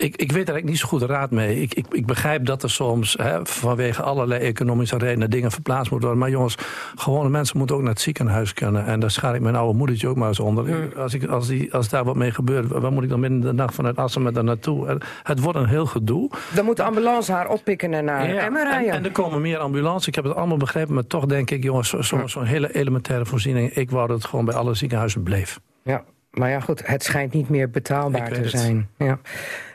[0.00, 1.60] Ik, ik weet er eigenlijk niet zo goed raad mee.
[1.60, 6.08] Ik, ik, ik begrijp dat er soms hè, vanwege allerlei economische redenen dingen verplaatst moeten
[6.08, 6.26] worden.
[6.26, 6.54] Maar jongens,
[6.94, 8.86] gewone mensen moeten ook naar het ziekenhuis kunnen.
[8.86, 10.96] En daar schaar ik mijn oude moedertje ook maar eens onder.
[10.96, 13.46] Als, ik, als, die, als daar wat mee gebeurt, waar moet ik dan midden in
[13.46, 14.98] de nacht vanuit Assen met daar naartoe?
[15.22, 16.30] Het wordt een heel gedoe.
[16.54, 18.56] Dan moet de ambulance haar oppikken en naar Ja, en,
[18.90, 20.06] en er komen meer ambulances.
[20.06, 20.94] Ik heb het allemaal begrepen.
[20.94, 23.70] Maar toch denk ik, jongens, zo'n zo, zo'n hele elementaire voorziening.
[23.70, 25.60] Ik wou dat het gewoon bij alle ziekenhuizen bleef.
[25.82, 28.88] Ja, maar ja, goed, het schijnt niet meer betaalbaar te zijn.
[28.96, 29.18] Ja.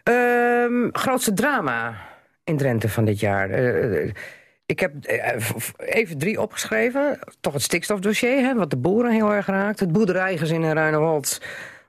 [0.04, 1.96] Ehm, grootste drama
[2.44, 3.50] in Drenthe van dit jaar.
[3.50, 4.12] Eh,
[4.66, 5.42] ik heb eh,
[5.78, 7.20] even drie opgeschreven.
[7.40, 9.80] Toch het stikstofdossier, hè, wat de boeren heel erg raakt.
[9.80, 11.42] Het boerderijgezin in Ruinewold,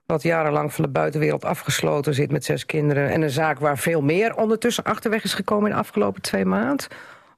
[0.06, 3.10] wat jarenlang van de buitenwereld afgesloten zit met zes kinderen.
[3.10, 6.86] En een zaak waar veel meer ondertussen achterweg is gekomen in de afgelopen twee maanden.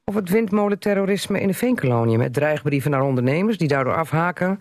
[0.04, 4.58] Of het windmolenterrorisme in de Veenkolonie met dreigbrieven naar ondernemers die daardoor afhaken.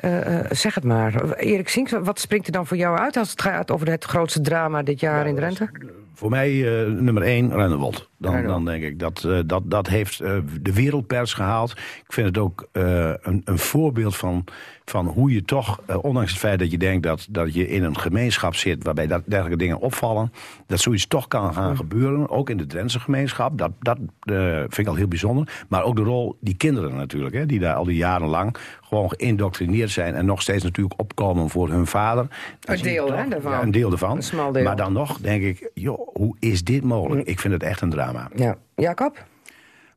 [0.00, 1.34] Eh, eh, zeg het maar.
[1.34, 4.40] Erik Sinks, wat springt er dan voor jou uit als het gaat over het grootste
[4.40, 5.70] drama dit jaar in Drenthe?
[6.14, 8.08] Voor mij eh, nummer één, Ruinewold.
[8.16, 10.18] Dan, dan denk ik dat dat, dat heeft
[10.62, 11.70] de wereldpers gehaald.
[12.06, 14.44] Ik vind het ook een, een voorbeeld van,
[14.90, 17.82] van hoe je toch, eh, ondanks het feit dat je denkt dat, dat je in
[17.84, 20.32] een gemeenschap zit waarbij dat, dergelijke dingen opvallen,
[20.66, 22.28] dat zoiets toch kan gaan gebeuren.
[22.30, 23.58] Ook in de Drentse gemeenschap.
[23.58, 25.64] Dat, dat eh, vind ik al heel bijzonder.
[25.68, 29.10] Maar ook de rol, die kinderen natuurlijk, hè, die daar al die jaren lang gewoon
[29.10, 32.26] geïndoctrineerd zijn en nog steeds natuurlijk opkomen voor hun vader.
[32.60, 33.52] Een deel, toch- hè, daarvan.
[33.52, 34.16] Ja, een deel ervan.
[34.16, 34.62] Een smal deel.
[34.64, 37.28] Maar dan nog denk ik, joh, hoe is dit mogelijk?
[37.28, 38.28] Ik vind het echt een drama.
[38.34, 38.56] Ja.
[38.74, 39.24] Jacob?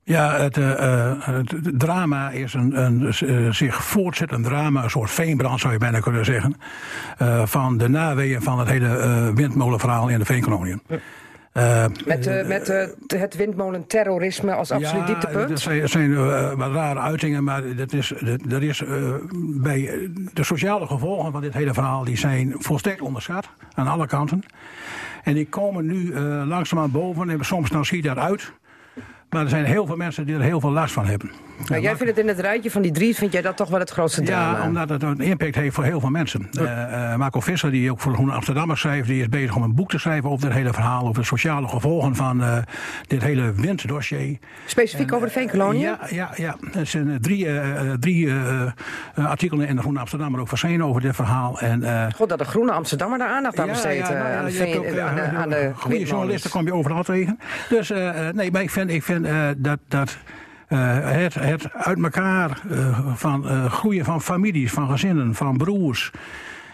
[0.06, 5.12] Ja, het, eh, eh, het drama is een, een eh, zich voortzettend drama, een soort
[5.12, 6.56] veenbrand zou je bijna kunnen zeggen.
[7.18, 10.82] eh, van de naweeën van het hele eh, windmolenverhaal in de veenkoloniën.
[11.52, 12.88] Eh, Met, met eh,
[13.20, 15.50] het windmolenterrorisme als absoluut ja, dieptepunt?
[15.50, 16.16] Dat zijn, dat zijn
[16.58, 18.84] wat rare uitingen, maar dat is, dat, dat is
[19.40, 24.44] bij de sociale gevolgen van dit hele verhaal, die zijn volstrekt onderschat aan alle kanten.
[25.24, 28.54] En die komen nu eh langzaamaan boven en soms dan zie je dat uit.
[29.34, 31.32] Maar er zijn heel veel mensen die er heel veel last van hebben.
[31.68, 33.90] Jij vindt het in het rijtje van die drie, vind jij dat toch wel het
[33.90, 34.58] grootste drama?
[34.58, 36.50] Ja, omdat het een impact heeft voor heel veel mensen.
[36.52, 39.08] Eh, Marco Visser, die ook voor de Groene Amsterdammer schrijft...
[39.08, 41.08] die is bezig om een boek te schrijven over dit hele verhaal...
[41.08, 42.58] over de sociale gevolgen van eh,
[43.08, 44.38] dit hele winddossier.
[44.66, 45.82] Specifiek over de veenkoloniën?
[45.82, 46.56] Ja, ja, ja.
[46.74, 47.48] Er zijn drie,
[48.00, 48.32] drie
[49.16, 51.60] artikelen in de Groene Amsterdammer ook verschenen over dit verhaal.
[51.60, 54.10] En, God, dat de Groene Amsterdammer daar aandacht aan besteedt.
[54.10, 57.04] nou eh, aan de, veen- ook, aan de, aan de goede journalisten kom je overal
[57.04, 57.40] tegen.
[57.70, 57.90] Dus
[58.34, 60.18] nee, maar ik vind, ik vind eh, dat, dat
[60.68, 66.12] eh, het, het uit elkaar eh, van groeien van families, van gezinnen, van broers.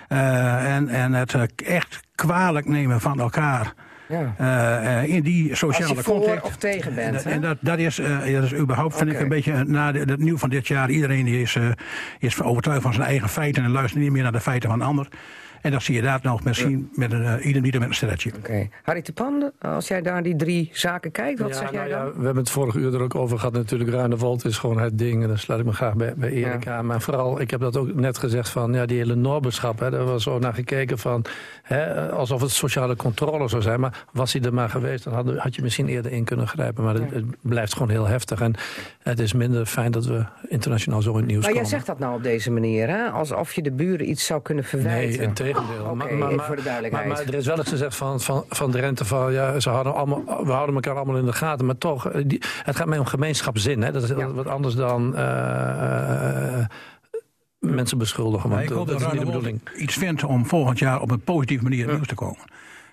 [0.08, 3.74] en, en het echt kwalijk nemen van elkaar.
[4.38, 5.02] Ja.
[5.02, 8.44] in die sociale Als je voor of tegen bent, En, en dat, dat, is, dat
[8.44, 10.90] is überhaupt, vind ik, een beetje na het nieuw van dit jaar.
[10.90, 11.58] Iedereen die is,
[12.20, 14.88] is overtuigd van zijn eigen feiten en luistert niet meer naar de feiten van een
[14.88, 15.08] ander.
[15.62, 18.32] En dat zie je daar nog misschien met een, uh, ieder met een sterretje.
[18.38, 18.68] Oké.
[18.84, 21.92] Harry de Pande, als jij daar die drie zaken kijkt, wat Ja, zeg jij nou
[21.92, 22.06] dan?
[22.06, 23.54] ja, we hebben het vorige uur er ook over gehad.
[23.54, 25.22] Natuurlijk, Ruinewold is gewoon het ding.
[25.22, 26.86] En daar sluit ik me graag bij, bij Erik aan.
[26.86, 29.80] Maar vooral, ik heb dat ook net gezegd van ja, die hele Norberschap.
[29.80, 31.26] Hè, daar was zo naar gekeken van
[31.64, 33.80] hè, alsof het sociale controle zou zijn.
[33.80, 36.84] Maar was hij er maar geweest, dan had, had je misschien eerder in kunnen grijpen.
[36.84, 38.42] Maar het, het blijft gewoon heel heftig.
[38.42, 38.54] En
[39.00, 41.70] het is minder fijn dat we internationaal zo in het nieuws Maar jij komen.
[41.78, 43.08] zegt dat nou op deze manier, hè?
[43.10, 45.34] alsof je de buren iets zou kunnen verwijten.
[45.40, 46.92] Nee, voor de duidelijkheid.
[46.92, 49.94] Maar, maar er is wel eens gezegd van, van, van Drenthe van ja, ze houden
[49.94, 51.66] allemaal, we houden elkaar allemaal in de gaten.
[51.66, 53.82] Maar toch, eh, die, het gaat mij om gemeenschapszin.
[53.82, 53.92] Hè?
[53.92, 54.32] Dat is Ja.
[54.32, 56.66] wat anders dan eh, eh,
[57.60, 58.50] mensen beschuldigen.
[58.50, 59.62] Want ik hoop dat dat is niet de bedoeling.
[59.78, 62.42] iets vindt om volgend jaar op een positieve manier het nieuws te komen.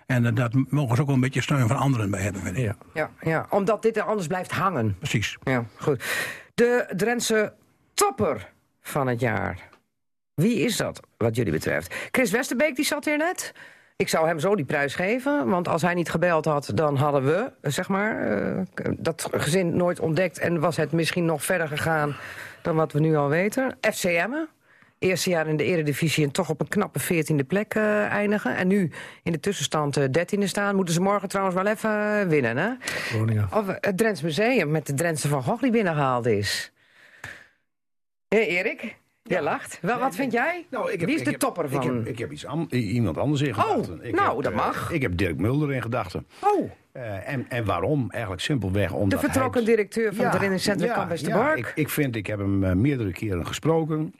[0.06, 2.42] En dat mogen ze ook wel een beetje steun van anderen bij hebben.
[2.42, 2.62] Vind ik.
[2.64, 2.76] Ja.
[2.94, 4.96] ja, ja, omdat dit er anders blijft hangen.
[4.98, 5.36] Precies.
[5.42, 6.04] Ja, goed.
[6.54, 7.52] De Drentse
[7.94, 8.52] topper
[8.82, 9.58] van het jaar.
[10.36, 11.94] Wie is dat, wat jullie betreft?
[12.10, 13.52] Chris Westerbeek, die zat hier net.
[13.96, 16.70] Ik zou hem zo die prijs geven, want als hij niet gebeld had...
[16.74, 18.62] dan hadden we, zeg maar, eh,
[18.98, 20.38] dat gezin nooit ontdekt...
[20.38, 22.16] en was het misschien nog verder gegaan
[22.62, 23.78] dan wat we nu al weten.
[23.80, 24.30] FCM,
[24.98, 26.24] eerste jaar in de eredivisie...
[26.24, 28.56] en toch op een knappe veertiende plek eh, eindigen.
[28.56, 30.76] En nu in de tussenstand eh, dertiende staan.
[30.76, 32.70] Moeten ze morgen trouwens wel even winnen, hè?
[32.80, 33.48] Groningen.
[33.52, 36.72] Of het Drents Museum met de Drentse Van Gogh die binnengehaald is.
[38.28, 38.96] Hé, Erik?
[39.26, 39.78] Jij lacht.
[39.82, 40.66] Wel, wat vind jij?
[40.70, 41.80] Nou, ik heb, Wie is ik de heb- topper van?
[41.82, 44.04] Ik heb, ik heb iets an- iemand anders in gedachten.
[44.04, 44.90] Ik nou, heb, dat eh, mag.
[44.92, 46.26] ik heb Dirk Mulder in gedachten.
[46.40, 48.10] Oh, Eh, en, en waarom?
[48.10, 49.70] Eigenlijk simpelweg omdat de vertrokken hij...
[49.70, 53.12] directeur van het trainingscentrum ja, Kamp ja, ik, ik vind, ik heb hem eh, meerdere
[53.12, 54.14] keren gesproken.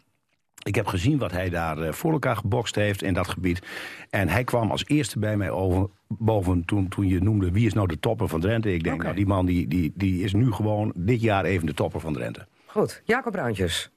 [0.62, 3.62] Ik heb gezien wat hij daar voor elkaar gebokst heeft in dat gebied.
[4.10, 7.50] En hij kwam als eerste bij mij over, boven toen, toen je noemde...
[7.50, 8.72] wie is nou de topper van Drenthe?
[8.74, 11.74] Ik denk, nou, die man die, die, die is nu gewoon dit jaar even de
[11.74, 12.46] topper van Drenthe.
[12.66, 13.90] Goed, Jacob Bruintjes.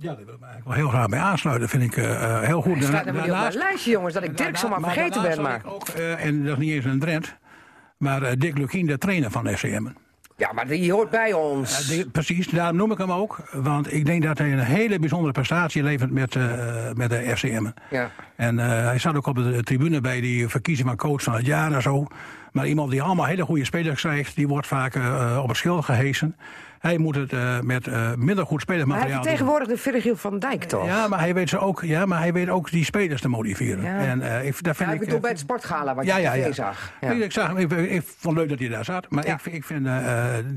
[0.00, 1.68] Ja, daar wil ik me eigenlijk wel heel graag bij aansluiten.
[1.68, 2.74] Vind ik eh, eh, heel goed.
[2.74, 5.42] Hij staat helemaal niet op mijn lijstje, jongens, dat ik Dirk zomaar vergeten ben.
[5.42, 7.36] Maar, Ook, eh, en dat is niet eens een Drent.
[7.96, 9.86] Maar eh, Dick Lukien, de trainer van FCM.
[10.36, 11.86] ja, maar die hoort bij Ja, ons.
[11.88, 13.38] die- precies, daarom noem ik hem ook.
[13.52, 16.34] Want ik denk dat hij een hele bijzondere prestatie levert met,
[16.96, 17.66] met de FCM.
[17.90, 18.10] Ja.
[18.36, 21.72] En hij zat ook op de tribune bij die verkiezing van coach van het jaar
[21.72, 22.06] en zo.
[22.52, 24.94] Maar iemand die allemaal hele goede spelers krijgt, die wordt vaak
[25.42, 26.36] op het schild gehesen.
[26.78, 30.38] Hij moet het eh, met eh, minder goed Maar hij spelersmateriaal vertegenwoordigt de Virgil van
[30.38, 30.86] Dijk, toch?
[30.86, 33.84] Ja, maar hij weet ze ook, ja, maar hij weet ook die spelers te motiveren.
[33.84, 33.98] Ja.
[33.98, 36.22] En eh, ik, daar vind Ja, ik, bedoel bij het sportgala wat je ja, op
[36.22, 36.52] ja, ja.
[36.52, 36.92] zag.
[37.00, 39.06] Ik, ik zag hem, ik, ik vond het leuk dat hij daar zat.
[39.10, 39.38] Maar Ja.
[39.44, 39.88] ik, ik vind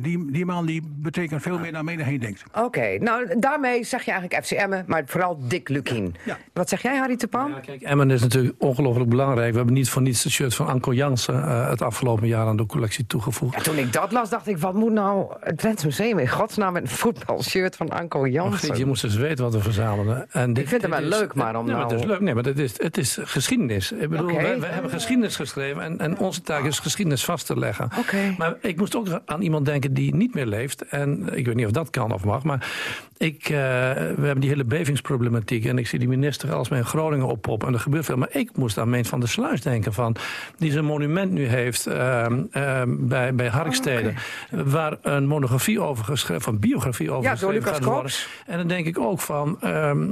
[0.01, 2.43] die, die man die betekent veel meer dan menig heen denkt.
[2.53, 6.15] Oké, nou daarmee zeg je eigenlijk FCM, maar vooral Dick Lukien.
[6.25, 6.37] Ja.
[6.53, 7.49] Wat zeg jij, Harry Tepan?
[7.51, 9.51] Ja, kijk, Emmen is natuurlijk ongelooflijk belangrijk.
[9.51, 12.57] We hebben niet voor niets de shirt van Anko Jansen eh, het afgelopen jaar aan
[12.57, 13.55] de collectie toegevoegd.
[13.55, 16.37] Ja, toen ik dat las, dacht ik, wat moet nou het Drents Museum nemen in
[16.37, 18.77] godsnaam met een voetbalshirt van Anko Maar Jansen?
[18.77, 20.27] Je moest eens weten wat we verzamelen.
[20.31, 22.07] En dit, Ik vind het wel is- leuk, maar om nee, maar het nou- is
[22.09, 22.19] leuk.
[22.19, 23.91] Nee, maar het is, het is geschiedenis.
[23.91, 27.59] Ik bedoel, wij, wij hebben geschiedenis geschreven en, en onze taak is geschiedenis vast te
[27.59, 27.89] leggen.
[28.37, 30.81] Maar ik moest ook aan iemand denken die niet meer leeft.
[30.85, 32.69] En ik weet niet of dat kan of mag, maar
[33.17, 35.65] ik, eh, we hebben die hele bevingsproblematiek.
[35.65, 37.67] En ik zie die minister als in Groningen oppoppen.
[37.67, 38.17] En er gebeurt veel.
[38.17, 40.15] Maar ik moest aan Meent van der Sluis denken van...
[40.57, 44.13] die zijn monument nu heeft ehm, ehm, bij, bij Harkstede.
[44.49, 48.11] Waar een monografie over geschreven, van biografie over Ja, geschreven worden.
[48.45, 50.07] En dan denk ik ook van, ehm,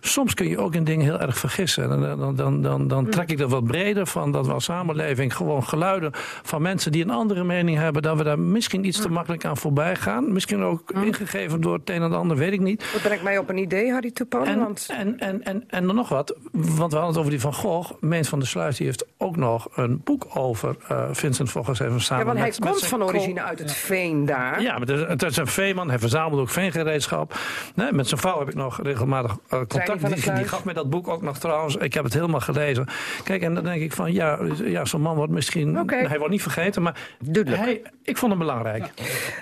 [0.00, 1.82] soms kun je ook in dingen heel erg vergissen.
[1.82, 4.64] En dan, dan, dan, dan, dan trek ik dat wat breder van dat we als
[4.64, 6.10] samenleving gewoon geluiden
[6.42, 9.56] van mensen die een andere mening hebben, dat we daar misschien iets te makkelijk aan
[9.56, 10.32] voorbij gaan.
[10.32, 12.84] Misschien ook ingegeven door het een en ander, weet ik niet.
[12.92, 14.46] Dat brengt mij op een idee, Harry Toepan.
[14.46, 17.40] En, want en, en, en, en dan nog wat, want we hadden het over die
[17.40, 17.92] Van Gogh.
[18.00, 22.00] Meent van der Sluis die heeft ook nog een boek over eh, Vincent Gogh geschreven.
[22.00, 24.62] Samen ja, want hij met, komt van origine uit het veen daar.
[24.62, 25.88] ja, maar het het is een veeman.
[25.88, 27.38] Hij verzamelt ook veengereedschap.
[27.74, 30.36] Nee, met zijn vrouw heb ik nog regelmatig eh, contact.
[30.36, 31.76] Die, gaf mij dat boek ook nog trouwens.
[31.76, 32.86] Ik heb het helemaal gelezen.
[33.24, 35.76] Kijk, en dan denk ik van ja, ja zo'n man wordt misschien.
[35.86, 37.62] Hij wordt niet vergeten, maar Duidelijk.
[37.62, 38.90] hij, ik vond hem belangrijk.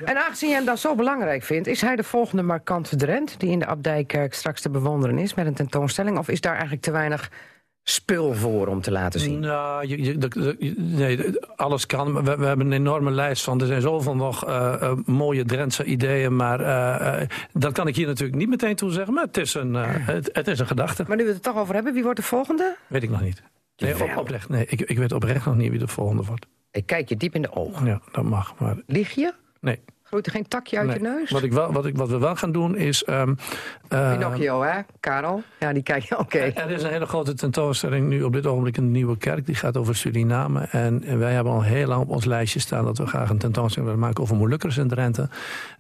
[0.05, 3.51] En aangezien jij hem dan zo belangrijk vindt, is hij de volgende markante Drent die
[3.51, 6.19] in de Abdijkerk straks te bewonderen is met een tentoonstelling?
[6.19, 7.31] Of is daar eigenlijk te weinig
[7.85, 9.41] spul voor om te laten zien?
[9.41, 11.19] Nou, je, je- de- de- nee,
[11.57, 12.25] alles kan.
[12.25, 13.61] We, we hebben een enorme lijst van.
[13.61, 16.37] Er zijn zoveel nog eh, eh, mooie Drentse ideeën.
[16.37, 19.15] Maar eh, dat kan ik hier natuurlijk niet meteen toe zeggen.
[19.15, 21.05] Maar het is een, het, het is een gedachte.
[21.09, 22.77] Maar nu we het er toch over hebben, wie wordt de volgende?
[22.87, 23.43] Weet ik nog niet.
[23.77, 24.49] Nee, op, oprecht.
[24.49, 26.47] Nee, ik, ik weet oprecht nog niet wie de volgende wordt.
[26.71, 27.87] Ik kijk je diep in de ogen.
[27.87, 28.55] Ja, dat mag.
[28.59, 29.33] Maar Lieg je?
[29.61, 29.81] nee.
[30.13, 30.97] Groeit er geen takje uit nee.
[30.97, 31.31] je neus?
[31.31, 33.05] Wat, ik wel, wat, ik, wat we wel gaan doen is.
[33.05, 33.35] ehm,
[33.89, 34.81] eh, Pinocchio, hè?
[35.01, 35.43] Karel?
[35.59, 36.19] Ja, die kijk je.
[36.19, 36.39] Oké.
[36.39, 39.47] Er is een hele grote tentoonstelling nu op dit ogenblik in de Nieuwe Kerk.
[39.47, 40.61] Die gaat over Suriname.
[40.61, 43.39] En, en wij hebben al heel lang op ons lijstje staan dat we graag een
[43.39, 45.29] tentoonstelling willen maken over Molukkers in Drenthe.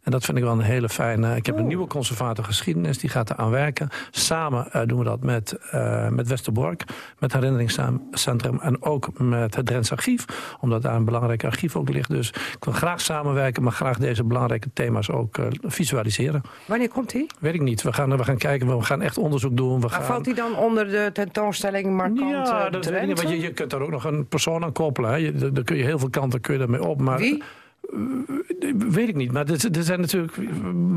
[0.02, 1.36] En dat vind ik wel een hele fijne.
[1.36, 3.88] Ik heb een nieuwe conservator geschiedenis, die gaat eraan werken.
[4.10, 6.84] Samen eh, doen we dat met, eh, met Westerbork,
[7.18, 10.56] met het herinneringscentrum en ook met het Drents Archief.
[10.60, 12.10] Omdat daar een belangrijk archief ook ligt.
[12.10, 16.42] Dus ik wil graag samenwerken, maar graag deze belangrijke thema's ook eh, visualiseren.
[16.66, 17.26] Wanneer komt hij?
[17.38, 17.82] Weet ik niet.
[17.82, 19.74] We gaan, we gaan kijken, we gaan echt onderzoek doen.
[19.74, 20.04] We Maar gaan...
[20.04, 23.22] valt hij dan onder de tentoonstelling markant Ja, eh, dat weet ik niet, Drenthe?
[23.22, 25.10] want je, je kunt daar ook nog een persoon aan koppelen.
[25.10, 25.16] Hè.
[25.16, 27.00] Je, daar- daar kun je heel veel kanten kun je daarmee op.
[27.00, 27.42] Maar, Wie?
[27.82, 30.32] Eh, weet ik niet, maar er, zijn natuurlijk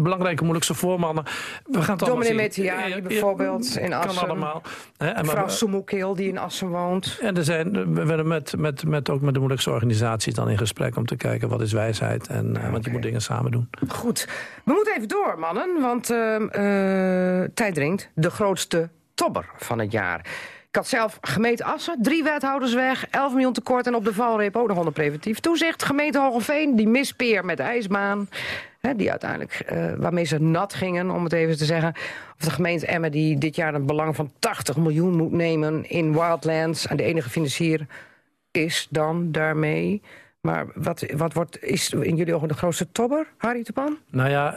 [0.03, 1.23] belangrijke, moeilijkste voormannen.
[1.65, 2.35] We gaan het allemaal Dominee.
[2.35, 4.23] Metiari bijvoorbeeld in Kan Assen.
[4.23, 4.61] allemaal.
[4.97, 7.17] Hè, en, Mevrouw Soemoekeel die in Assen woont.
[7.21, 10.57] en er zijn, we willen met, met, met, ook met de moeilijkste organisaties dan in
[10.57, 12.27] gesprek om te kijken wat is wijsheid.
[12.27, 13.69] En, eh, Want je moet dingen samen doen.
[13.87, 14.27] Goed.
[14.63, 18.09] We moeten even door, mannen, want eh, tijd dringt.
[18.13, 20.25] De grootste tobber van het jaar.
[20.75, 24.55] Ik had zelf gemeente Assen, drie wethouders weg, 11 miljoen tekort en op de valreep
[24.55, 25.83] ook nog onder preventief toezicht.
[25.83, 28.29] Gemeente Hogeveen, die mispeer met de ijsbaan.
[28.79, 31.93] Hè, die uiteindelijk, eh, waarmee ze nat gingen, om het even te zeggen.
[32.37, 36.13] Of de gemeente Emmen, die dit jaar een belang van 80 miljoen moet nemen in
[36.13, 36.87] Wildlands.
[36.87, 37.87] En de enige financier
[38.51, 40.01] is dan daarmee.
[40.45, 43.97] Maar wat, wat wordt, is in jullie ogen de grootste tobber, Harry de Pan?
[44.09, 44.55] Nou ja,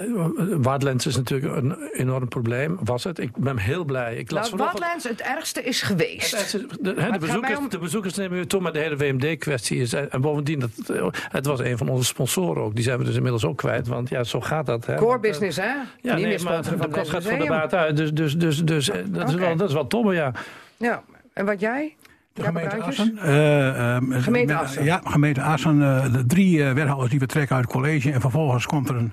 [0.61, 2.79] Wildlands is natuurlijk een enorm probleem.
[2.85, 3.19] Was het?
[3.19, 4.17] Ik ben heel blij.
[4.17, 4.71] Ik las Nou,
[5.03, 6.53] het ergste is geweest.
[6.53, 9.93] Het De, bezoekers, om- de bezoekers nemen weer toe, maar de hele WMD-kwestie is.
[9.93, 10.71] En bovendien, dat,
[11.13, 12.75] het was een van onze sponsoren ook.
[12.75, 13.87] Die zijn we dus inmiddels ook kwijt.
[13.87, 14.87] Want ja, zo gaat dat.
[14.87, 14.95] Hè.
[14.95, 15.65] Core Want, eh, business, hè?
[15.65, 17.97] Ja, Niet nee, meer maar de kost gaat voor de baat uit.
[17.97, 20.33] Dus, dus, dus, dus eh, dat, is wel, dat is wel tomme, ja.
[20.77, 21.03] Ja,
[21.33, 21.97] en wat jij?
[22.39, 22.77] De gemeente?
[22.83, 23.19] Assen.
[23.19, 24.85] eh, ehm, Gemeente met- Assen.
[24.85, 25.83] Ja, gemeente Assen.
[25.83, 28.13] eh, de drie eh, wethouders die vertrekken uit het college.
[28.13, 29.13] En vervolgens komt er een,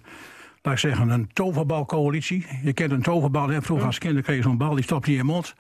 [0.62, 2.46] laat ik zeggen, een toverbalcoalitie.
[2.64, 3.50] Je kent een toverbal.
[3.50, 3.62] Hè?
[3.62, 5.56] Vroeger als kinderen kreeg je zo'n bal, die stopte je in je mond.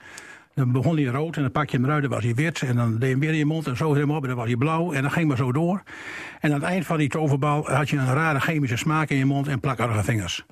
[0.53, 2.61] Dan begon hij rood en dan pak je hem eruit, dan was hij wit.
[2.61, 4.37] En dan deed je hem weer in je mond en zo hem op en dan
[4.37, 4.91] was hij blauw.
[4.93, 5.83] En dan ging maar zo door.
[6.39, 9.25] En aan het eind van die toverbal had je een rare chemische smaak in je
[9.25, 10.45] mond en plakkerige vingers.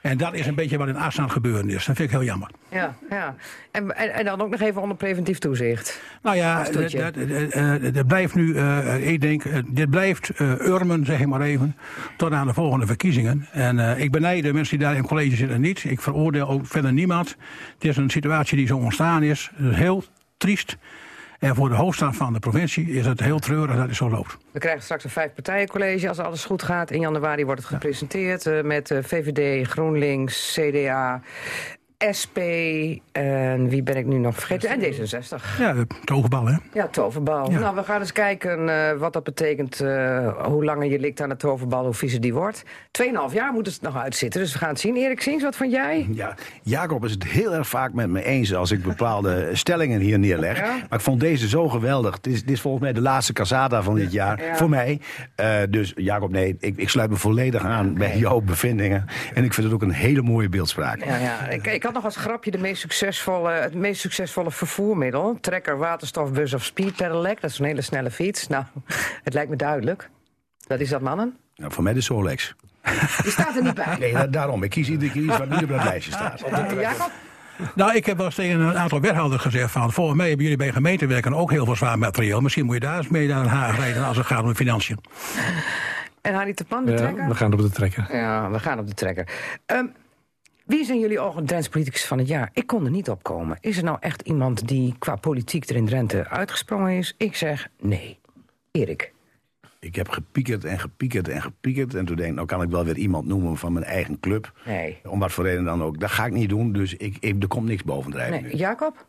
[0.00, 1.86] En dat is een beetje wat in Assen aan het gebeuren is.
[1.86, 2.50] Dat vind ik heel jammer.
[2.68, 3.34] Ja, ja.
[3.70, 6.00] En, en, en dan ook nog even onder preventief toezicht.
[6.22, 11.20] Nou ja, dat, dat blijft nu, eh, ik denk, eh, dit blijft eh, urmen, zeg
[11.20, 11.76] ik maar even,
[12.16, 13.48] tot aan de volgende verkiezingen.
[13.52, 15.84] En eh, ik benijd de mensen die daar in het college zitten niet.
[15.84, 17.36] Ik veroordeel ook verder niemand.
[17.74, 19.50] Het is een situatie die zo ontstaan is.
[19.54, 20.04] Het is heel
[20.36, 20.76] triest.
[21.38, 24.36] En voor de hoofdstad van de provincie is het heel treurig dat het zo loopt.
[24.50, 26.90] We krijgen straks een vijfpartijencollege als alles goed gaat.
[26.90, 31.22] In januari wordt het gepresenteerd eh, met eh, VVD, GroenLinks, CDA
[32.20, 32.38] SP
[33.12, 34.70] en wie ben ik nu nog vergeten?
[34.70, 35.58] En D66.
[35.58, 36.56] Ja, toverbal, hè?
[36.72, 37.50] Ja, toverbal.
[37.50, 37.58] Ja.
[37.58, 39.80] Nou, we gaan eens kijken eh, wat dat betekent.
[39.80, 42.62] eh, hoe langer je likt aan de toverbal, hoe viezer die wordt.
[42.90, 44.96] Tweeënhalf jaar moet het nog uitzitten, dus we gaan het zien.
[44.96, 46.06] Erik Sings, wat vond jij?
[46.10, 50.18] Ja, Jacob is het heel erg vaak met me eens als ik bepaalde stellingen hier
[50.18, 50.58] neerleg.
[50.58, 50.66] Ja?
[50.88, 52.14] Maar ik vond deze zo geweldig.
[52.14, 54.42] Het is, dit is volgens mij de laatste Casada van dit jaar.
[54.44, 54.56] Ja.
[54.56, 55.00] Voor mij.
[55.34, 59.04] Eh, dus Jacob, nee, ik, ik sluit me volledig aan bij jouw bevindingen.
[59.34, 61.04] En ik vind het ook een hele mooie beeldspraak.
[61.04, 61.48] Ja, ja.
[61.48, 65.38] Ik, ik had nog als grapje de meest succesvolle, het meest succesvolle vervoermiddel.
[65.40, 67.40] Trekker, waterstofbus of speed pedelec.
[67.40, 68.46] Dat is een hele snelle fiets.
[68.46, 68.64] Nou,
[69.24, 70.08] het lijkt me duidelijk.
[70.66, 71.36] Wat is dat, mannen?
[71.56, 72.54] Nou, voor mij de Solex.
[73.22, 73.96] Die staat er niet bij.
[73.98, 74.62] Nee, da- daarom.
[74.62, 76.42] Ik kies iedere keer iets wat niet op dat lijstje staat.
[76.42, 77.10] Eh, Jacob?
[77.74, 79.92] Nou, ik heb wel eens tegen een aantal wethouders gezegd van...
[79.92, 82.40] volgens mij hebben jullie bij gemeentewerken ook heel veel zwaar materieel.
[82.40, 84.54] Misschien moet je daar eens mee naar Den Haag rijden als het gaat om de
[84.54, 84.98] financiën.
[86.20, 87.28] En Harry de Pan, de Ja, trekker?
[87.28, 88.08] we gaan op de trekker.
[88.16, 89.28] Ja, we gaan op de trekker.
[89.66, 89.86] Ehm,
[90.68, 92.50] wie zijn jullie ogen Drents politicus van het jaar?
[92.52, 93.56] Ik kon er niet op komen.
[93.60, 97.14] Is er nou echt iemand die qua politiek er in Drenthe uitgesprongen is?
[97.16, 98.18] Ik zeg nee.
[98.70, 99.12] Erik.
[99.80, 101.94] Ik heb gepiekerd en gepiekerd en gepiekerd.
[101.94, 104.52] En toen denk ik, nou kan ik wel weer iemand noemen van mijn eigen club.
[104.64, 104.98] Nee.
[105.04, 106.00] Om wat voor reden dan ook.
[106.00, 106.72] Dat ga ik niet doen.
[106.72, 108.42] Dus ik, ik, er komt niks bovendrijven.
[108.42, 108.56] nee.
[108.56, 109.06] Jacob?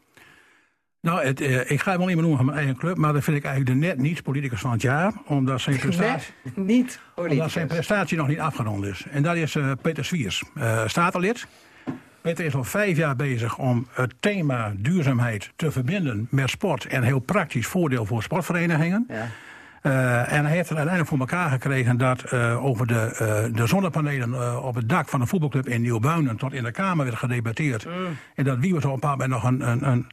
[1.02, 2.98] Nou, het, eh, ik ga hem wel niet meer noemen van mijn eigen club...
[2.98, 5.14] maar dat vind ik eigenlijk de net niet politicus van het jaar.
[5.26, 9.06] Omdat zijn prestatie, niet omdat zijn prestatie nog niet afgerond is.
[9.12, 11.48] En dat is eh, Peter Swiers, eh statenlid.
[12.22, 16.86] Peter is al vijf jaar bezig om het thema duurzaamheid te verbinden met sport...
[16.86, 19.08] en heel praktisch voordeel voor sportverenigingen.
[19.08, 19.28] Ja.
[20.26, 24.90] En hij heeft het uiteindelijk voor elkaar gekregen dat over de, de zonnepanelen op het
[24.90, 27.88] dak van een voetbalclub in Nieuwbuinen tot in de Kamer werd gedebatteerd.
[28.36, 30.08] En dat Wiebers op een bepaald moment nog een, een, een,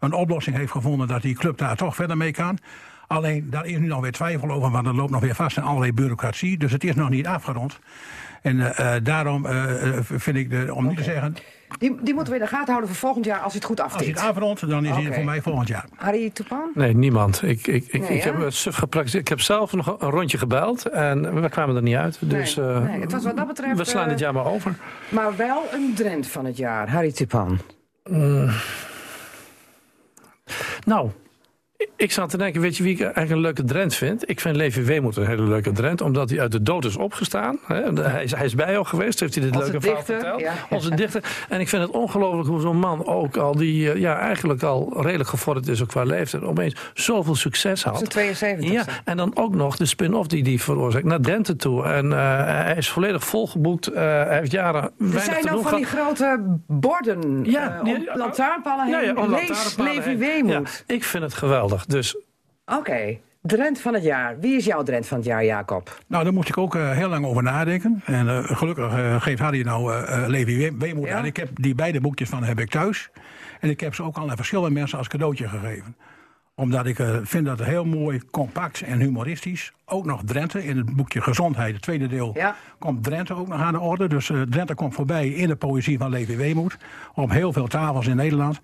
[0.00, 2.58] een oplossing heeft gevonden dat die club daar toch verder mee kan.
[3.06, 5.62] Alleen daar is nu nog weer twijfel over, want er loopt nog weer vast in
[5.62, 6.58] allerlei bureaucratie.
[6.58, 7.78] Dus het is nog niet afgerond.
[8.42, 11.34] En eh, eh, daarom eh, vind ik, de, om niet te zeggen,
[11.78, 13.80] Die, die moeten we in de gaten houden voor volgend jaar als hij het goed
[13.80, 14.30] als hij het aftikt.
[14.30, 15.84] afrondt, dan is hij voor mij volgend jaar.
[15.96, 16.70] Harry Toepan?
[16.74, 17.42] Nee, niemand.
[17.42, 19.22] Ik, ik, ik, Nee, ik heb het suf gepraktiseerd.
[19.22, 22.18] Ik heb zelf nog een rondje gebeld en we kwamen er niet uit.
[22.20, 24.74] Dus Nee, eh, nee, het was wat dat betreft, we slaan dit jaar maar over.
[25.08, 26.90] Maar wel een Drent van het jaar.
[26.90, 27.58] Harry Toepan.
[30.86, 31.10] Nou,
[31.96, 34.28] ik zat te denken, weet je wie ik eigenlijk een leuke Drent vind?
[34.30, 37.58] Ik vind Levi Weemoed een hele leuke Drent, omdat hij uit de dood is opgestaan.
[37.66, 40.40] Hij, is, hij is bij jou geweest, heeft hij dit Onze leuke verhaal dichter, verteld.
[40.40, 40.52] ja.
[40.70, 41.22] Onze dichter.
[41.48, 44.92] En ik vind het ongelooflijk hoe zo'n man ook al, die eh, ja, eigenlijk al
[45.02, 47.96] redelijk gevorderd is ook qua leeftijd, opeens zoveel succes had.
[47.96, 51.84] Zijn 72 Ja, en dan ook nog de spin-off die hij veroorzaakt naar Drenthe toe.
[51.84, 52.18] En eh,
[52.64, 53.86] hij is volledig volgeboekt.
[53.86, 58.08] Eh, hij heeft jaren Er weinig zijn doen van die grote borden Ja, eh, die-
[58.14, 59.14] lantaarnpalen heen.
[59.14, 60.16] Ja, Lees Levi.
[60.16, 60.84] Weemoed.
[60.86, 61.69] Ja, ik vind het geweldig.
[61.86, 62.16] Dus
[62.66, 64.38] Oké, Drent van het jaar.
[64.40, 65.98] Wie is jouw Drent van het jaar, Jacob?
[66.06, 68.02] Nou, daar moest ik ook eh, heel lang over nadenken.
[68.04, 69.92] En eh, gelukkig eh, geeft Harry nou
[70.28, 71.16] Levi We- Weemoed Ja.
[71.18, 71.24] aan.
[71.24, 73.10] Ik heb die beide boekjes van heb ik thuis.
[73.60, 75.96] En ik heb ze ook al aan verschillende mensen als cadeautje gegeven.
[76.54, 79.72] Omdat ik eh, vind dat het heel mooi, compact en humoristisch.
[79.84, 82.56] Ook nog Drenthe in het boekje Gezondheid, het tweede deel, Ja.
[82.78, 84.08] komt Drenthe ook nog aan de orde.
[84.08, 86.76] Dus eh, Drenthe komt voorbij in de poëzie van Levi Weemoed.
[87.14, 88.60] Op heel veel tafels in Nederland.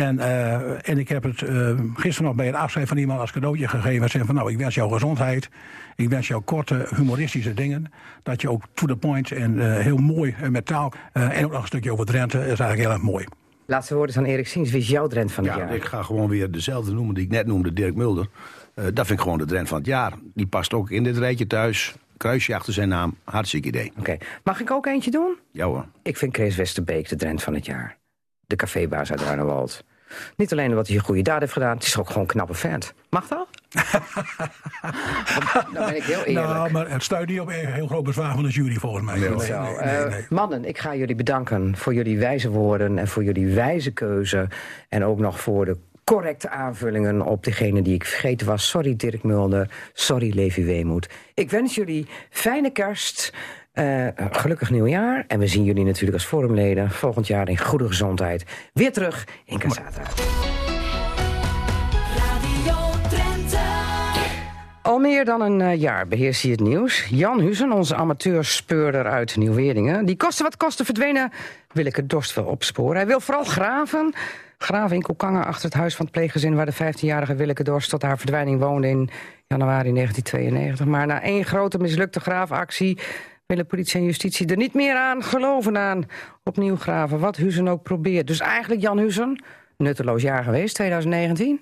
[0.00, 3.32] En, eh, en ik heb het eh, gisteren nog bij het afscheid van iemand als
[3.32, 4.02] cadeautje gegeven.
[4.02, 5.48] En zei van nou, ik wens jou gezondheid.
[5.96, 7.92] Ik wens jou korte humoristische dingen.
[8.22, 10.92] Dat je ook to the point en eh, heel mooi met taal.
[11.12, 12.38] eh, en ook nog een stukje over Drenthe.
[12.38, 13.26] is eigenlijk heel erg mooi.
[13.66, 14.70] Laatste woorden van Erik Siens.
[14.70, 15.74] Wie is jouw Drent van het Ja, jaar?
[15.74, 18.26] ik ga gewoon weer dezelfde noemen die ik net noemde, Dirk Mulder.
[18.74, 20.12] Eh, dat vind ik gewoon de trend van het jaar.
[20.34, 21.94] Die past ook in dit rijtje thuis.
[22.16, 23.16] Kruisje achter zijn naam.
[23.24, 23.92] Hartstikke idee.
[23.98, 25.36] Oké, mag ik ook eentje doen?
[25.52, 25.86] Ja hoor.
[26.02, 27.96] Ik vind Chris Westerbeek de Drent van het jaar.
[28.46, 29.84] De cafébaas uit Ruinerwald.
[30.36, 32.54] Niet alleen omdat hij een goede daad heeft gedaan, het is ook gewoon een knappe
[32.54, 32.94] vent.
[33.10, 33.46] Mag dat?
[35.72, 36.46] Dan ben ik heel eerlijk.
[36.46, 39.18] Nou, maar het stuit niet op een heel groot bezwaar van de jury volgens mij.
[39.18, 43.54] Nee, nee, nee, mannen, ik ga jullie bedanken voor jullie wijze woorden en voor jullie
[43.54, 44.48] wijze keuze.
[44.88, 48.68] En ook nog voor de correcte aanvullingen op degene die ik vergeten was.
[48.68, 51.08] Sorry Dirk Mulder, sorry Levi Weemoed.
[51.34, 53.32] Ik wens jullie fijne kerst,
[53.72, 55.24] eh, gelukkig nieuwjaar.
[55.28, 58.44] En we zien jullie natuurlijk als forumleden volgend jaar in goede gezondheid.
[58.72, 60.02] Weer terug in Casata.
[64.82, 67.06] Al meer dan een eh, jaar beheerst hij het nieuws.
[67.10, 70.04] Jan Huzen, onze amateurspeurder uit Nieuw-Weerdingen...
[70.04, 71.32] die koste wat kosten verdwenen,
[71.72, 72.96] wil ik het dorst wel opsporen.
[72.96, 74.14] Hij wil vooral graven.
[74.58, 76.54] Graven in Koekangen achter het huis van het pleeggezin...
[76.54, 79.10] waar de 15-jarige Willeke Dorst tot haar verdwijning woonde in
[79.46, 80.86] januari 1992.
[80.86, 82.98] Maar na één grote mislukte graafactie...
[83.50, 86.06] willen politie en justitie er niet meer aan geloven aan
[86.44, 87.18] opnieuw graven.
[87.18, 88.26] Wat Huzen ook probeert.
[88.26, 89.44] Dus eigenlijk, Jan Huzen,
[89.76, 91.60] nutteloos jaar geweest, 2019...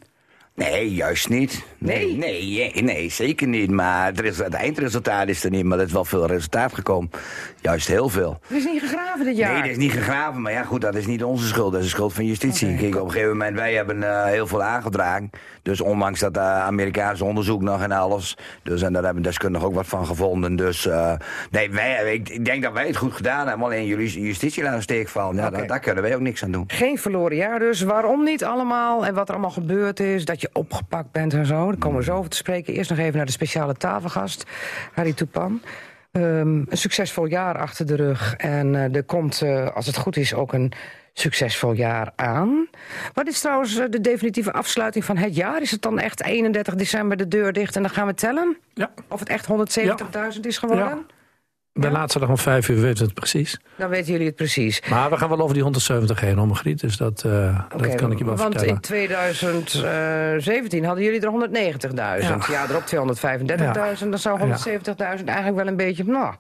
[0.55, 1.65] Nee, juist niet.
[1.79, 3.71] Nee, nee, nee, nee, zeker niet.
[3.71, 7.11] Maar het, het eindresultaat is er niet, maar er is wel veel resultaat gekomen.
[7.61, 8.39] Juist heel veel.
[8.49, 9.53] Er is niet gegraven dit jaar.
[9.53, 11.73] Nee, dat is niet gegraven, maar ja goed, dat is niet onze schuld.
[11.73, 12.77] Dat is de schuld van justitie.
[12.77, 15.31] Kijk, op een gegeven moment, wij hebben eh, heel veel aangedragen.
[15.63, 18.37] Dus ondanks dat eh, Amerikaanse onderzoek nog en alles.
[18.63, 20.57] Dus en daar hebben deskundigen ook wat van gevonden.
[20.57, 21.13] Dus eh,
[21.51, 23.67] nee, wij, ik, ik denk dat wij het goed gedaan hebben.
[23.67, 25.37] Alleen jullie justitie laten steek vallen.
[25.37, 26.65] Ja, daar kunnen wij ook niks aan doen.
[26.67, 27.81] Geen verloren jaar dus.
[27.81, 30.25] Waarom niet allemaal en wat er allemaal gebeurd is.
[30.25, 31.67] Dat je opgepakt bent en zo.
[31.67, 32.75] Daar komen we zo over te spreken.
[32.75, 34.45] Eerst nog even naar de speciale tafelgast.
[34.93, 35.61] Harry Toepan.
[36.19, 38.35] Ehm, een succesvol jaar achter de rug.
[38.37, 40.73] En eh, er komt, eh, als het goed is, ook een
[41.13, 42.69] succesvol jaar aan.
[43.15, 45.61] Wat is trouwens eh, de definitieve afsluiting van het jaar?
[45.61, 48.57] Is het dan echt 31 december de deur dicht en dan gaan we tellen?
[48.75, 48.91] Ja.
[49.09, 49.47] Of het echt
[50.35, 50.87] 170.000 is geworden?
[50.87, 51.17] Ja.
[51.81, 53.59] De laatste dag om vijf uur weten we het precies.
[53.77, 54.83] Dan weten jullie het precies.
[54.91, 56.81] Maar we gaan wel over die 170 heen, om Griet.
[56.81, 58.75] Dus dat, eh, dat kan ik je wel want vertellen.
[58.75, 62.47] in 2017 hadden jullie er 190.000.
[62.47, 62.67] Ja.
[62.69, 64.11] erop 235.000.
[64.11, 66.05] Dan zou 170.000 eigenlijk wel een beetje...
[66.05, 66.35] Nou,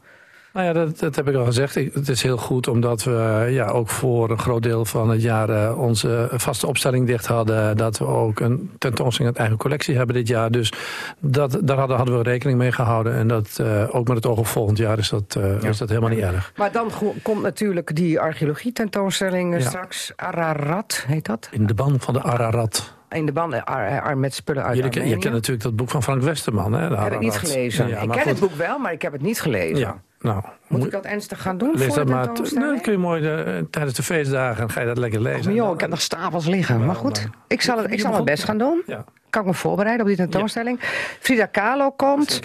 [0.53, 1.77] Nou ja, dat, dat heb ik al gezegd.
[1.77, 5.23] Ik- Het is heel goed omdat we ja, ook voor een groot deel van het
[5.23, 7.77] jaar eh, onze vaste opstelling dicht hadden.
[7.77, 10.51] Dat we ook een tentoonstelling uit eigen collectie hebben dit jaar.
[10.51, 10.73] Dus
[11.19, 13.15] dat, daar hadden, hadden we rekening mee gehouden.
[13.15, 15.89] En dat, eh, ook met het oog op volgend jaar is dat, eh, is dat
[15.89, 16.53] helemaal niet erg.
[16.57, 16.91] maar dan
[17.23, 19.67] komt natuurlijk die archeologie tentoonstelling eh, Ja.
[19.69, 20.13] straks.
[20.17, 21.49] Ararat, heet dat?
[21.53, 22.95] In de ban van de Ararat.
[23.11, 26.23] In de banden Ar- met spullen uit Jullie, je kent natuurlijk dat boek van Frank
[26.23, 26.73] Westerman.
[26.73, 27.89] Hè, heb ik niet gelezen.
[27.89, 29.79] Ja, ik ken het boek wel, maar ik heb het niet gelezen.
[29.79, 32.27] Ja, nou, Moet ik dat ernstig gaan doen lees voor dat de maar.
[32.27, 35.45] dat kun je mooi eh, tijdens de feestdagen ga je dat lekker lezen.
[35.45, 36.85] Maar joh, ik heb nog stapels liggen.
[36.85, 38.83] Maar goed, ik zal, het, ik zal mijn best gaan doen.
[38.87, 39.05] Ja.
[39.31, 40.81] Kan ik me voorbereiden op die tentoonstelling.
[41.21, 42.41] Frida Kahlo komt.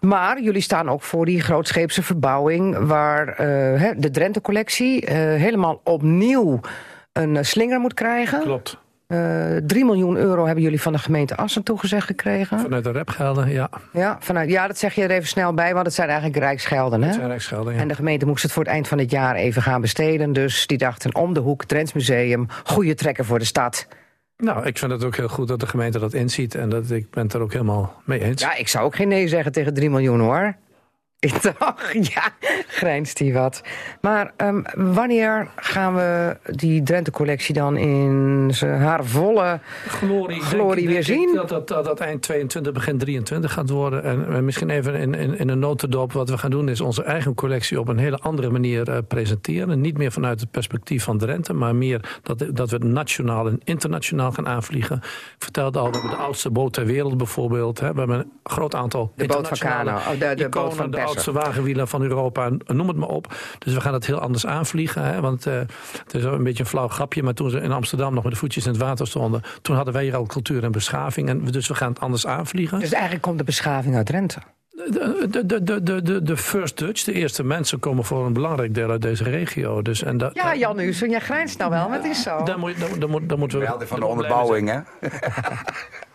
[0.00, 2.86] Maar jullie staan ook voor die grootscheepse verbouwing...
[2.86, 3.46] waar eh,
[3.80, 6.60] hè, de Drenthe-collectie eh, helemaal opnieuw
[7.12, 8.40] een slinger moet krijgen.
[8.40, 8.78] Klopt.
[9.08, 12.60] Eh 3 miljoen euro hebben jullie van de gemeente Assen toegezegd gekregen.
[12.60, 13.68] Vanuit de rapgelden, ja.
[13.92, 17.02] Ja, vanuit, ja, dat zeg je er even snel bij, want het zijn eigenlijk rijksgelden.
[17.02, 17.12] Hè?
[17.12, 17.80] Zijn rijksgelden, ja.
[17.80, 20.32] En de gemeente moest het voor het eind van het jaar even gaan besteden.
[20.32, 23.86] Dus die dachten om de hoek, Drents Museum, goede trekken voor de stad.
[24.36, 26.54] Nou, ik vind het ook heel goed dat de gemeente dat inziet.
[26.54, 28.42] En dat, ik ben het er ook helemaal mee eens.
[28.42, 30.56] Ja, ik zou ook geen nee zeggen tegen 3 miljoen hoor.
[31.42, 32.22] Toch, ja,
[32.68, 33.62] grijnst hij wat.
[34.00, 40.94] Maar ehm, wanneer gaan we die Drenthe-collectie dan in zijn haar volle glorie, glorie denk-
[40.96, 41.34] weer denk ik zien?
[41.34, 44.02] Dat, dat, dat dat eind 22, begin 23 gaat worden.
[44.04, 46.12] En, en misschien even in, in, in een notendop.
[46.12, 49.80] Wat we gaan doen is onze eigen collectie op een hele andere manier eh, presenteren.
[49.80, 51.52] Niet meer vanuit het perspectief van Drenthe.
[51.52, 54.96] Maar meer dat, dat we het nationaal en internationaal gaan aanvliegen.
[54.96, 55.02] Ik
[55.38, 57.80] vertelde al, we hebben de oudste boot ter wereld bijvoorbeeld.
[57.80, 57.92] Hè.
[57.92, 60.90] We hebben een groot aantal De boot van Kano, oh, de- de iconen, boot van.
[61.08, 62.50] Oudste wagenwielen van Europa.
[62.66, 63.34] Noem het maar op.
[63.58, 65.02] Dus we gaan het heel anders aanvliegen.
[65.02, 65.20] Hè.
[65.20, 65.54] Want eh,
[66.04, 67.22] het is wel een beetje een flauw grapje.
[67.22, 69.42] Maar toen ze in Amsterdam nog met de voetjes in het water stonden.
[69.62, 71.28] Toen hadden wij hier al cultuur en beschaving.
[71.28, 72.78] En dus we gaan het anders aanvliegen.
[72.80, 74.38] Dus eigenlijk komt de beschaving uit Drenthe.
[74.70, 78.32] De, de, de, de, de, de, de first Dutch, de eerste mensen, komen voor een
[78.32, 79.82] belangrijk deel uit deze regio.
[79.82, 82.42] Dus, en dat, Ja, Jan Hussen, jij grijnst nou wel, maar het is zo.
[82.42, 83.64] daar, moet, daar, daar, moet- daar moeten we.
[83.64, 84.78] Wel van de onderbouwing, hè?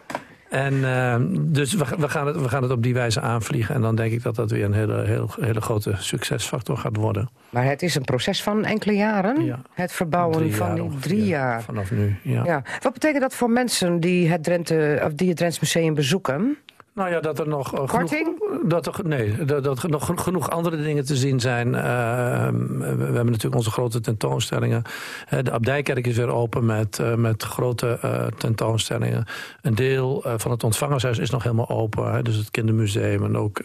[0.53, 3.75] En eh, dus we, we, gaan het, we gaan het op die wijze aanvliegen.
[3.75, 7.30] En dan denk ik dat dat weer een hele, heel, hele grote succesfactor gaat worden.
[7.49, 9.45] Maar het is een proces van enkele jaren.
[9.45, 9.61] Ja.
[9.73, 11.61] Het verbouwen Drie van die drie jaar.
[11.61, 12.43] Vanaf nu, ja.
[12.45, 12.63] Ja.
[12.81, 16.57] Wat betekent dat voor mensen die het, Drenthe, of die het Drents Museum bezoeken?
[16.94, 18.34] Nou ja, dat er nog eh, genoeg,
[18.64, 21.76] dat er, nee, dat, dat er nog geno- genoeg andere dingen te zien zijn.
[21.76, 24.84] Eh, we, hebben natuurlijk onze grote tentoonstellingen.
[25.28, 27.99] Eh, de Abdijkerk is weer open met, eh, met grote
[28.38, 29.26] tentoonstellingen.
[29.61, 32.11] Een deel van het ontvangershuis is nog helemaal open.
[32.11, 33.61] Hè, dus het kindermuseum en ook...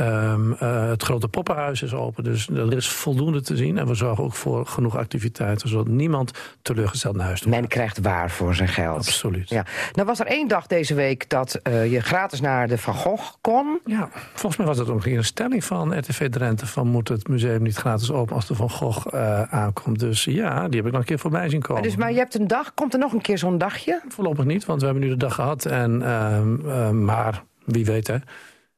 [0.00, 3.78] eh, ehm, eh, het grote poppenhuis is open, dus er is voldoende te zien.
[3.78, 6.30] En we zorgen ook voor genoeg activiteiten, zodat niemand
[6.62, 8.96] teleurgesteld naar huis toe Men krijgt waar voor zijn geld.
[8.96, 9.48] Absoluut.
[9.48, 9.64] Ja.
[9.92, 13.32] Nou was er één dag deze week dat eh, je gratis naar de Van Gogh
[13.40, 13.80] kon.
[13.84, 16.66] Ja, volgens mij was dat ook een stelling van RTV Drenthe...
[16.66, 19.98] van moet het museum niet gratis open als de Van Gogh eh, aankomt.
[19.98, 21.82] Dus ja, die heb ik nog een keer voorbij zien komen.
[21.82, 24.00] Dus, maar je hebt een dag, komt er nog een keer zo'n dagje?
[24.08, 25.64] Voorlopig niet, want we hebben nu de dag gehad.
[25.64, 28.16] En, ehm, eh, maar wie weet, hè.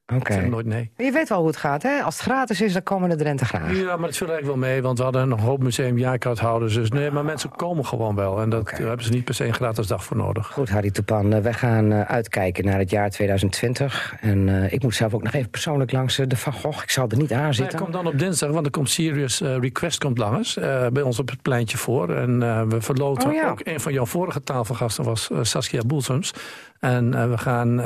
[0.06, 0.32] Oké.
[0.32, 0.90] Ik zeg nooit nee.
[0.96, 2.00] Maar Je weet wel hoe het gaat, hè?
[2.02, 3.76] Als het gratis is, dan komen de Drenthe graag.
[3.76, 6.74] Ja, maar het viel eigenlijk wel mee, want we hadden een hoop museumjaarkaarthouders.
[6.74, 8.40] Dus nee, maar mensen komen gewoon wel.
[8.40, 10.46] En dat, daar hebben ze niet per se een gratis dag voor nodig.
[10.52, 14.14] Goed, Harry Toepan, eh, wij gaan eh, uitkijken naar het jaar 2020.
[14.20, 16.82] En eh, ik moet zelf ook nog even persoonlijk langs de Van Gogh.
[16.82, 17.78] Ik zal er niet aan zitten.
[17.78, 20.54] komt dan op dinsdag, want er komt Serious Request komt langs.
[20.92, 22.14] bij ons op het pleintje voor.
[22.14, 22.38] En
[22.68, 23.50] we verloten Oh ja.
[23.50, 26.34] ook een van jouw vorige tafelgasten was Saskia Boelsems.
[26.80, 27.78] En we gaan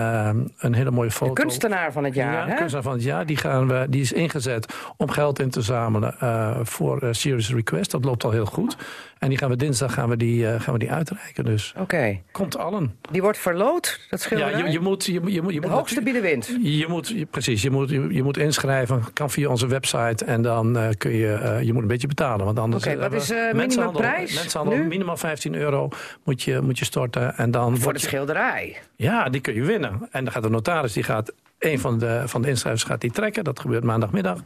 [0.59, 1.33] een hele mooie De foto...
[1.33, 3.27] kunstenaar van het jaar, Ja, kunstenaar van het jaar.
[3.27, 7.53] Die, gaan we, die is ingezet om geld in te zamelen eh, voor eh, Serious
[7.53, 7.91] Request.
[7.91, 8.77] Dat loopt al heel goed.
[9.19, 11.45] En die gaan we dinsdag gaan we die, eh, gaan we die uitreiken.
[11.45, 12.21] Dus Oké.
[12.33, 12.99] komt allen.
[13.11, 14.63] Die wordt verloot, dat Ja, schilderij?
[14.65, 16.57] je, je moet, je, moet- je, moet- je de hoogste bieden wint.
[16.63, 20.43] Je moet, je- precies, je moet, je, je moet inschrijven, kan via onze website en
[20.43, 22.45] dan eh, kun je, eh, je moet een beetje betalen.
[22.47, 24.85] Want anders Oké, eh, wat is, mensenhandel- minimumprijs Mensenhandel, nu?
[24.85, 25.89] minimaal 15 euro
[26.25, 27.37] moet je, moet je storten.
[27.37, 28.77] En dan Voor de je- schilderij.
[28.97, 30.09] Ja, die kun je winnen.
[30.11, 33.11] En dan gaat de notaris, die gaat, een van de, van de inschrijvers gaat die
[33.11, 33.45] trekken.
[33.45, 34.39] Dat gebeurt maandagmiddag.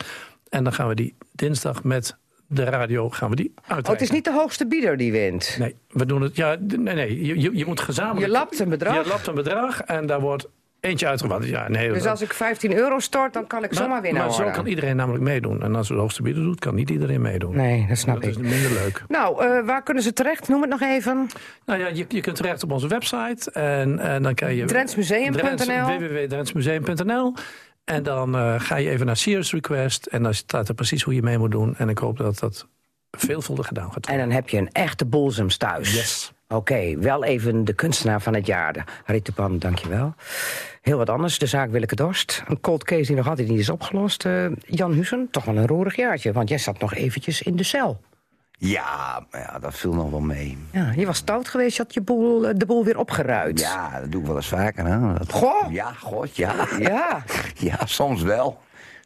[0.48, 2.16] En dan gaan we die dinsdag met
[2.52, 3.86] de radio gaan we die uitreiken.
[3.86, 5.56] Oh, het is niet de hoogste bieder die wint.
[5.58, 6.36] Nee, we doen het.
[6.36, 7.24] Ja, nee, nee.
[7.24, 8.26] Je, je, moet gezamenlijk.
[8.26, 9.02] Je lapt een bedrag?
[9.02, 10.48] Je lapt een bedrag en daar wordt
[10.80, 11.44] eentje uitgewaard.
[11.44, 14.50] Ja, nee, Dus als ik 15 euro stort, dan kan ik zomaar winnen Maar zo
[14.50, 15.62] kan iedereen namelijk meedoen.
[15.62, 17.56] En als we de hoogste bieder doet, kan niet iedereen meedoen.
[17.56, 18.30] Nee, dat snap dat ik.
[18.30, 19.02] is minder leuk.
[19.08, 20.48] Nou, eh, waar kunnen ze terecht?
[20.48, 21.28] Noem het nog even.
[21.66, 23.50] Nou ja, je, je kunt terecht op onze website.
[23.50, 24.64] En, en dan kan je...
[24.64, 25.56] Drentsmuseum.nl.
[25.56, 27.34] Drents- www.drentsmuseum.nl
[27.90, 30.06] En dan eh, ga je even naar Serious Request.
[30.06, 31.76] En dan staat er precies hoe je mee moet doen.
[31.76, 32.66] En ik hoop dat dat
[33.10, 34.26] veelvuldig gedaan gaat En worden.
[34.26, 35.94] dan heb je een echte bolzems thuis.
[35.94, 36.32] Yes.
[36.48, 39.00] Oké, wel even de kunstenaar van het jaar.
[39.04, 40.14] Harry Tupan, dankjewel.
[40.82, 42.42] Heel wat anders, de zaak Willeke Dorst.
[42.48, 44.24] Een cold case die nog altijd niet is opgelost.
[44.24, 46.32] Eh, Jan Hussen, toch wel een roerig jaartje.
[46.32, 48.00] Want jij zat nog eventjes in de cel.
[48.62, 50.58] Ja, maar ja, dat viel nog wel mee.
[50.72, 53.60] Ja, je was stout geweest, je had je boel, eh, de boel weer opgeruid.
[53.60, 54.86] Ja, dat doe ik wel eens vaker.
[54.86, 55.12] Hè?
[55.18, 55.72] Dat, Goh!
[55.72, 56.54] Ja, god, ja.
[56.78, 57.22] Ja.
[57.54, 58.60] Ja, soms wel.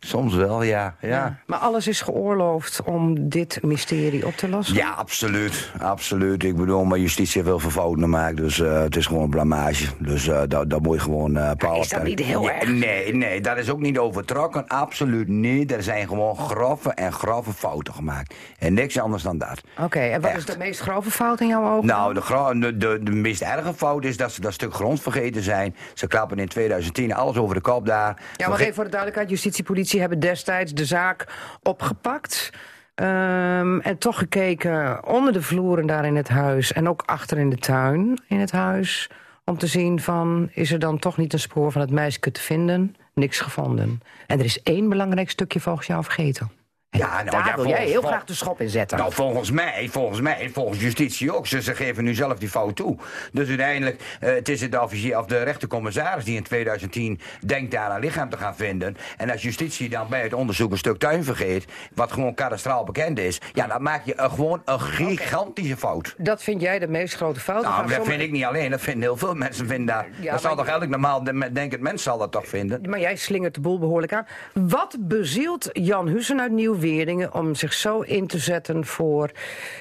[0.04, 0.94] Soms wel, ja.
[1.00, 4.76] Ja, Maar alles is geoorloofd om dit mysterie op te lossen?
[4.76, 5.70] ja absoluut.
[5.80, 6.44] Absoluut.
[6.44, 8.36] Ik bedoel, maar justitie heeft wel veel fouten gemaakt.
[8.36, 9.86] Dus eh, het is gewoon een blamage.
[9.98, 11.50] Dus eh dat, dat moet je gewoon uh,
[11.80, 12.68] is dat niet heel erg?
[12.68, 14.66] Nee, nee, dat is ook niet overtrokken.
[14.68, 15.72] Absoluut niet.
[15.72, 18.34] Er zijn gewoon grove en grove fouten gemaakt.
[18.58, 19.60] En niks anders dan dat.
[19.78, 21.86] Oké, en wat is de meest grove fout in jouw ogen?
[21.86, 25.42] Nou, de, de, de, de meest erge fout is dat ze dat stuk grond vergeten
[25.42, 25.76] zijn.
[25.94, 28.22] Ze klappen in 2010 alles over de kop daar.
[28.36, 29.30] Ja, maar even voor de duidelijkheid.
[29.30, 31.26] Justitie, politie hebben destijds de zaak
[31.62, 32.50] opgepakt.
[32.94, 36.72] Ehm, en toch gekeken onder de vloeren daar in het huis.
[36.72, 39.10] En ook achter in de tuin in het huis.
[39.44, 42.40] Om te zien van, is er dan toch niet een spoor van het meisje te
[42.40, 42.96] vinden?
[43.14, 44.00] Niks gevonden.
[44.26, 46.63] En er is één belangrijk stukje volgens jou vergeten.
[46.98, 48.98] Ja, nou, daar ja, wil jij heel graag de schop in zetten.
[48.98, 51.46] Nou, volgens mij, volgens mij, volgens justitie ook.
[51.46, 52.96] Ze, ze geven nu zelf die fout toe.
[53.32, 57.94] Dus uiteindelijk, eh, het is het officier of de rechtercommissaris die in 2010 denkt daar
[57.94, 58.96] een lichaam te gaan vinden.
[59.16, 61.64] En als justitie dan bij het onderzoek een stuk tuin vergeet,
[61.94, 66.14] wat gewoon kadastraal bekend is, ja, dan maak je gewoon een gigantische fout.
[66.18, 67.62] Dat vind jij de meest grote fout?
[67.62, 69.66] Nou, dat sommige- vind ik niet alleen, dat vinden heel veel mensen.
[69.66, 72.80] Vinden dat, Ja, dat zal toch elk normaal de- denkend mens zal dat toch vinden?
[72.90, 74.26] Maar jij slingert de boel behoorlijk aan.
[74.52, 76.52] Wat bezielt Jan Hussen uit
[77.32, 79.30] Om zich zo in te zetten voor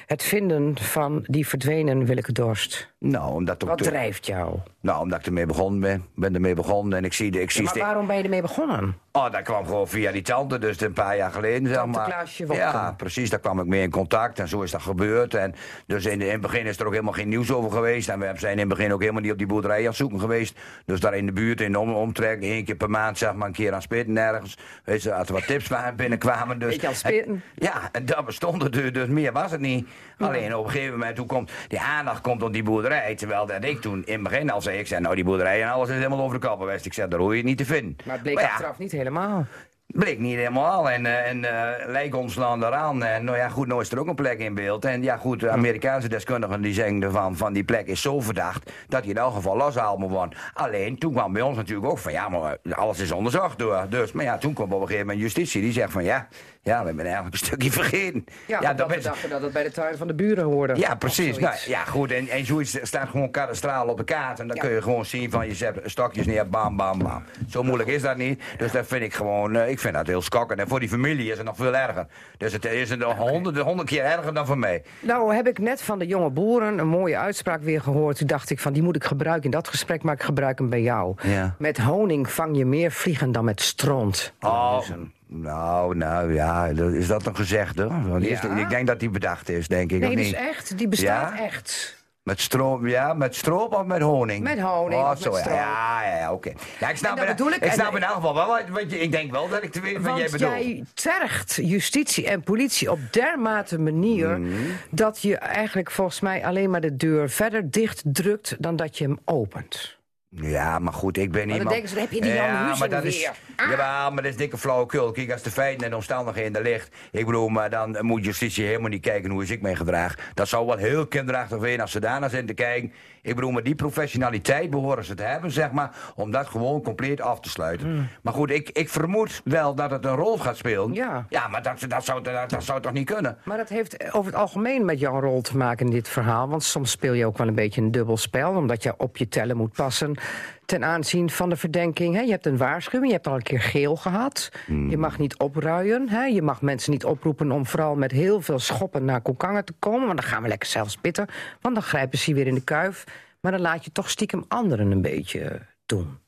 [0.06, 2.93] het vinden van die verdwenen Willeke Dorst?
[3.10, 4.58] Nou, omdat Wat drijft jou?
[4.80, 6.04] Nou, omdat ik ermee begonnen ben.
[6.14, 7.40] ben ermee begonnen en ik zie de...
[7.40, 8.96] Ik zie maar waarom ben je ermee begonnen?
[9.12, 12.04] Oh, dat kwam gewoon via die tante, dus een paar jaar geleden, zeg maar.
[12.04, 12.46] Klaasje.
[12.52, 15.34] Ja, precies, daar kwam ik mee in contact en zo is dat gebeurd.
[15.34, 15.54] En
[15.86, 18.08] dus in, in het begin is er ook helemaal geen nieuws over geweest.
[18.08, 20.20] En we zijn in het begin ook helemaal niet op die boerderij aan het zoeken
[20.20, 20.58] geweest.
[20.86, 23.46] Dus daar in de buurt, in de om, omtrek, één keer per maand, zeg maar,
[23.46, 24.58] een keer aan spitten ergens.
[24.84, 26.58] Weet je, als er wat tips waren binnenkwamen.
[26.58, 27.42] Dus, Beetje aan spitten.
[27.54, 29.88] ja, en dat bestond er dus, dus meer was het niet.
[30.18, 32.93] Alleen op een gegeven moment, komt die aandacht komt op die boerderij.
[33.16, 35.70] Terwijl dat ik toen in het begin al zei, ik zei, nou die boerderij en
[35.70, 36.86] alles is helemaal over de geweest.
[36.86, 37.96] Ik zei, daar hoor je het niet te vinden.
[38.04, 39.46] Maar het bleek ja, achteraf niet helemaal.
[39.86, 40.90] Bleek niet helemaal.
[40.90, 43.04] En, eh en uh, lijkt ons land eraan.
[43.04, 44.84] En nou ja, goed, nou is er ook een plek in beeld.
[44.84, 48.72] En ja, goed, de Amerikaanse deskundigen die zeggen ervan, van die plek is zo verdacht
[48.88, 50.38] dat die in elk geval losgehaald moet worden.
[50.54, 53.86] Alleen, toen kwam bij ons natuurlijk ook van, ja, maar alles is onderzocht door.
[53.88, 55.62] Dus, maar ja, toen kwam op een gegeven moment justitie.
[55.62, 56.28] Die zegt van, ja,
[56.64, 58.24] ja, we hebben eigenlijk een stukje vergeten.
[58.46, 60.74] Ja, ja dat we is- dachten dat het bij de tuin van de buren hoorde.
[60.76, 61.38] ja, precies.
[61.38, 62.12] Nou, ja, goed.
[62.12, 64.40] En, en zoiets staat gewoon kadastraal op de kaart.
[64.40, 64.62] En dan Ja.
[64.62, 67.22] kun je gewoon zien van je zet stokjes neer, bam, bam, bam.
[67.48, 68.42] Zo moeilijk is dat niet.
[68.58, 70.60] Dus dat vind ik gewoon, eh, ik vind dat heel schokkend.
[70.60, 72.06] En voor die familie is het nog veel erger.
[72.38, 74.82] Dus het is nog honderd, honderd keer erger dan voor mij.
[75.00, 78.16] Nou heb ik net van de jonge boeren een mooie uitspraak weer gehoord.
[78.16, 80.68] Toen dacht ik van die moet ik gebruiken in dat gesprek, maar ik gebruik hem
[80.70, 81.14] bij jou.
[81.22, 81.54] Ja.
[81.58, 84.32] Met honing vang je meer vliegen dan met stront.
[84.40, 84.78] Oh,
[85.26, 87.86] nou, nou ja, is dat een gezegde?
[87.88, 88.24] Want.
[88.58, 90.00] Ik denk dat die bedacht is, denk ik.
[90.00, 90.78] Nee, dat is echt.
[90.78, 91.44] Die bestaat Ja?
[91.44, 92.02] echt.
[92.22, 94.42] Met stroop, ja, met stroop of met honing?
[94.42, 95.44] Met honing Oh, zo, ja.
[95.48, 96.52] Ja, ja, oké.
[96.80, 99.48] Ja, ik snap, bedoel ik, ik snap in elk geval wel, want ik denk wel
[99.48, 100.52] dat ik te weten wat jij Want bedoelt.
[100.64, 104.38] jij tergt justitie en politie op dermate manier...
[104.40, 104.54] Mhm.
[104.90, 108.56] dat je eigenlijk volgens mij alleen maar de deur verder dicht drukt...
[108.58, 109.96] dan dat je hem opent.
[110.36, 111.70] Ja, maar goed, ik ben dan iemand...
[111.70, 113.30] denken ze, dan heb je die Jan ja, maar dat is.
[113.56, 113.70] Ah.
[113.70, 115.10] Jawel, maar dat is dikke flauwekul.
[115.12, 116.94] Kijk, als de feiten en de omstandigheden ligt...
[117.10, 120.14] Ik bedoel, maar dan moet justitie helemaal niet kijken hoe is ik me gedraag.
[120.34, 122.92] Dat zou wel heel kinderachtig zijn als ze daarna zitten te kijken.
[123.24, 125.90] Ik bedoel, maar die professionaliteit behoren ze te hebben, zeg maar...
[126.14, 127.86] om dat gewoon compleet af te sluiten.
[127.86, 128.08] Hmm.
[128.22, 130.92] Maar goed, ik, ik vermoed wel dat het een rol gaat spelen.
[130.92, 131.26] Ja.
[131.28, 133.38] Ja, maar dat, dat, zou, dat, dat zou toch niet kunnen?
[133.44, 136.48] Maar dat heeft over het algemeen met jouw rol te maken in dit verhaal.
[136.48, 138.50] Want soms speel je ook wel een beetje een dubbel spel.
[138.50, 140.18] Omdat je op je tellen moet passen
[140.66, 142.14] ten aanzien van de verdenking.
[142.14, 142.20] Hè.
[142.20, 144.48] Je hebt een waarschuwing, je hebt al een keer geel gehad.
[144.88, 146.08] Je mag niet opruien.
[146.08, 146.24] Hè.
[146.24, 150.06] Je mag mensen niet oproepen om vooral met heel veel schoppen naar Kokangen te komen.
[150.06, 151.26] Want dan gaan we lekker zelf spitten.
[151.60, 153.04] Want dan grijpen ze je weer in de kuif.
[153.40, 156.18] Maar dan laat je toch stiekem anderen een beetje doen.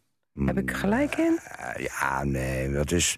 [0.44, 1.38] Heb ik gelijk in?
[1.42, 3.16] Eh, ja, nee, dat is...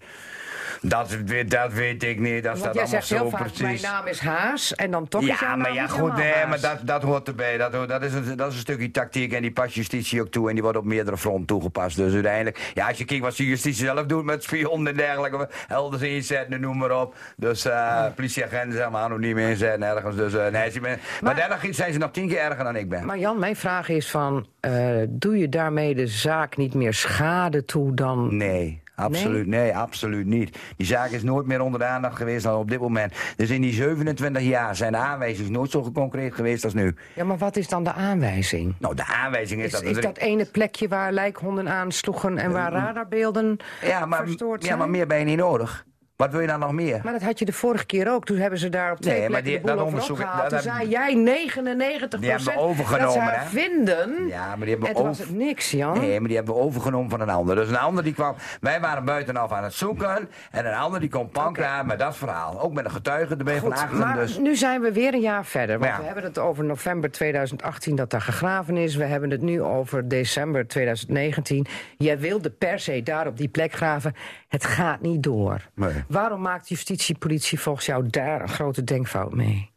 [0.81, 2.43] Dat, weet- dat weet ik niet.
[2.43, 3.61] Dat staat allemaal zo heel vaak, precies.
[3.61, 4.75] mijn naam is Haas.
[4.75, 6.47] En dan toch is jouw Ja, maar naam ja, goed, helemaal nee, Haas.
[6.49, 7.57] maar dat, dat hoort erbij.
[7.57, 10.47] Dat, dat, is een, dat is een stukje tactiek en die past justitie ook toe.
[10.47, 11.95] En die wordt op meerdere fronten toegepast.
[11.95, 15.49] Dus uiteindelijk, ja, als je kijkt wat de justitie zelf doet met spionnen en dergelijke.
[15.67, 17.15] Elders inzetten, noem maar op.
[17.37, 20.15] Dus eh politieagenten zeg maar anoniem inzetten ergens.
[20.15, 22.89] Dus, eh, nee, ze ben- maar, daarna zijn ze nog tien keer erger dan ik
[22.89, 23.05] ben.
[23.05, 24.47] Maar Jan, mijn vraag is van...
[24.59, 24.71] eh,
[25.09, 28.37] doe je daarmee de zaak niet meer schade toe dan...
[28.37, 28.81] Nee.
[28.99, 29.75] Absoluut, nee?
[29.75, 30.57] absoluut niet.
[30.77, 33.13] Die zaak is nooit meer onder de aandacht geweest dan op dit moment.
[33.35, 36.95] Dus in die 27 jaar zijn de aanwijzingen nooit zo concreet geweest als nu.
[37.15, 38.75] Ja, maar wat is dan de aanwijzing?
[38.79, 39.83] Nou, de aanwijzing is, Is, dat...
[39.83, 42.37] is er- dat ene plekje waar lijkhonden aansloegen...
[42.37, 44.79] en waar radarbeelden ja, maar, verstoord ja, zijn?
[44.79, 45.85] maar meer ben je niet nodig.
[46.19, 46.99] Wat wil je dan nog meer?
[47.03, 48.25] Maar dat had je de vorige keer ook.
[48.25, 50.49] Toen hebben ze daar op twee Nee, maar die- de boel over opgehaald.
[50.49, 53.45] Toen zei jij 99 Die hebben we overgenomen, dat hè?
[53.47, 54.27] vinden.
[54.27, 55.99] Ja, maar die hebben en we toen was over- het niks, Jan.
[55.99, 57.55] Nee, maar die hebben we overgenomen van een ander.
[57.55, 58.35] Dus een ander die kwam...
[58.61, 60.29] Wij waren buitenaf aan het zoeken.
[60.51, 62.61] En een ander die kwam pankraar met dat verhaal.
[62.61, 63.99] Ook met een getuige erbij van Goed, achteren.
[64.07, 64.37] maar Dus...
[64.37, 65.79] nu zijn we weer een jaar verder.
[65.79, 65.97] Want Ja.
[65.99, 68.95] we hebben het over november 2018 dat daar gegraven is.
[68.95, 71.65] We hebben het nu over december 2019.
[71.97, 74.13] Jij wilde per se daar op die plek graven.
[74.47, 75.61] Het gaat niet door.
[75.73, 75.93] Nee.
[76.09, 79.71] Waarom maakt justitie, politie volgens jou daar een grote denkfout mee?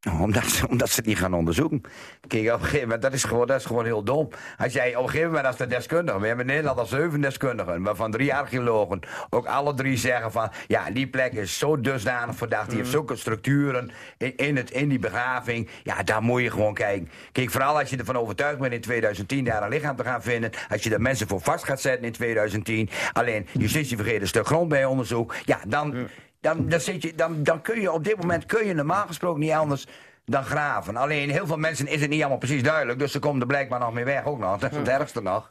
[0.20, 1.80] Omdat ze, omdat ze het niet gaan onderzoeken.
[2.26, 4.28] Kijk, op een gegeven moment, dat is gewoon, dat is gewoon heel dom.
[4.58, 7.20] Als jij op een gegeven moment als de deskundigen, we hebben in Nederland al zeven
[7.20, 9.00] deskundigen, waarvan drie archeologen,
[9.30, 13.16] ook alle drie zeggen van, ja, die plek is zo dusdanig verdacht, die heeft zulke
[13.16, 17.10] structuren in, in, het, in die begraving, ja, daar moet je gewoon kijken.
[17.32, 20.50] Kijk, vooral als je ervan overtuigd bent in 2010 daar een lichaam te gaan vinden,
[20.68, 24.46] als je er mensen voor vast gaat zetten in 2010, alleen justitie vergeet een stuk
[24.46, 26.08] grond bij onderzoek, ja, dan...
[26.40, 29.40] Dan, dan, zit je, dan, dan kun je op dit moment kun je normaal gesproken
[29.40, 29.86] niet anders
[30.24, 30.96] dan graven.
[30.96, 32.98] Alleen heel veel mensen is het niet allemaal precies duidelijk.
[32.98, 34.58] Dus ze komen er blijkbaar nog mee weg ook nog.
[34.58, 35.50] Dat is het ergste nog.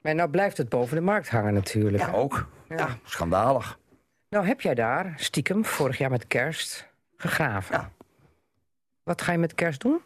[0.00, 2.02] Maar nou blijft het boven de markt hangen natuurlijk.
[2.02, 2.46] Ja, ook.
[2.68, 3.78] Ja, schandalig.
[4.28, 7.76] Nou heb jij daar, stiekem, vorig jaar met kerst, gegraven.
[7.76, 7.90] Ja.
[9.02, 10.00] Wat ga je met kerst doen?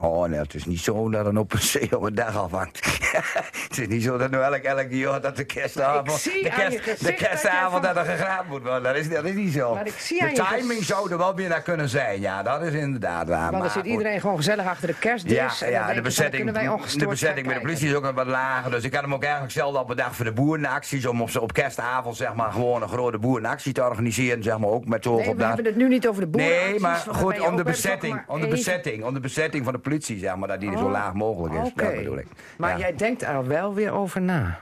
[0.00, 3.00] Oh nee, het is niet zo dat een op een zee op een dag afhangt.
[3.68, 6.24] het is niet zo dat nu elk, elk jaar dat de kerstavond...
[6.24, 8.82] De, kerst, de dat kerstavond van- dat er gegraven moet worden.
[8.82, 9.74] Dat is, dat is niet zo.
[9.74, 12.20] Maar ik zie de je timing zou er wel weer naar kunnen zijn.
[12.20, 13.38] Ja, dat is inderdaad waar.
[13.38, 13.90] Want dan maar zit goed.
[13.90, 15.32] iedereen gewoon gezellig achter de kerstdis.
[15.32, 18.12] Ja, en dan ja denk de, bezetting, wij de bezetting bij de politie is ook
[18.14, 18.70] wat lager.
[18.70, 21.06] Dus ik had hem ook eigenlijk zelden op een dag voor de boerenacties.
[21.06, 24.42] Om op, op kerstavond zeg maar, gewoon een grote boerenactie te organiseren.
[24.42, 26.50] Zeg maar, ook met Nee, op we hebben het nu niet over de boeren.
[26.50, 28.22] Nee, maar goed, om de bezetting.
[28.26, 30.90] Om de bezetting, om de bezetting van de politie, zeg maar, dat die zo Oh,
[30.90, 31.72] laag mogelijk is.
[31.74, 32.26] Dat bedoel ik.
[32.58, 32.78] Maar ja.
[32.78, 34.58] jij denkt er wel weer over na.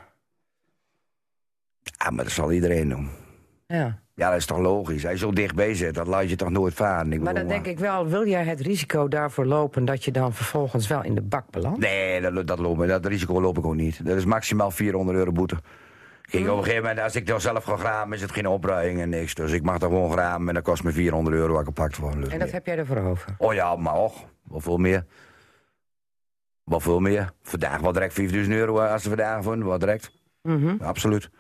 [1.83, 3.09] Ja, maar dat zal iedereen doen.
[3.67, 3.99] Ja.
[4.15, 5.05] Ja, dat is toch logisch.
[5.05, 7.13] Als je zo dichtbij zit, dat laat je toch nooit varen.
[7.13, 10.33] Ik Maar dan denk ik wel, wil jij het risico daarvoor lopen dat je dan
[10.33, 11.79] vervolgens wel in de bak belandt?
[11.79, 14.07] Nee, dat, dat, loop, dat risico loop ik ook niet.
[14.07, 15.57] Dat is maximaal 400 euro boete.
[16.23, 16.53] Kijk, Hmm.
[16.53, 19.09] op een gegeven moment, als ik dan zelf ga graven, is het geen opruiming en
[19.09, 19.35] niks.
[19.35, 21.97] Dus ik mag er gewoon graven en dat kost me 400 euro wat ik gepakt
[21.97, 22.15] word.
[22.15, 22.51] Dus En dat nee.
[22.51, 23.35] heb jij ervoor over?
[23.39, 25.07] Oh ja, maar och, wat veel meer.
[26.65, 27.33] Wat veel meer.
[27.43, 30.13] Vandaag wel direct 5000 euro eh, als ze vandaag vonden, wat direct.
[30.43, 30.77] Mhm.
[30.83, 31.31] Absoluut.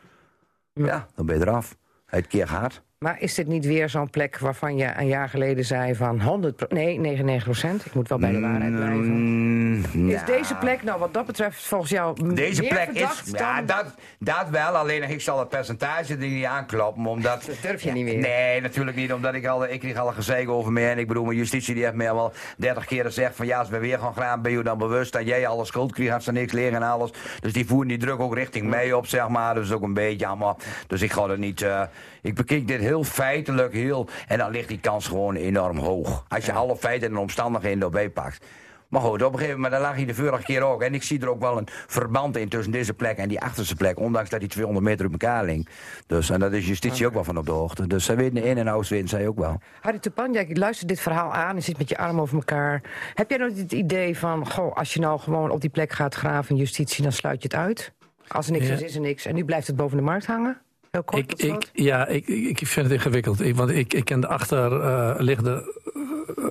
[0.73, 1.77] Ja, dan ben je eraf.
[2.07, 2.83] Het keer gehad.
[3.07, 6.57] Maar is dit niet weer zo'n plek waarvan je een jaar geleden zei van 100
[6.57, 7.87] pro- nee, 99 procent?
[7.87, 9.07] Ik moet wel bij de waarheid blijven.
[9.07, 10.27] Mm, Is ja.
[10.27, 13.23] deze plek nou wat dat betreft volgens jou Deze meer plek is.
[13.33, 14.77] Ja, dat, dat wel.
[14.77, 17.07] Alleen ik zal het percentage er niet aankloppen.
[17.07, 18.17] Omdat, Dat durf je niet meer.
[18.19, 19.13] Nee, natuurlijk niet.
[19.13, 19.67] Omdat ik al.
[19.69, 20.87] Ik kreeg al een gezeik over me.
[20.89, 23.59] En ik bedoel, mijn justitie die heeft mij al wel 30 keer gezegd: van ja,
[23.59, 26.13] als we weer gaan gaan, ben je dan bewust dat jij alle schuld krijgt.
[26.15, 27.11] Als er niks liggen en alles.
[27.41, 29.55] Dus die voeren die druk ook richting mij op, zeg maar.
[29.55, 30.59] Dus ook een beetje allemaal.
[30.87, 31.63] Dus ik ga er niet.
[31.63, 31.83] eh,
[32.27, 33.73] ik bekijk dit heel feitelijk.
[33.73, 36.25] Heel, en dan ligt die kans gewoon enorm hoog.
[36.29, 38.47] Als je alle feiten en omstandigheden erbij pakt.
[38.89, 40.83] Maar goed, op een gegeven moment, daar lag hij de vorige keer ook.
[40.83, 43.75] En ik zie er ook wel een verband in tussen deze plek en die achterste
[43.77, 43.99] plek.
[43.99, 45.71] Ondanks dat die 200 meter op elkaar ligt.
[46.07, 47.87] Dus, en daar is justitie ook wel van op de hoogte.
[47.87, 49.61] Dus zij weten in- en oudswin, zij ook wel.
[49.81, 51.55] Harry Tupanjak, ik luister dit verhaal aan.
[51.55, 52.83] Je zit met je armen over elkaar.
[53.15, 56.15] Heb jij nog het idee van, goh, als je nou gewoon op die plek gaat
[56.15, 57.93] graven in justitie, dan sluit je het uit?
[58.29, 58.73] Als er niks Ja.
[58.75, 59.25] is, is er niks.
[59.27, 60.61] En nu blijft het boven de markt hangen?
[60.97, 63.41] Heel kort, Ik, ik, ja, ik, ik vind het ingewikkeld.
[63.41, 65.75] Ik, want ik, ik ken de achterliggende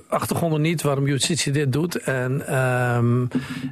[0.08, 1.96] achtergronden niet waarom justitie dit doet.
[1.96, 3.26] En, ehm,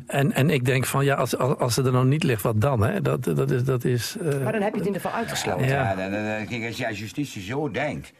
[0.07, 2.61] en, en ik denk van ja, als, als, als het er nog niet ligt, wat
[2.61, 2.83] dan?
[2.83, 3.01] Hè?
[3.01, 3.65] Dat, dat is.
[3.65, 5.67] Dat is eh, Maar dan heb je het in ieder geval uitgesloten.
[5.67, 5.73] Ja.
[5.83, 8.13] Ja, dan, dan, dan- kijk, als jij justitie zo denkt,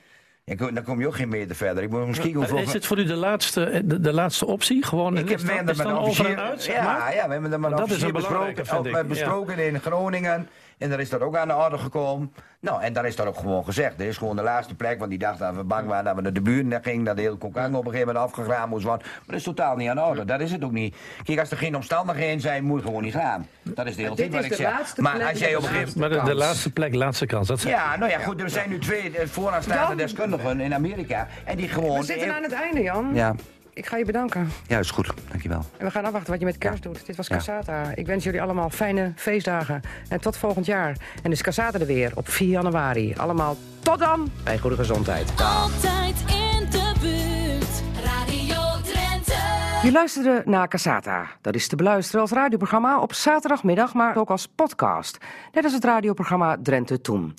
[0.45, 1.83] dan kom, dan kom je ook geen meter verder.
[1.83, 2.59] Ik moet misschien hoeveel...
[2.59, 4.85] is het voor u de laatste, de, de laatste optie?
[4.85, 6.65] Gewoon Ik heb is dat- met dan een officier- uit?
[6.65, 7.15] ja, maar?
[7.15, 8.95] ja, we hebben er maar dat is een besproken, vind ik.
[8.97, 10.49] eh, besproken in Groningen.
[10.79, 12.33] En daar is dat ook aan de orde gekomen.
[12.61, 13.99] Nou, en daar is dat ook gewoon gezegd.
[13.99, 16.21] Dit is gewoon de laatste plek, want die dacht dat we bang waren dat we
[16.21, 17.05] naar de buurt gingen.
[17.05, 19.07] Dat de hele kokang op een gegeven moment afgegraven moest worden.
[19.07, 20.25] Maar dat is totaal niet aan de orde.
[20.25, 20.97] Dat is het ook niet.
[21.25, 23.47] Kijk, als er geen omstandigheden zijn, moet je gewoon niet gaan.
[23.63, 24.71] Dat is de hele tijd wat is ik de zeg.
[24.71, 27.49] laatste Maar plek als jij op een Maar de, laatste plek, laatste kans.
[27.49, 31.29] Dat Ja, nou ja, goed, er zijn nu twee eh, vooraanstaande deskundigen in Amerika.
[31.45, 31.99] En die gewoon...
[31.99, 33.11] We zitten aan het einde, Jan.
[33.15, 33.35] Ja,
[33.75, 34.49] Ik ga je bedanken.
[34.67, 35.13] ja, is goed.
[35.31, 35.65] Dankjewel.
[35.77, 37.07] En we gaan afwachten wat je met kerst doet.
[37.07, 37.37] Dit was Ja.
[37.37, 37.91] Casata.
[37.95, 39.81] Ik wens jullie allemaal fijne feestdagen.
[40.09, 40.97] En tot volgend jaar.
[41.23, 43.15] En is Casata er weer op 4 januari.
[43.17, 45.41] Allemaal tot dan bij Goede Gezondheid.
[45.41, 48.05] Altijd in de buurt.
[48.05, 49.87] Radio Drenthe.
[49.87, 51.27] Je luisterde naar Casata.
[51.41, 55.19] Dat is te beluisteren als radioprogramma op zaterdagmiddag, maar ook als podcast.
[55.53, 57.35] Net als het radioprogramma Drenthe Toen.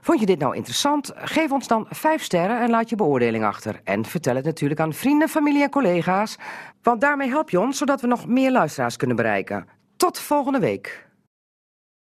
[0.00, 1.12] Vond je dit nou interessant?
[1.14, 3.80] Geef ons dan 5 sterren en laat je beoordeling achter.
[3.84, 6.36] En vertel het natuurlijk aan vrienden, familie en collega's.
[6.82, 9.66] Want daarmee help je ons, zodat we nog meer luisteraars kunnen bereiken.
[9.96, 11.09] Tot volgende week.